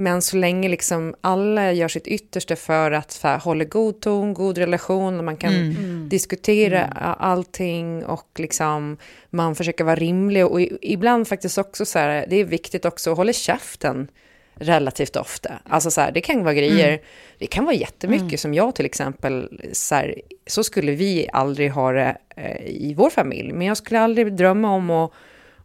men 0.00 0.22
så 0.22 0.36
länge 0.36 0.68
liksom 0.68 1.14
alla 1.20 1.72
gör 1.72 1.88
sitt 1.88 2.06
yttersta 2.06 2.56
för 2.56 2.90
att 2.90 3.14
för, 3.14 3.38
hålla 3.38 3.64
god 3.64 4.00
ton, 4.00 4.34
god 4.34 4.58
relation, 4.58 5.18
och 5.18 5.24
man 5.24 5.36
kan 5.36 5.54
Mm. 5.54 6.08
diskutera 6.08 6.84
allting 7.18 8.04
och 8.04 8.30
liksom 8.38 8.96
man 9.30 9.54
försöker 9.54 9.84
vara 9.84 9.96
rimlig. 9.96 10.46
Och 10.46 10.60
ibland 10.82 11.28
faktiskt 11.28 11.58
också 11.58 11.84
så 11.84 11.98
här, 11.98 12.26
det 12.28 12.36
är 12.36 12.44
viktigt 12.44 12.84
också 12.84 13.10
att 13.10 13.16
hålla 13.16 13.32
käften 13.32 14.08
relativt 14.54 15.16
ofta. 15.16 15.52
Alltså 15.68 15.90
så 15.90 16.00
här, 16.00 16.12
det 16.12 16.20
kan 16.20 16.44
vara 16.44 16.54
grejer, 16.54 17.00
det 17.38 17.46
kan 17.46 17.64
vara 17.64 17.74
jättemycket 17.74 18.40
som 18.40 18.54
jag 18.54 18.74
till 18.74 18.86
exempel, 18.86 19.60
så, 19.72 19.94
här, 19.94 20.14
så 20.46 20.64
skulle 20.64 20.92
vi 20.92 21.28
aldrig 21.32 21.70
ha 21.70 21.92
det 21.92 22.16
eh, 22.36 22.66
i 22.66 22.94
vår 22.96 23.10
familj. 23.10 23.52
Men 23.52 23.66
jag 23.66 23.76
skulle 23.76 24.00
aldrig 24.00 24.36
drömma 24.36 24.70
om 24.74 24.90
att, 24.90 25.12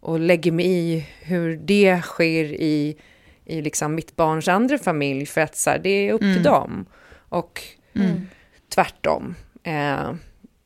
att 0.02 0.20
lägga 0.20 0.52
mig 0.52 0.66
i 0.66 1.06
hur 1.22 1.58
det 1.58 2.02
sker 2.02 2.44
i, 2.44 2.96
i 3.46 3.62
liksom 3.62 3.96
mitt 3.96 4.16
barns 4.16 4.48
andra 4.48 4.78
familj. 4.78 5.26
För 5.26 5.42
att 5.42 5.56
så 5.56 5.70
här, 5.70 5.80
det 5.80 5.90
är 5.90 6.14
upp 6.14 6.22
till 6.22 6.44
dem. 6.44 6.86
Och 7.30 7.62
tvärtom. 8.70 9.36
Eh, 9.64 10.14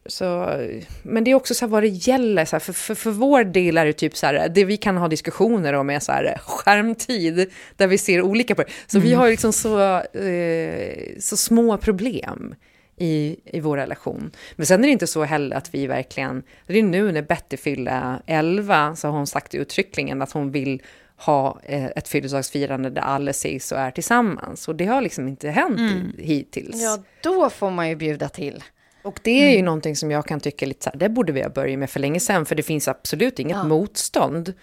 så, 0.06 0.58
men 1.04 1.24
det 1.24 1.32
är 1.32 1.36
också 1.36 1.54
så 1.54 1.66
här 1.66 1.70
vad 1.70 1.84
det 1.84 1.88
gäller, 1.88 2.46
så 2.46 2.56
här, 2.56 2.60
för, 2.60 2.74
för, 2.74 2.96
för 2.96 3.12
vår 3.12 3.44
del 3.44 3.78
är 3.78 3.86
det 3.86 3.94
typ 3.94 4.18
så 4.18 4.26
här, 4.26 4.50
det 4.50 4.66
vi 4.66 4.78
kan 4.78 4.98
ha 4.98 5.08
diskussioner 5.08 5.74
om 5.74 5.90
är 5.90 6.00
så 6.00 6.12
här 6.12 6.38
skärmtid, 6.46 7.50
där 7.76 7.88
vi 7.88 7.98
ser 7.98 8.22
olika 8.22 8.56
på 8.56 8.64
det. 8.64 8.70
Så 8.88 9.00
vi 9.00 9.14
har 9.14 9.30
liksom 9.30 9.54
så, 9.54 10.02
eh, 10.02 11.20
så 11.20 11.38
små 11.38 11.78
problem 11.78 12.56
i, 12.98 13.36
i 13.46 13.60
vår 13.60 13.78
relation. 13.78 14.32
Men 14.56 14.66
sen 14.66 14.84
är 14.84 14.88
det 14.88 14.92
inte 14.92 15.08
så 15.08 15.24
heller 15.24 15.56
att 15.56 15.74
vi 15.74 15.88
verkligen, 15.88 16.44
det 16.68 16.80
är 16.80 16.84
nu 16.84 17.12
när 17.12 17.22
Betty 17.22 17.58
fyller 17.58 18.22
11 18.26 18.96
så 18.96 19.08
har 19.08 19.18
hon 19.18 19.28
sagt 19.28 19.56
uttryckligen 19.56 20.22
att 20.22 20.32
hon 20.32 20.52
vill 20.52 20.82
ha 21.20 21.59
eh, 21.63 21.86
ett 21.86 22.07
födelsedagsfirande 22.07 22.89
där 22.89 23.01
alla 23.01 23.32
ses 23.32 23.72
och 23.72 23.78
är 23.80 23.91
tillsammans. 23.91 24.67
Och 24.67 24.76
det 24.76 24.86
har 24.86 25.01
liksom 25.01 25.28
inte 25.28 25.49
hänt 25.49 25.80
Mm. 25.80 26.13
hittills. 26.17 26.82
Ja, 26.82 26.97
då 27.24 27.49
får 27.49 27.72
man 27.72 27.89
ju 27.89 27.95
bjuda 27.95 28.30
till. 28.30 28.63
Och 29.03 29.20
det 29.24 29.32
är 29.51 29.57
ju 29.57 29.61
någonting 29.61 29.95
som 29.95 30.11
jag 30.11 30.26
kan 30.26 30.39
tycka 30.39 30.65
lite 30.65 30.84
så 30.84 30.89
här, 30.89 30.97
det 30.99 31.09
borde 31.09 31.32
vi 31.32 31.41
ha 31.41 31.49
börjat 31.49 31.80
med 31.80 31.89
för 31.89 31.99
länge 31.99 32.20
sedan, 32.20 32.45
för 32.45 32.55
det 32.55 32.63
finns 32.63 32.88
absolut 32.88 33.39
inget 33.39 33.57
Ja. 33.57 33.63
motstånd 33.63 34.53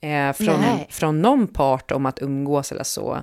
eh, 0.00 0.32
från, 0.32 0.60
Nej. 0.60 0.86
från 0.90 1.22
någon 1.22 1.46
part 1.48 1.90
om 1.90 2.06
att 2.06 2.22
umgås 2.22 2.72
eller 2.72 2.84
så. 2.84 3.22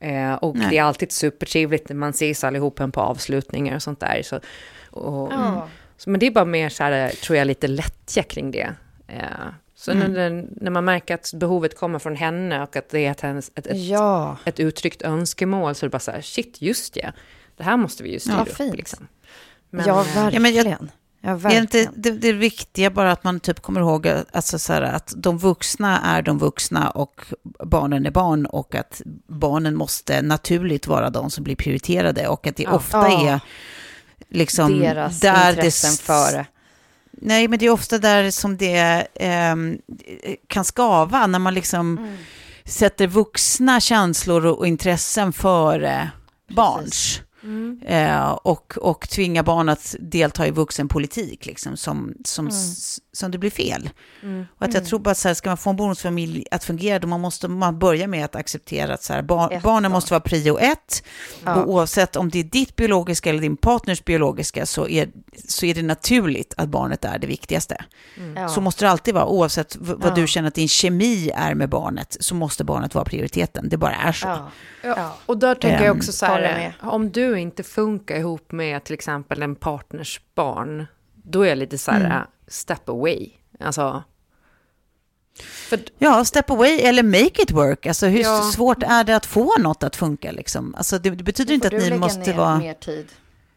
Eh, 0.00 0.34
och 0.34 0.56
Nej. 0.56 0.66
det 0.70 0.78
är 0.78 0.82
alltid 0.82 1.12
supertrevligt 1.12 1.88
när 1.88 1.96
man 1.96 2.10
ses 2.10 2.44
allihopa 2.44 2.88
på 2.88 3.00
avslutningar 3.00 3.74
och 3.76 3.82
sånt 3.82 4.00
där. 4.00 4.22
Så, 4.22 4.40
och, 4.90 5.32
Ja. 5.32 5.68
så, 5.96 6.10
men 6.10 6.20
det 6.20 6.26
är 6.26 6.30
bara 6.30 6.44
mer 6.44 6.68
så 6.68 6.82
här, 6.84 7.08
tror 7.08 7.38
jag, 7.38 7.46
lite 7.46 7.68
lättja 7.68 8.22
kring 8.22 8.50
det. 8.50 8.74
Eh, 9.08 9.22
så 9.84 9.90
Mm. 9.90 10.12
när, 10.12 10.46
när 10.60 10.70
man 10.70 10.84
märker 10.84 11.14
att 11.14 11.32
behovet 11.34 11.76
kommer 11.78 11.98
från 11.98 12.16
henne 12.16 12.62
och 12.62 12.76
att 12.76 12.88
det 12.88 13.06
är 13.06 13.10
ett, 13.10 13.20
hennes- 13.20 13.50
ett, 13.54 13.66
ett, 13.66 13.76
Ja. 13.76 14.36
ett 14.44 14.60
uttryckt 14.60 15.02
önskemål, 15.02 15.74
så 15.74 15.84
är 15.86 15.88
det 15.88 15.92
bara 15.92 15.98
så 15.98 16.10
här, 16.10 16.20
shit, 16.22 16.62
just 16.62 16.96
ja, 16.96 17.12
det 17.56 17.64
här 17.64 17.76
måste 17.76 18.02
vi 18.02 18.12
ju 18.12 18.20
styra 18.20 18.34
Ja, 18.36 18.42
upp. 18.42 18.56
fint. 18.56 18.76
Liksom. 18.76 19.08
ja, 19.70 19.78
eh, 19.78 19.96
verkligen. 19.96 20.32
Ja, 20.32 20.40
men 20.40 20.54
jag- 20.54 20.66
ja, 20.66 21.30
Är 21.30 21.34
verkligen. 21.34 21.62
inte 21.64 21.88
det, 21.96 22.10
det 22.10 22.32
viktiga 22.32 22.90
bara 22.90 23.12
att 23.12 23.24
man 23.24 23.40
typ 23.40 23.60
kommer 23.62 23.80
ihåg 23.80 24.06
alltså 24.32 24.58
så 24.58 24.72
här, 24.72 24.82
att 24.82 25.12
de 25.16 25.38
vuxna 25.38 26.00
är 26.00 26.22
de 26.22 26.38
vuxna 26.38 26.90
och 26.90 27.20
barnen 27.64 28.06
är 28.06 28.10
barn 28.10 28.46
och 28.46 28.74
att 28.74 29.02
barnen 29.26 29.74
måste 29.74 30.22
naturligt 30.22 30.86
vara 30.86 31.10
de 31.10 31.30
som 31.30 31.44
blir 31.44 31.56
prioriterade 31.56 32.28
och 32.28 32.46
att 32.46 32.56
det 32.56 32.62
Ja. 32.62 32.70
ofta 32.72 32.98
Ja. 32.98 33.28
är 33.28 33.40
liksom 34.28 34.78
Deras 34.80 35.20
där 35.20 35.50
intressen 35.50 35.90
det, 35.90 35.96
före. 36.02 36.46
Nej, 37.12 37.48
men 37.48 37.58
det 37.58 37.66
är 37.66 37.70
ofta 37.70 37.98
där 37.98 38.30
som 38.30 38.56
det 38.56 39.06
ehm, 39.14 39.78
kan 40.46 40.64
skava 40.64 41.26
när 41.26 41.38
man 41.38 41.54
liksom 41.54 41.98
Mm. 41.98 42.16
sätter 42.64 43.06
vuxna 43.06 43.80
känslor 43.80 44.46
och 44.46 44.66
intressen 44.66 45.32
före 45.32 46.10
barns. 46.54 47.20
Mm. 47.44 47.80
Eh, 47.86 48.30
och, 48.30 48.74
och 48.80 49.08
tvinga 49.08 49.42
barn 49.42 49.68
att 49.68 49.94
delta 50.00 50.46
i 50.46 50.50
vuxenpolitik, 50.50 51.46
liksom, 51.46 51.76
som, 51.76 52.14
som, 52.24 52.46
Mm. 52.46 52.56
s- 52.56 52.98
som 53.12 53.30
det 53.30 53.38
blir 53.38 53.50
fel. 53.50 53.90
Mm. 54.22 54.46
Och 54.58 54.62
att 54.66 54.74
jag 54.74 54.86
tror 54.86 54.98
bara 54.98 55.10
att 55.10 55.18
så 55.18 55.28
här, 55.28 55.34
ska 55.34 55.50
man 55.50 55.56
få 55.56 55.70
en 55.70 55.76
bonusfamilj 55.76 56.44
att 56.50 56.64
fungera, 56.64 56.98
då 56.98 57.08
man 57.08 57.20
måste 57.20 57.48
man 57.48 57.78
börja 57.78 58.06
med 58.06 58.24
att 58.24 58.36
acceptera 58.36 58.94
att 58.94 59.02
så 59.02 59.12
här, 59.12 59.22
bar, 59.22 59.60
barnen 59.62 59.82
barn. 59.82 59.92
måste 59.92 60.12
vara 60.12 60.20
prio 60.20 60.58
ett. 60.58 61.02
Ja. 61.44 61.54
Och 61.54 61.70
oavsett 61.70 62.16
om 62.16 62.28
det 62.30 62.38
är 62.38 62.44
ditt 62.44 62.76
biologiska 62.76 63.30
eller 63.30 63.40
din 63.40 63.56
partners 63.56 64.04
biologiska 64.04 64.66
så 64.66 64.88
är, 64.88 65.08
så 65.48 65.66
är 65.66 65.74
det 65.74 65.82
naturligt 65.82 66.54
att 66.56 66.68
barnet 66.68 67.04
är 67.04 67.18
det 67.18 67.26
viktigaste. 67.26 67.84
Ja. 68.36 68.48
Så 68.48 68.60
måste 68.60 68.84
det 68.84 68.90
alltid 68.90 69.14
vara, 69.14 69.26
oavsett 69.26 69.76
v- 69.76 69.94
vad 69.96 70.10
Ja. 70.10 70.14
du 70.14 70.26
känner 70.26 70.48
att 70.48 70.54
din 70.54 70.68
kemi 70.68 71.30
är 71.34 71.54
med 71.54 71.68
barnet, 71.68 72.16
så 72.20 72.34
måste 72.34 72.64
barnet 72.64 72.94
vara 72.94 73.04
prioriteten. 73.04 73.68
Det 73.68 73.76
bara 73.76 73.94
är 73.94 74.12
så. 74.12 74.38
Ja. 74.82 75.16
Och 75.26 75.38
där 75.38 75.54
tänker 75.54 75.78
jag 75.84 75.86
Ehm, 75.90 75.96
också 75.96 76.12
så 76.12 76.26
här, 76.26 76.74
om 76.80 77.10
du 77.12 77.31
inte 77.36 77.62
funkar 77.62 78.16
ihop 78.16 78.52
med 78.52 78.84
till 78.84 78.94
exempel 78.94 79.42
en 79.42 79.54
partners 79.54 80.20
barn, 80.34 80.86
då 81.14 81.42
är 81.42 81.48
jag 81.48 81.58
lite 81.58 81.78
så 81.78 81.90
här, 81.90 82.00
Mm. 82.04 82.26
step 82.48 82.88
away. 82.88 83.30
Alltså, 83.60 84.02
för, 85.68 85.80
Ja, 85.98 86.24
step 86.24 86.50
away 86.50 86.78
eller 86.80 87.02
make 87.02 87.42
it 87.42 87.50
work. 87.50 87.86
Alltså 87.86 88.06
hur 88.06 88.20
Ja. 88.22 88.42
svårt 88.54 88.82
är 88.82 89.04
det 89.04 89.16
att 89.16 89.26
få 89.26 89.58
något 89.58 89.82
att 89.82 89.96
funka 89.96 90.32
liksom? 90.32 90.74
Alltså 90.74 90.98
det, 90.98 91.10
det 91.10 91.24
betyder 91.24 91.54
inte 91.54 91.66
att 91.66 91.72
ni 91.72 91.98
måste 91.98 92.32
vara... 92.32 92.58
mer 92.58 92.74
tid. 92.74 93.08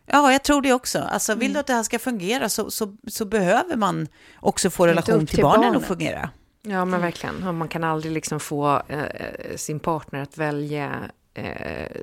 Ja, 0.06 0.32
jag 0.32 0.44
tror 0.44 0.62
det 0.62 0.74
också. 0.74 1.00
Alltså 1.00 1.34
vill 1.36 1.44
Mm. 1.44 1.54
du 1.54 1.60
att 1.60 1.68
det 1.68 1.74
här 1.74 1.84
ska 1.84 2.00
fungera 2.00 2.50
så, 2.50 2.72
så, 2.72 2.96
så 3.08 3.26
behöver 3.26 3.76
man 3.76 4.08
också 4.40 4.70
få 4.70 4.88
relation 4.88 5.20
till 5.20 5.28
till 5.36 5.44
barnen 5.44 5.62
barnet. 5.62 5.82
att 5.82 5.88
fungera. 5.88 6.30
ja 6.62 6.86
men 6.86 7.02
verkligen, 7.02 7.56
man 7.58 7.68
kan 7.68 7.84
aldrig 7.84 8.14
liksom 8.14 8.40
få 8.40 8.82
eh, 8.88 9.56
sin 9.56 9.80
partner 9.80 10.22
att 10.22 10.38
välja 10.38 10.92
eh, 11.36 12.02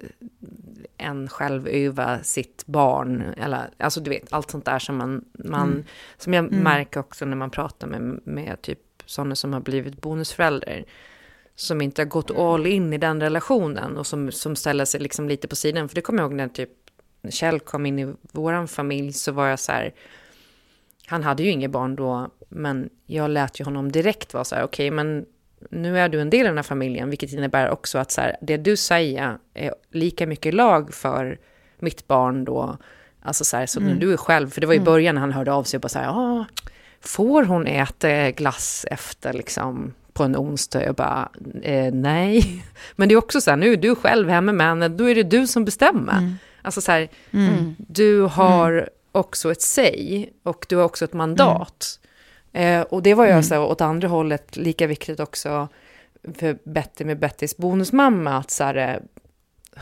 en 0.96 1.28
själv 1.28 1.68
över 1.68 2.20
sitt 2.22 2.66
barn. 2.66 3.20
Eller, 3.36 3.70
alltså 3.78 4.00
du 4.00 4.10
vet, 4.10 4.32
allt 4.32 4.50
sånt 4.50 4.64
där 4.64 4.78
som 4.78 4.96
man, 4.96 5.24
man 5.32 5.70
Mm. 5.72 5.84
som 6.16 6.34
jag 6.34 6.44
Mm. 6.44 6.58
märker 6.58 7.00
också 7.00 7.24
när 7.24 7.36
man 7.36 7.50
pratar 7.50 7.86
med, 7.86 8.20
med 8.24 8.62
typ 8.62 8.78
sådana 9.06 9.34
som 9.34 9.52
har 9.52 9.60
blivit 9.60 10.00
bonusföräldrar. 10.00 10.84
Som 11.54 11.80
inte 11.80 12.02
har 12.02 12.06
gått 12.06 12.30
all 12.30 12.66
in 12.66 12.92
i 12.92 12.98
den 12.98 13.20
relationen 13.20 13.96
och 13.96 14.06
som, 14.06 14.32
som 14.32 14.56
ställer 14.56 14.84
sig 14.84 15.00
liksom 15.00 15.28
lite 15.28 15.48
på 15.48 15.56
sidan. 15.56 15.88
För 15.88 15.94
det 15.94 16.00
kommer 16.00 16.22
jag 16.22 16.26
ihåg 16.30 16.36
när 16.36 16.48
typ 16.48 16.70
Kjell 17.30 17.60
kom 17.60 17.86
in 17.86 17.98
i 17.98 18.14
våran 18.32 18.68
familj 18.68 19.12
så 19.12 19.32
var 19.32 19.46
jag 19.46 19.58
så 19.60 19.72
här, 19.72 19.94
han 21.06 21.22
hade 21.22 21.42
ju 21.42 21.50
inget 21.50 21.70
barn 21.70 21.96
då, 21.96 22.30
men 22.48 22.90
jag 23.06 23.30
lät 23.30 23.60
ju 23.60 23.64
honom 23.64 23.92
direkt 23.92 24.34
vara 24.34 24.44
så 24.44 24.54
här, 24.54 24.64
okej, 24.64 24.90
men 24.90 25.26
nu 25.70 25.98
är 25.98 26.08
du 26.08 26.20
en 26.20 26.30
del 26.30 26.40
av 26.46 26.50
den 26.50 26.58
här 26.58 26.62
familjen, 26.62 27.10
vilket 27.10 27.32
innebär 27.32 27.70
också 27.70 27.98
att 27.98 28.10
så 28.10 28.20
här, 28.20 28.36
det 28.40 28.56
du 28.56 28.76
säger 28.76 29.38
är 29.54 29.74
lika 29.92 30.26
mycket 30.26 30.54
lag 30.54 30.94
för 30.94 31.38
mitt 31.78 32.06
barn 32.08 32.44
då, 32.44 32.76
alltså 33.22 33.44
så 33.44 33.56
här, 33.56 33.80
när 33.80 33.86
Mm. 33.86 33.98
du 33.98 34.12
är 34.12 34.16
själv, 34.16 34.50
för 34.50 34.60
det 34.60 34.66
var 34.66 34.74
i 34.74 34.76
Mm. 34.76 34.84
början 34.84 35.14
när 35.14 35.20
han 35.20 35.32
hörde 35.32 35.52
av 35.52 35.64
sig 35.64 35.76
och 35.76 35.80
bara 35.80 35.88
så 35.88 35.98
här, 35.98 36.08
ah, 36.08 36.44
får 37.00 37.42
hon 37.44 37.66
äta 37.66 38.30
glass 38.30 38.86
efter 38.90 39.32
liksom 39.32 39.94
på 40.12 40.22
en 40.24 40.36
onsdag? 40.36 40.84
Jag 40.84 40.94
bara, 40.94 41.28
eh, 41.62 41.92
nej. 41.94 42.64
Men 42.96 43.08
det 43.08 43.14
är 43.14 43.16
också 43.18 43.40
så 43.40 43.50
här, 43.50 43.56
nu 43.56 43.72
är 43.72 43.76
du 43.76 43.94
själv 43.94 44.28
hemma 44.28 44.52
med 44.52 44.66
henne, 44.66 44.88
då 44.88 45.10
är 45.10 45.14
det 45.14 45.22
du 45.22 45.46
som 45.46 45.64
bestämmer. 45.64 46.18
Mm. 46.18 46.34
Alltså 46.62 46.80
så 46.80 46.92
här, 46.92 47.08
Mm. 47.30 47.76
du 47.78 48.20
har 48.22 48.88
också 49.12 49.52
ett 49.52 49.62
säg 49.62 50.32
och 50.42 50.66
du 50.68 50.76
har 50.76 50.84
också 50.84 51.04
ett 51.04 51.12
mandat. 51.12 51.98
Eh, 52.52 52.80
och 52.80 53.02
det 53.02 53.14
var 53.14 53.24
jag 53.24 53.32
Mm. 53.32 53.42
så 53.42 53.54
här, 53.54 53.62
åt 53.62 53.80
andra 53.80 54.08
hållet 54.08 54.56
lika 54.56 54.86
viktigt 54.86 55.20
också 55.20 55.68
för 56.34 56.58
Betty 56.64 57.04
med 57.04 57.18
Bettys 57.18 57.56
bonusmamma, 57.56 58.36
att 58.36 58.50
så 58.50 58.64
här, 58.64 58.74
eh, 58.76 58.96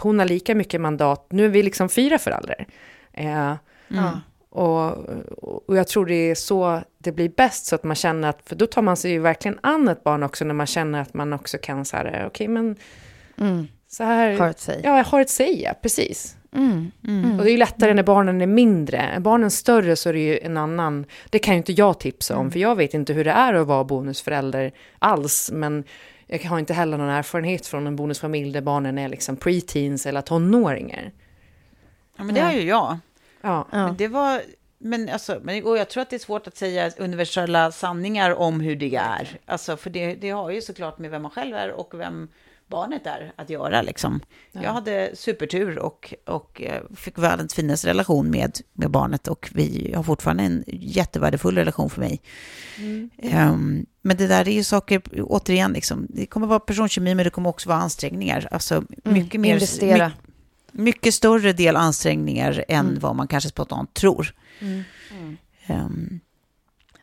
hon 0.00 0.18
har 0.18 0.26
lika 0.26 0.54
mycket 0.54 0.80
mandat, 0.80 1.26
nu 1.32 1.44
är 1.44 1.48
vi 1.48 1.62
liksom 1.62 1.88
fyra 1.88 2.18
föräldrar. 2.18 2.66
Eh, 3.12 3.52
Ja. 3.88 4.20
och, 4.50 4.96
och 5.68 5.76
jag 5.76 5.88
tror 5.88 6.06
det 6.06 6.14
är 6.30 6.34
så 6.34 6.80
det 6.98 7.12
blir 7.12 7.28
bäst, 7.28 7.66
så 7.66 7.74
att 7.74 7.84
man 7.84 7.96
känner 7.96 8.28
att, 8.28 8.38
för 8.46 8.56
då 8.56 8.66
tar 8.66 8.82
man 8.82 8.96
sig 8.96 9.10
ju 9.10 9.18
verkligen 9.18 9.58
an 9.62 9.88
ett 9.88 10.04
barn 10.04 10.22
också, 10.22 10.44
när 10.44 10.54
man 10.54 10.66
känner 10.66 11.00
att 11.00 11.14
man 11.14 11.32
också 11.32 11.58
kan 11.62 11.84
så 11.84 11.96
här, 11.96 12.24
okej 12.26 12.48
men 12.48 12.76
Mm. 13.38 13.66
Så 13.92 14.04
här, 14.04 14.38
Har 14.38 14.48
ett 14.48 14.60
säg. 14.60 14.80
ja 14.84 14.96
jag 14.96 15.04
har 15.04 15.20
ett 15.20 15.30
säg, 15.30 15.62
ja, 15.62 15.74
precis. 15.82 16.36
Mm. 16.52 16.90
Mm. 17.08 17.38
Och 17.38 17.44
det 17.44 17.50
är 17.50 17.52
ju 17.52 17.58
lättare 17.58 17.94
när 17.94 18.02
barnen 18.02 18.40
är 18.40 18.46
mindre. 18.46 18.96
Är 18.98 19.20
barnen 19.20 19.50
större 19.50 19.96
så 19.96 20.08
är 20.08 20.12
det 20.12 20.18
ju 20.20 20.38
en 20.38 20.56
annan, 20.56 21.06
det 21.30 21.38
kan 21.38 21.54
ju 21.54 21.58
inte 21.58 21.72
jag 21.72 22.00
tipsa 22.00 22.36
om, 22.36 22.50
för 22.50 22.58
jag 22.58 22.76
vet 22.76 22.94
inte 22.94 23.12
hur 23.12 23.24
det 23.24 23.30
är 23.30 23.54
att 23.54 23.66
vara 23.66 23.84
bonusförälder 23.84 24.72
alls, 24.98 25.50
men 25.52 25.84
jag 26.26 26.38
har 26.38 26.58
inte 26.58 26.74
heller 26.74 26.98
någon 26.98 27.08
erfarenhet 27.08 27.66
från 27.66 27.86
en 27.86 27.96
bonusfamilj 27.96 28.52
där 28.52 28.60
barnen 28.60 28.98
är 28.98 29.08
liksom 29.08 29.36
preteens 29.36 30.06
eller 30.06 30.20
tonåringar. 30.20 31.12
Ja, 32.16 32.24
men 32.24 32.34
det 32.34 32.40
har 32.40 32.52
ju 32.52 32.62
jag. 32.62 32.98
Ja. 33.40 33.66
Ja. 33.70 33.86
Men 33.86 33.96
det 33.96 34.08
var... 34.08 34.42
Men, 34.82 35.08
alltså, 35.08 35.40
men 35.42 35.64
och 35.64 35.78
jag 35.78 35.88
tror 35.88 36.02
att 36.02 36.10
det 36.10 36.16
är 36.16 36.20
svårt 36.20 36.46
att 36.46 36.56
säga 36.56 36.90
universella 36.98 37.72
sanningar 37.72 38.34
om 38.34 38.60
hur 38.60 38.76
det 38.76 38.96
är. 38.96 39.38
Alltså, 39.46 39.76
för 39.76 39.90
det, 39.90 40.14
det 40.14 40.30
har 40.30 40.50
ju 40.50 40.62
såklart 40.62 40.98
med 40.98 41.10
vem 41.10 41.22
man 41.22 41.30
själv 41.30 41.56
är 41.56 41.70
och 41.70 42.00
vem 42.00 42.28
barnet 42.70 43.06
är 43.06 43.32
att 43.36 43.50
göra. 43.50 43.82
Liksom. 43.82 44.20
Jag 44.52 44.72
hade 44.72 45.10
supertur 45.14 45.78
och, 45.78 46.14
och 46.26 46.62
eh, 46.62 46.82
fick 46.96 47.18
världens 47.18 47.54
finaste 47.54 47.88
relation 47.88 48.30
med, 48.30 48.58
med 48.72 48.90
barnet 48.90 49.28
och 49.28 49.50
vi 49.54 49.92
har 49.96 50.02
fortfarande 50.02 50.42
en 50.42 50.64
jättevärdefull 50.66 51.54
relation 51.54 51.90
för 51.90 52.00
mig. 52.00 52.20
Ehm, 53.18 53.86
men 54.02 54.16
det 54.16 54.26
där 54.26 54.48
är 54.48 54.52
ju 54.52 54.64
saker, 54.64 55.02
återigen, 55.22 55.72
liksom, 55.72 56.06
det 56.08 56.26
kommer 56.26 56.46
vara 56.46 56.60
personkemi 56.60 57.14
men 57.14 57.24
det 57.24 57.30
kommer 57.30 57.50
också 57.50 57.68
vara 57.68 57.78
ansträngningar. 57.78 58.48
Alltså 58.50 58.84
mycket 59.04 59.40
mer... 59.40 59.54
Investera. 59.54 60.08
my- 60.72 60.82
mycket 60.84 61.14
större 61.14 61.52
del 61.52 61.76
ansträngningar 61.76 62.64
än 62.68 62.86
Mm. 62.88 63.00
vad 63.00 63.16
man 63.16 63.28
kanske 63.28 63.48
spontant 63.50 63.94
tror. 63.94 64.34
Mm. 64.60 64.84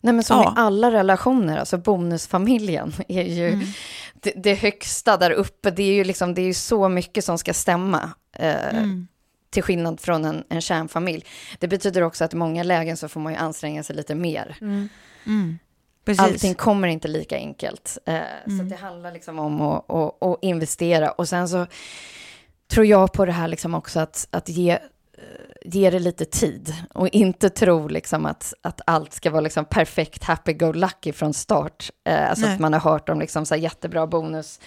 Nej, 0.07 0.13
men 0.13 0.23
som 0.23 0.37
Ja. 0.41 0.49
i 0.51 0.53
alla 0.55 0.91
relationer, 0.91 1.57
alltså 1.57 1.77
bonusfamiljen 1.77 2.93
är 3.07 3.23
ju 3.23 3.47
Mm. 3.47 3.65
det, 4.13 4.33
det 4.35 4.53
högsta 4.53 5.17
där 5.17 5.31
uppe. 5.31 5.71
Det 5.71 5.83
är 5.83 5.93
ju 5.93 6.03
liksom, 6.03 6.33
det 6.33 6.41
är 6.41 6.53
så 6.53 6.89
mycket 6.89 7.23
som 7.25 7.37
ska 7.37 7.53
stämma. 7.53 8.11
Eh, 8.33 8.75
Mm. 8.77 9.07
Till 9.49 9.63
skillnad 9.63 9.99
från 9.99 10.25
en, 10.25 10.43
en 10.49 10.61
kärnfamilj. 10.61 11.25
Det 11.59 11.67
betyder 11.67 12.01
också 12.01 12.23
att 12.25 12.33
i 12.33 12.37
många 12.37 12.63
lägen 12.63 12.97
så 12.97 13.07
får 13.09 13.19
man 13.19 13.33
ju 13.33 13.39
anstränga 13.39 13.83
sig 13.83 13.95
lite 13.95 14.15
mer. 14.15 14.55
Mm. 14.61 15.59
Precis. 16.05 16.21
Allting 16.23 16.53
kommer 16.55 16.87
inte 16.87 17.07
lika 17.07 17.35
enkelt. 17.35 17.97
Eh, 18.05 18.19
Så 18.45 18.51
Mm. 18.51 18.69
det 18.69 18.75
handlar 18.75 19.11
liksom 19.11 19.39
om 19.39 19.61
att, 19.61 19.91
att, 19.91 20.23
att 20.23 20.37
investera. 20.41 21.11
Och 21.11 21.29
sen 21.29 21.49
så 21.49 21.65
tror 22.71 22.85
jag 22.85 23.13
på 23.13 23.25
det 23.25 23.31
här 23.31 23.47
liksom 23.47 23.75
också 23.75 23.99
att, 23.99 24.27
att 24.31 24.49
ge, 24.49 24.79
ge 25.65 25.89
det 25.89 25.99
lite 25.99 26.25
tid. 26.25 26.73
Och 26.93 27.07
inte 27.07 27.49
tro 27.49 27.87
liksom 27.87 28.25
att, 28.25 28.53
att 28.61 28.81
allt 28.85 29.13
ska 29.13 29.31
vara 29.31 29.41
liksom 29.41 29.65
perfekt 29.65 30.23
happy-go-lucky 30.23 31.11
från 31.11 31.33
start. 31.33 31.89
Eh, 32.03 32.29
alltså 32.29 32.45
Nej. 32.45 32.53
att 32.53 32.59
man 32.59 32.73
har 32.73 32.79
hört 32.79 33.09
om 33.09 33.19
liksom 33.19 33.45
så 33.45 33.55
här 33.55 33.61
jättebra 33.61 34.07
bonus 34.07 34.59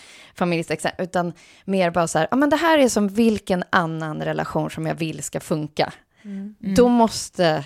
Utan 0.99 1.33
mer 1.65 1.91
bara 1.91 2.09
så 2.09 2.19
här, 2.19 2.29
ja 2.31 2.37
men 2.37 2.51
det 2.51 2.57
här 2.57 2.79
är 2.79 2.89
som 2.89 3.09
vilken 3.09 3.65
annan 3.71 4.23
relation 4.23 4.71
som 4.71 4.87
jag 4.87 4.95
vill 4.95 5.23
ska 5.23 5.41
funka. 5.41 5.93
då 6.77 6.89
måste... 6.89 7.65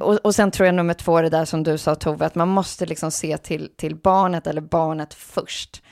Och, 0.00 0.14
och 0.14 0.34
sen 0.34 0.50
tror 0.50 0.66
jag 0.66 0.74
nummer 0.74 0.94
två 0.94 1.16
är 1.16 1.22
det 1.22 1.30
där 1.30 1.44
som 1.44 1.62
du 1.62 1.78
sa 1.78 1.94
Tove, 1.94 2.26
att 2.26 2.34
man 2.34 2.48
måste 2.48 2.86
liksom 2.86 3.10
se 3.10 3.38
till, 3.38 3.70
till 3.76 3.96
barnet 3.96 4.46
eller 4.46 4.60
barnet 4.60 5.14
först. 5.14 5.82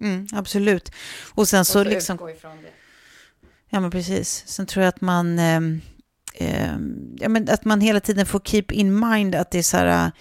Mm, 0.00 0.26
absolut. 0.32 0.92
Och 1.34 1.48
sen 1.48 1.64
så, 1.64 1.84
liksom... 1.84 2.14
utgå 2.14 2.30
ifrån 2.30 2.62
det. 2.62 2.70
Ja, 3.70 3.80
men 3.80 3.90
precis. 3.90 4.42
Sen 4.46 4.66
tror 4.66 4.84
jag 4.84 4.88
att 4.88 5.00
man, 5.00 5.38
eh, 5.38 5.60
eh, 6.34 6.76
ja, 7.18 7.28
men 7.28 7.48
att 7.48 7.64
man 7.64 7.80
hela 7.80 8.00
tiden 8.00 8.26
får 8.26 8.40
keep 8.40 8.64
in 8.70 9.08
mind 9.08 9.34
att 9.34 9.50
det 9.50 9.58
är 9.58 9.62
så 9.62 9.76
här, 9.76 10.12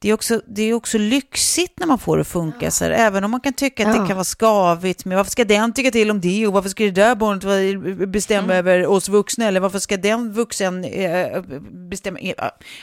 det 0.00 0.08
är 0.08 0.12
också, 0.14 0.40
det 0.46 0.62
är 0.62 0.74
också 0.74 0.98
lyxigt 0.98 1.72
när 1.78 1.86
man 1.86 1.98
får 1.98 2.16
det 2.16 2.20
att 2.20 2.26
funka. 2.28 2.70
Så 2.70 2.84
här, 2.84 2.90
även 2.90 3.24
om 3.24 3.30
man 3.30 3.40
kan 3.40 3.52
tycka 3.52 3.88
att 3.88 3.94
Ja. 3.96 4.02
det 4.02 4.06
kan 4.08 4.16
vara 4.16 4.24
skavigt. 4.24 5.04
Men 5.04 5.16
varför 5.16 5.30
ska 5.30 5.44
den 5.44 5.72
tycka 5.72 5.90
till 5.90 6.10
om 6.10 6.20
det? 6.20 6.46
Och 6.46 6.52
varför 6.52 6.68
ska 6.68 6.84
det 6.84 6.90
där 6.90 7.14
barnet 7.14 8.08
bestämma 8.08 8.44
Mm. 8.44 8.56
över 8.56 8.86
oss 8.86 9.08
vuxna? 9.08 9.44
Eller 9.44 9.60
varför 9.60 9.78
ska 9.78 9.96
den 9.96 10.32
vuxen 10.32 10.84
eh, 10.84 11.42
bestämma? 11.90 12.18
eh, 12.18 12.34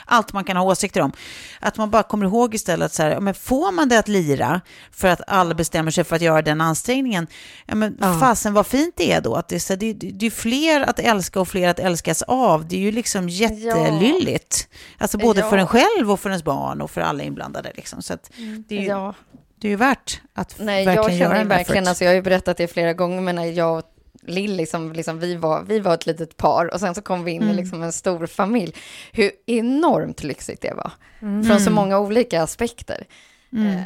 Allt 0.06 0.32
man 0.32 0.44
kan 0.44 0.56
ha 0.56 0.64
åsikter 0.64 1.00
om. 1.00 1.12
Att 1.60 1.76
man 1.76 1.90
bara 1.90 2.02
kommer 2.02 2.26
ihåg 2.26 2.54
istället 2.54 2.92
så 2.94 3.02
här, 3.02 3.10
ja, 3.10 3.20
men 3.20 3.34
får 3.34 3.72
man 3.72 3.88
det 3.88 3.98
att 3.98 4.08
lira 4.08 4.60
för 4.90 5.08
att 5.08 5.20
alla 5.26 5.54
bestämmer 5.54 5.90
sig 5.90 6.04
för 6.04 6.16
att 6.16 6.22
göra 6.22 6.42
den 6.42 6.60
ansträngningen? 6.60 7.26
Ja, 7.66 7.74
men 7.74 7.96
Ja. 8.00 8.16
fasen 8.20 8.54
vad 8.54 8.66
fint 8.66 8.94
det 8.96 9.12
är 9.12 9.20
då. 9.20 9.34
Att 9.34 9.48
det, 9.48 9.54
är 9.54 9.58
så 9.60 9.76
det, 9.76 9.92
det, 9.92 10.26
är 10.26 10.30
fler 10.30 10.80
att 10.80 10.98
älska 10.98 11.40
och 11.40 11.48
fler 11.48 11.68
att 11.68 11.78
älskas 11.78 12.22
av. 12.22 12.68
Det 12.68 12.76
är 12.76 12.80
ju 12.80 12.90
liksom 12.92 13.28
jättelylligt. 13.28 14.68
Alltså 14.98 15.18
både 15.18 15.42
för 15.42 15.56
Ja. 15.56 15.60
en 15.60 15.66
själv 15.66 16.10
och 16.12 16.20
för 16.20 16.30
ens 16.30 16.44
barn 16.44 16.80
och 16.82 16.90
för 16.90 17.00
alla 17.06 17.22
inblandade. 17.22 17.72
Liksom. 17.74 18.02
Så 18.02 18.14
att 18.14 18.30
det, 18.68 18.76
är 18.76 18.80
ju, 18.80 18.86
Ja. 18.86 19.14
det 19.56 19.68
är 19.68 19.70
ju 19.70 19.76
värt 19.76 20.20
att 20.34 20.56
Nej, 20.58 20.84
verkligen 20.86 21.18
jag 21.18 21.28
göra 21.28 21.38
en 21.40 21.48
verkligen, 21.48 21.82
effort. 21.82 21.88
alltså 21.88 22.04
jag 22.04 22.10
har 22.10 22.14
ju 22.16 22.22
berättat 22.22 22.56
det 22.56 22.68
flera 22.68 22.92
gånger, 22.92 23.20
men 23.20 23.36
när 23.36 23.44
jag 23.44 23.78
och 23.78 23.92
Lill, 24.28 24.56
liksom, 24.56 24.92
liksom, 24.92 25.18
vi, 25.18 25.36
var, 25.36 25.62
vi 25.62 25.80
var 25.80 25.94
ett 25.94 26.06
litet 26.06 26.36
par 26.36 26.74
och 26.74 26.80
sen 26.80 26.94
så 26.94 27.02
kom 27.02 27.24
vi 27.24 27.32
in 27.32 27.42
i 27.42 27.44
Mm. 27.44 27.56
liksom 27.56 27.82
en 27.82 27.92
stor 27.92 28.26
familj. 28.26 28.74
Hur 29.12 29.30
enormt 29.46 30.22
lyxigt 30.22 30.62
det 30.62 30.74
var, 30.74 30.90
Mm. 31.22 31.44
från 31.44 31.60
så 31.60 31.70
många 31.70 31.98
olika 31.98 32.42
aspekter. 32.42 33.06
Eh, 33.52 33.82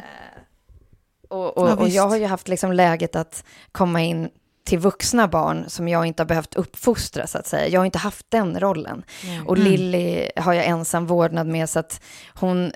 och, 1.29 1.57
och, 1.57 1.69
Ja, 1.69 1.75
och 1.75 1.89
jag 1.89 2.07
har 2.09 2.17
ju 2.17 2.25
haft 2.25 2.47
liksom 2.47 2.71
läget 2.71 3.15
att 3.15 3.43
komma 3.71 4.01
in 4.01 4.29
till 4.63 4.79
vuxna 4.79 5.27
barn 5.27 5.65
som 5.67 5.87
jag 5.87 6.05
inte 6.05 6.23
har 6.23 6.27
behövt 6.27 6.55
uppfostra, 6.55 7.27
så 7.27 7.37
att 7.37 7.47
säga. 7.47 7.67
Jag 7.67 7.79
har 7.79 7.85
inte 7.85 7.97
haft 7.97 8.25
den 8.29 8.59
rollen. 8.59 9.03
Och 9.45 9.57
Mm. 9.57 9.71
Lilly 9.71 10.29
har 10.35 10.53
jag 10.53 10.65
ensam 10.65 11.05
vårdnad 11.05 11.47
med, 11.47 11.69
så 11.69 11.79
att 11.79 12.01
hon 12.33 12.71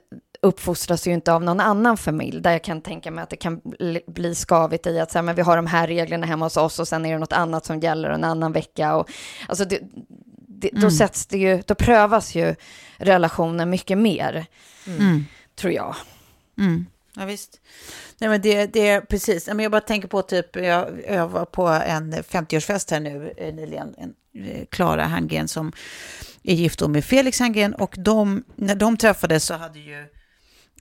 uppfostras 0.45 1.07
ju 1.07 1.13
inte 1.13 1.33
av 1.33 1.43
någon 1.43 1.59
annan 1.59 1.97
familj, 1.97 2.41
där 2.41 2.51
jag 2.51 2.63
kan 2.63 2.81
tänka 2.81 3.11
mig 3.11 3.23
att 3.23 3.29
det 3.29 3.35
kan 3.35 3.61
bli- 4.07 4.35
skavigt 4.35 4.87
i 4.87 4.99
att 4.99 5.11
så 5.11 5.17
här, 5.17 5.23
men 5.23 5.35
vi 5.35 5.41
har 5.41 5.55
de 5.55 5.67
här 5.67 5.87
reglerna 5.87 6.25
hemma 6.27 6.45
hos 6.45 6.57
oss 6.57 6.79
och 6.79 6.87
sen 6.87 7.05
är 7.05 7.13
det 7.13 7.19
något 7.19 7.33
annat 7.33 7.65
som 7.65 7.79
gäller 7.79 8.09
en 8.09 8.23
annan 8.23 8.51
vecka. 8.51 8.95
Och, 8.95 9.09
alltså 9.47 9.65
det, 9.65 9.79
det, 10.47 10.69
Då 10.73 10.91
sätts 10.91 11.25
det 11.25 11.37
ju, 11.37 11.61
då 11.65 11.75
prövas 11.75 12.35
ju 12.35 12.55
relationen 12.97 13.69
mycket 13.69 13.97
mer, 13.97 14.45
Mm. 14.87 15.25
tror 15.55 15.73
jag. 15.73 15.95
Mm. 16.57 16.85
Ja, 17.17 17.25
visst. 17.25 17.61
Nej, 18.19 18.29
men 18.29 18.41
det, 18.41 18.65
det 18.73 18.87
är 18.89 19.01
precis. 19.01 19.47
Jag 19.47 19.71
bara 19.71 19.81
tänker 19.81 20.07
på 20.07 20.21
typ, 20.21 20.55
jag, 20.55 21.01
jag 21.09 21.27
var 21.27 21.45
på 21.45 21.67
en 21.67 22.13
50-årsfest 22.13 22.91
här 22.91 22.99
nu 22.99 23.33
eh, 23.37 23.53
nyligen. 23.53 23.95
En, 23.97 24.13
eh, 24.45 24.65
Klara 24.71 25.03
Herngren 25.03 25.47
som 25.47 25.71
är 26.43 26.53
gift 26.55 26.87
med 26.87 27.05
Felix 27.05 27.39
Herngren. 27.39 27.73
Och 27.75 27.95
de, 27.97 28.43
när 28.55 28.75
de 28.75 28.97
träffades 28.97 29.45
så 29.45 29.53
hade 29.53 29.79
ju 29.79 30.05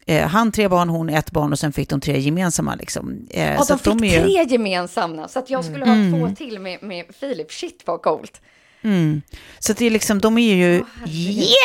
eh, 0.07 0.26
han 0.28 0.52
tre 0.52 0.68
barn, 0.68 0.88
hon 0.88 1.09
ett 1.09 1.30
barn 1.30 1.52
och 1.52 1.59
sen 1.59 1.72
fick 1.72 1.88
de 1.88 2.00
tre 2.00 2.18
gemensamma. 2.20 2.74
Liksom. 2.74 3.26
Eh, 3.30 3.52
Ja, 3.55 3.62
så 3.64 3.78
de 3.84 3.98
fick 3.98 4.12
är 4.12 4.16
ju- 4.16 4.22
tre 4.22 4.44
gemensamma, 4.55 5.28
så 5.28 5.38
att 5.38 5.50
jag 5.50 5.64
skulle 5.64 5.84
ha 5.86 5.94
två 6.28 6.34
till 6.36 6.59
med, 6.59 6.82
med 6.82 7.05
Filip. 7.20 7.52
Shit 7.52 7.82
vad 7.86 8.02
coolt. 8.02 8.40
Mm. 8.82 9.22
Så 9.59 9.72
det 9.72 9.86
är 9.86 9.90
liksom, 9.90 10.20
de 10.20 10.38
är 10.38 10.55
ju 10.55 10.82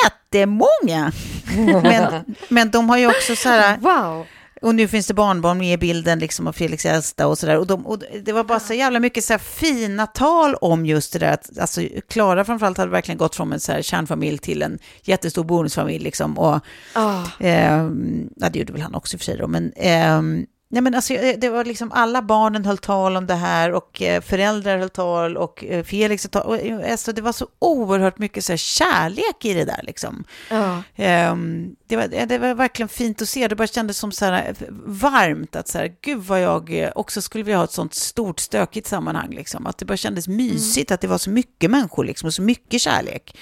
jättemånga. 0.05 1.11
men, 1.83 2.35
men 2.49 2.71
de 2.71 2.89
har 2.89 2.97
ju 2.97 3.07
också 3.07 3.35
så 3.35 3.49
här, 3.49 3.77
Wow. 3.77 4.25
Och 4.61 4.75
nu 4.75 4.87
finns 4.87 5.07
det 5.07 5.13
barnbarn 5.13 5.57
med 5.57 5.73
i 5.73 5.77
bilden 5.77 6.19
liksom 6.19 6.47
av 6.47 6.51
Felix 6.53 6.85
äldsta 6.85 7.27
och 7.27 7.37
sådär. 7.37 7.57
Och, 7.57 7.67
de, 7.67 7.87
och 7.87 7.99
det 8.23 8.31
var 8.31 8.43
bara 8.43 8.59
så 8.59 8.73
jävla 8.73 8.99
mycket 8.99 9.23
så 9.23 9.37
fina 9.37 10.07
tal 10.07 10.55
om 10.55 10.85
just 10.85 11.13
det 11.13 11.19
där 11.19 11.31
att, 11.33 11.59
alltså 11.59 11.81
Klara 12.09 12.45
framförallt 12.45 12.77
hade 12.77 12.91
verkligen 12.91 13.17
gått 13.17 13.35
från 13.35 13.53
en 13.53 13.59
så 13.59 13.71
här 13.71 13.81
kärnfamilj 13.81 14.37
till 14.37 14.61
en 14.61 14.79
jättestor 15.03 15.43
bonusfamilj 15.43 16.03
liksom. 16.03 16.37
Och, 16.37 16.59
Ah. 16.93 17.23
ehm, 17.39 18.29
ja, 18.35 18.49
det 18.49 18.59
gjorde 18.59 18.73
väl 18.73 18.81
han 18.81 18.95
också 18.95 19.15
i 19.15 19.17
och 19.17 19.19
för 19.19 19.25
sig 19.25 19.37
då, 19.37 19.47
men 19.47 19.73
ehm, 19.75 20.45
Nej, 20.71 20.81
men 20.81 20.95
alltså, 20.95 21.13
eh, 21.13 21.35
det 21.39 21.49
var 21.49 21.65
liksom 21.65 21.91
alla 21.91 22.21
barnen 22.21 22.65
höll 22.65 22.77
tal 22.77 23.15
om 23.17 23.27
det 23.27 23.33
här 23.35 23.71
och 23.71 24.01
eh, 24.01 24.21
föräldrar 24.21 24.77
höll 24.77 24.89
tal 24.89 25.37
och 25.37 25.63
eh, 25.63 25.83
Felix 25.83 26.23
höll 26.23 26.31
tal. 26.31 26.45
Och, 26.47 26.89
alltså, 26.91 27.13
det 27.13 27.21
var 27.21 27.31
så 27.31 27.47
oerhört 27.59 28.17
mycket 28.17 28.45
så 28.45 28.51
här, 28.51 28.57
kärlek 28.57 29.45
i 29.45 29.53
det 29.53 29.65
där. 29.65 29.79
Liksom. 29.83 30.23
Ja. 30.49 30.83
Ehm, 30.95 31.75
det, 31.87 31.95
var, 31.95 32.25
det 32.25 32.37
var 32.37 32.53
verkligen 32.53 32.89
fint 32.89 33.21
att 33.21 33.29
se. 33.29 33.47
Det 33.47 33.55
bara 33.55 33.67
kändes 33.67 33.97
som 33.97 34.11
så 34.11 34.25
här, 34.25 34.55
varmt. 34.85 35.55
Att 35.55 35.67
så 35.67 35.77
här, 35.77 35.95
gud 36.01 36.23
vad 36.23 36.41
jag 36.41 36.91
också 36.95 37.21
skulle 37.21 37.43
vilja 37.43 37.57
ha 37.57 37.63
ett 37.63 37.71
sånt 37.71 37.93
stort 37.93 38.39
stökigt 38.39 38.87
sammanhang. 38.87 39.29
Liksom. 39.29 39.67
Att 39.67 39.77
det 39.77 39.85
bara 39.85 39.97
kändes 39.97 40.27
mysigt 40.27 40.91
att 40.91 41.01
det 41.01 41.07
var 41.07 41.17
så 41.17 41.29
mycket 41.29 41.71
människor 41.71 42.03
liksom, 42.03 42.27
och 42.27 42.33
så 42.33 42.41
mycket 42.41 42.81
kärlek. 42.81 43.37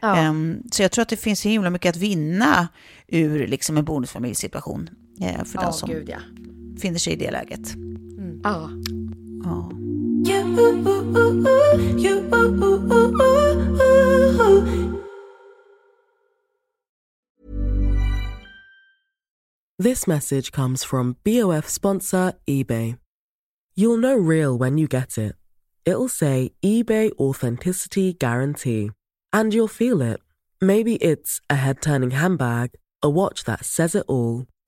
Ja. 0.00 0.16
Ehm, 0.16 0.62
så 0.72 0.82
jag 0.82 0.90
tror 0.92 1.02
att 1.02 1.08
det 1.08 1.16
finns 1.16 1.40
så 1.40 1.48
himla 1.48 1.70
mycket 1.70 1.90
att 1.90 1.96
vinna 1.96 2.68
ur 3.08 3.46
liksom, 3.46 3.76
en 3.76 3.84
bonusfamiljsituation. 3.84 4.90
eh, 5.20 5.44
för 5.44 5.58
den 5.58 5.66
Ja, 5.66 5.72
som 5.72 5.88
gud 5.90 6.08
ja. 6.08 6.18
Finner 6.82 6.98
sig 6.98 7.12
i 7.12 7.16
det 7.16 7.30
läget. 7.30 7.74
Ja. 8.42 8.70
Ja. 9.44 9.70
This 19.82 20.06
message 20.06 20.52
comes 20.52 20.84
from 20.84 21.16
BOF 21.24 21.68
sponsor 21.68 22.32
eBay. 22.46 22.96
You'll 23.74 23.96
know 23.96 24.14
real 24.14 24.56
when 24.58 24.78
you 24.78 24.86
get 24.86 25.18
it. 25.18 25.34
It'll 25.84 26.08
say 26.08 26.50
eBay 26.64 27.10
Authenticity 27.18 28.12
Guarantee. 28.12 28.90
And 29.32 29.52
you'll 29.52 29.68
feel 29.68 30.02
it. 30.02 30.20
Maybe 30.60 30.94
it's 30.96 31.40
a 31.50 31.56
head 31.56 31.82
turning 31.82 32.12
handbag, 32.12 32.70
a 33.02 33.10
watch 33.10 33.42
that 33.44 33.64
says 33.64 33.96
it 33.96 34.04
all, 34.06 34.46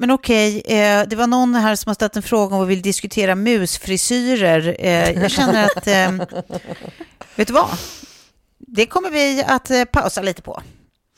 Men 0.00 0.10
okej, 0.10 0.62
eh, 0.66 1.02
det 1.08 1.16
var 1.16 1.26
någon 1.26 1.54
här 1.54 1.76
som 1.76 1.90
har 1.90 1.94
ställt 1.94 2.16
en 2.16 2.22
fråga 2.22 2.56
om 2.56 2.62
vi 2.68 2.74
vill 2.74 2.82
diskutera 2.82 3.34
musfrisyrer. 3.34 4.76
Eh, 4.78 5.10
jag 5.22 5.30
känner 5.30 5.64
att, 5.64 5.86
eh, 5.86 6.10
vet 7.36 7.48
du 7.48 7.52
vad? 7.54 7.68
Det 8.58 8.86
kommer 8.86 9.10
vi 9.10 9.44
att 9.46 9.70
eh, 9.70 9.84
pausa 9.84 10.22
lite 10.22 10.42
på. 10.42 10.62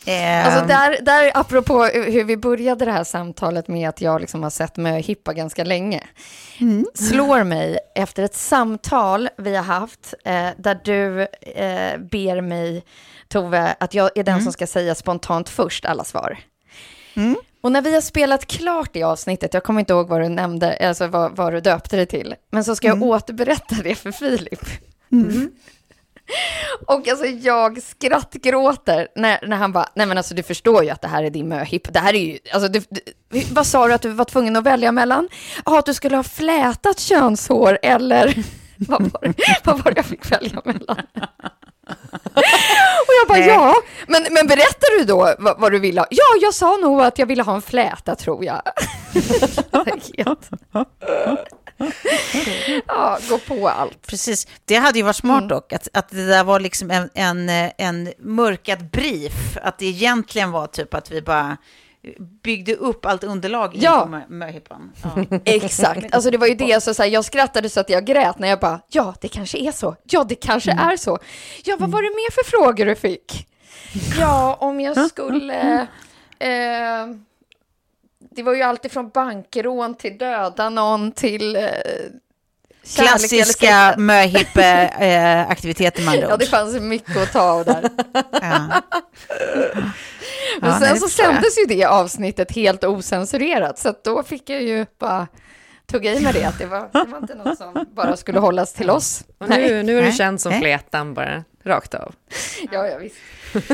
Eh, 0.06 0.46
Alltså 0.46 0.64
där, 0.66 0.98
där, 1.02 1.30
apropå 1.34 1.84
hur 1.84 2.24
vi 2.24 2.36
började 2.36 2.84
det 2.84 2.92
här 2.92 3.04
samtalet 3.04 3.68
med 3.68 3.88
att 3.88 4.00
jag 4.00 4.20
liksom 4.20 4.42
har 4.42 4.50
sett 4.50 4.76
möhippa 4.76 5.32
ganska 5.32 5.64
länge, 5.64 6.00
slår 6.94 7.44
mig 7.44 7.78
efter 7.94 8.22
ett 8.22 8.34
samtal 8.36 9.28
vi 9.38 9.56
har 9.56 9.64
haft 9.64 10.14
eh, 10.24 10.48
där 10.58 10.80
du 10.84 11.20
eh, 11.40 11.98
ber 11.98 12.40
mig, 12.40 12.84
Tove, 13.28 13.76
att 13.80 13.94
jag 13.94 14.10
är 14.18 14.22
den 14.24 14.42
som 14.42 14.52
ska 14.52 14.66
säga 14.66 14.94
spontant 14.94 15.48
först 15.48 15.84
alla 15.84 16.04
svar. 16.04 16.38
Och 17.62 17.72
när 17.72 17.82
vi 17.82 17.94
har 17.94 18.00
spelat 18.00 18.46
klart 18.46 18.90
det 18.92 19.02
avsnittet, 19.02 19.54
jag 19.54 19.64
kommer 19.64 19.80
inte 19.80 19.92
ihåg 19.92 20.08
vad 20.08 20.20
du 20.20 20.28
nämnde, 20.28 20.88
alltså 20.88 21.06
vad, 21.06 21.36
vad 21.36 21.52
du 21.52 21.60
döpte 21.60 21.96
det 21.96 22.06
till, 22.06 22.34
men 22.50 22.64
så 22.64 22.76
ska 22.76 22.86
jag 22.86 23.02
återberätta 23.02 23.74
det 23.84 23.94
för 23.94 24.12
Filip. 24.12 24.60
Och 26.86 27.08
alltså 27.08 27.26
jag 27.26 27.82
skrattgråter 27.82 29.08
när, 29.16 29.46
när 29.46 29.56
han 29.56 29.72
bara, 29.72 29.88
nej 29.94 30.06
men 30.06 30.16
alltså 30.18 30.34
du 30.34 30.42
förstår 30.42 30.84
ju 30.84 30.90
att 30.90 31.00
det 31.00 31.08
här 31.08 31.24
är 31.24 31.30
din 31.30 31.48
möhipp. 31.48 31.92
Det 31.92 31.98
här 31.98 32.14
är 32.14 32.18
ju, 32.18 32.38
alltså 32.52 32.68
du, 32.68 32.82
du, 32.90 33.44
vad 33.52 33.66
sa 33.66 33.86
du 33.88 33.94
att 33.94 34.02
du 34.02 34.08
var 34.08 34.24
tvungen 34.24 34.56
att 34.56 34.64
välja 34.64 34.92
mellan? 34.92 35.28
Ja, 35.64 35.78
att 35.78 35.86
du 35.86 35.94
skulle 35.94 36.16
ha 36.16 36.22
flätat 36.22 37.00
könshår 37.00 37.78
eller 37.82 38.34
vad 38.76 39.02
var, 39.02 39.34
vad 39.64 39.84
var 39.84 39.90
det 39.92 39.98
jag 39.98 40.06
fick 40.06 40.32
välja 40.32 40.62
mellan? 40.64 40.96
Och 43.06 43.14
jag 43.20 43.28
bara, 43.28 43.38
Nej. 43.38 43.48
ja, 43.48 43.74
men, 44.06 44.26
men 44.30 44.46
berättar 44.46 44.98
du 44.98 45.04
då 45.04 45.34
vad, 45.38 45.60
vad 45.60 45.72
du 45.72 45.78
ville 45.78 46.00
ha? 46.00 46.06
Ja, 46.10 46.24
jag 46.40 46.54
sa 46.54 46.76
nog 46.76 47.00
att 47.00 47.18
jag 47.18 47.26
ville 47.26 47.42
ha 47.42 47.54
en 47.54 47.62
fläta 47.62 48.14
tror 48.14 48.44
jag. 48.44 48.62
Ja, 52.86 53.18
gå 53.28 53.38
på 53.38 53.68
allt. 53.68 54.06
Precis, 54.06 54.46
det 54.64 54.74
hade 54.74 54.98
ju 54.98 55.04
varit 55.04 55.16
smart 55.16 55.48
dock, 55.48 55.72
att, 55.72 55.88
att 55.92 56.08
det 56.08 56.26
där 56.26 56.44
var 56.44 56.60
liksom 56.60 56.90
en, 56.90 57.10
en, 57.14 57.48
en 57.78 58.12
mörkad 58.18 58.90
brief, 58.90 59.56
att 59.62 59.78
det 59.78 59.86
egentligen 59.86 60.50
var 60.50 60.66
typ 60.66 60.94
att 60.94 61.10
vi 61.10 61.22
bara 61.22 61.56
byggde 62.42 62.74
upp 62.74 63.06
allt 63.06 63.24
underlag 63.24 63.70
Ja. 63.74 64.06
mö- 64.10 64.28
möhippan. 64.28 64.92
Ja. 65.02 65.24
Exakt, 65.44 66.14
alltså 66.14 66.30
det 66.30 66.38
var 66.38 66.46
ju 66.46 66.54
det, 66.54 66.82
så, 66.82 66.94
så 66.94 67.02
här, 67.02 67.10
jag 67.10 67.24
skrattade 67.24 67.68
så 67.68 67.80
att 67.80 67.90
jag 67.90 68.04
grät 68.04 68.38
när 68.38 68.48
jag 68.48 68.60
bara, 68.60 68.80
ja 68.88 69.14
det 69.20 69.28
kanske 69.28 69.58
är 69.58 69.72
så, 69.72 69.96
ja 70.04 70.24
det 70.24 70.34
kanske 70.34 70.70
är 70.72 70.96
så. 70.96 71.18
Ja, 71.64 71.76
vad 71.80 71.90
var 71.90 72.02
det 72.02 72.08
mer 72.10 72.30
för 72.30 72.44
frågor 72.50 72.86
du 72.86 72.94
fick? 72.94 73.46
Ja, 74.18 74.56
om 74.60 74.80
jag 74.80 75.10
skulle... 75.10 75.80
Eh, 76.38 77.06
det 78.34 78.42
var 78.42 78.54
ju 78.54 78.62
alltid 78.62 78.92
från 78.92 79.08
bankrån 79.08 79.94
till 79.94 80.18
döda 80.18 80.68
någon 80.68 81.12
till... 81.12 81.56
Eh, 81.56 81.62
Klassiska 82.96 83.94
möhippe-aktiviteter 83.98 86.02
med 86.04 86.14
andra 86.14 86.28
Ja, 86.28 86.36
det 86.36 86.46
fanns 86.46 86.80
mycket 86.80 87.16
att 87.16 87.32
ta 87.32 87.40
av 87.40 87.64
där. 87.64 87.90
Ja. 88.32 88.82
Men 90.60 90.70
Ja, 90.70 90.78
sen 90.80 90.88
nej, 90.90 90.98
så 90.98 91.08
sändes 91.08 91.58
ju 91.58 91.66
det 91.66 91.84
avsnittet 91.84 92.52
helt 92.52 92.84
osensurerat, 92.84 93.78
så 93.78 93.88
att 93.88 94.04
då 94.04 94.22
fick 94.22 94.50
jag 94.50 94.62
ju 94.62 94.86
bara 94.98 95.26
tugga 95.86 96.14
i 96.14 96.20
mig 96.20 96.32
det, 96.32 96.44
att 96.44 96.58
det 96.58 96.66
var, 96.66 96.80
det 96.92 97.10
var 97.10 97.18
inte 97.18 97.34
något 97.34 97.58
som 97.58 97.86
bara 97.94 98.16
skulle 98.16 98.38
hållas 98.38 98.72
till 98.72 98.90
oss. 98.90 99.24
Och 99.38 99.48
nu, 99.48 99.82
nu 99.82 99.98
är 99.98 100.02
du 100.06 100.12
känd 100.12 100.40
som 100.40 100.50
Nej. 100.52 100.60
flätan 100.60 101.14
bara, 101.14 101.44
rakt 101.64 101.94
av. 101.94 102.14
Ja, 102.72 102.86
ja, 102.86 102.98
visst. 102.98 103.16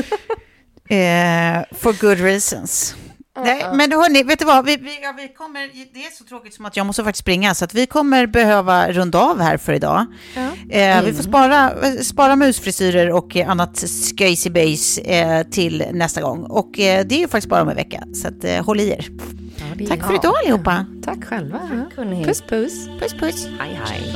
Eh, 0.91 1.63
for 1.71 2.01
good 2.01 2.19
reasons. 2.19 2.95
Nej, 3.43 3.65
men 3.73 3.91
hörni, 3.91 4.23
vet 4.23 4.39
du 4.39 4.45
vad? 4.45 4.65
Vi, 4.65 4.75
vi, 4.77 4.99
ja, 5.03 5.13
vi 5.17 5.27
kommer, 5.27 5.69
det 5.93 6.05
är 6.05 6.11
så 6.17 6.23
tråkigt 6.23 6.53
som 6.53 6.65
att 6.65 6.77
jag 6.77 6.85
måste 6.85 7.03
faktiskt 7.03 7.21
springa, 7.21 7.53
så 7.55 7.65
att 7.65 7.73
vi 7.73 7.85
kommer 7.85 8.27
behöva 8.27 8.91
runda 8.91 9.19
av 9.19 9.39
här 9.41 9.57
för 9.57 9.73
idag. 9.73 10.05
Eh, 10.69 11.01
Vi 11.03 11.13
får 11.13 11.23
spara, 11.23 11.71
spara 12.03 12.35
musfrisyrer 12.35 13.11
och 13.11 13.35
annat 13.35 13.83
sköjsy 14.19 14.49
base 14.49 15.01
eh, 15.01 15.43
till 15.43 15.85
nästa 15.91 16.21
gång. 16.21 16.43
Och 16.43 16.79
eh, 16.79 17.05
det 17.05 17.15
är 17.15 17.19
ju 17.19 17.27
faktiskt 17.27 17.49
bara 17.49 17.61
om 17.61 17.69
en 17.69 17.75
vecka, 17.75 18.03
så 18.13 18.27
att, 18.27 18.43
eh, 18.43 18.65
håll 18.65 18.79
i 18.79 18.89
er. 18.89 19.07
Tack 19.87 20.07
för 20.07 20.15
idag 20.15 20.33
allihopa. 20.43 20.85
Tack 21.05 21.25
själva. 21.25 21.59
hörni. 21.97 22.25
Puss 22.25 22.41
puss. 22.41 22.87
Puss 22.99 23.13
puss. 23.13 23.47
Hej 23.59 23.79
hej. 23.85 24.15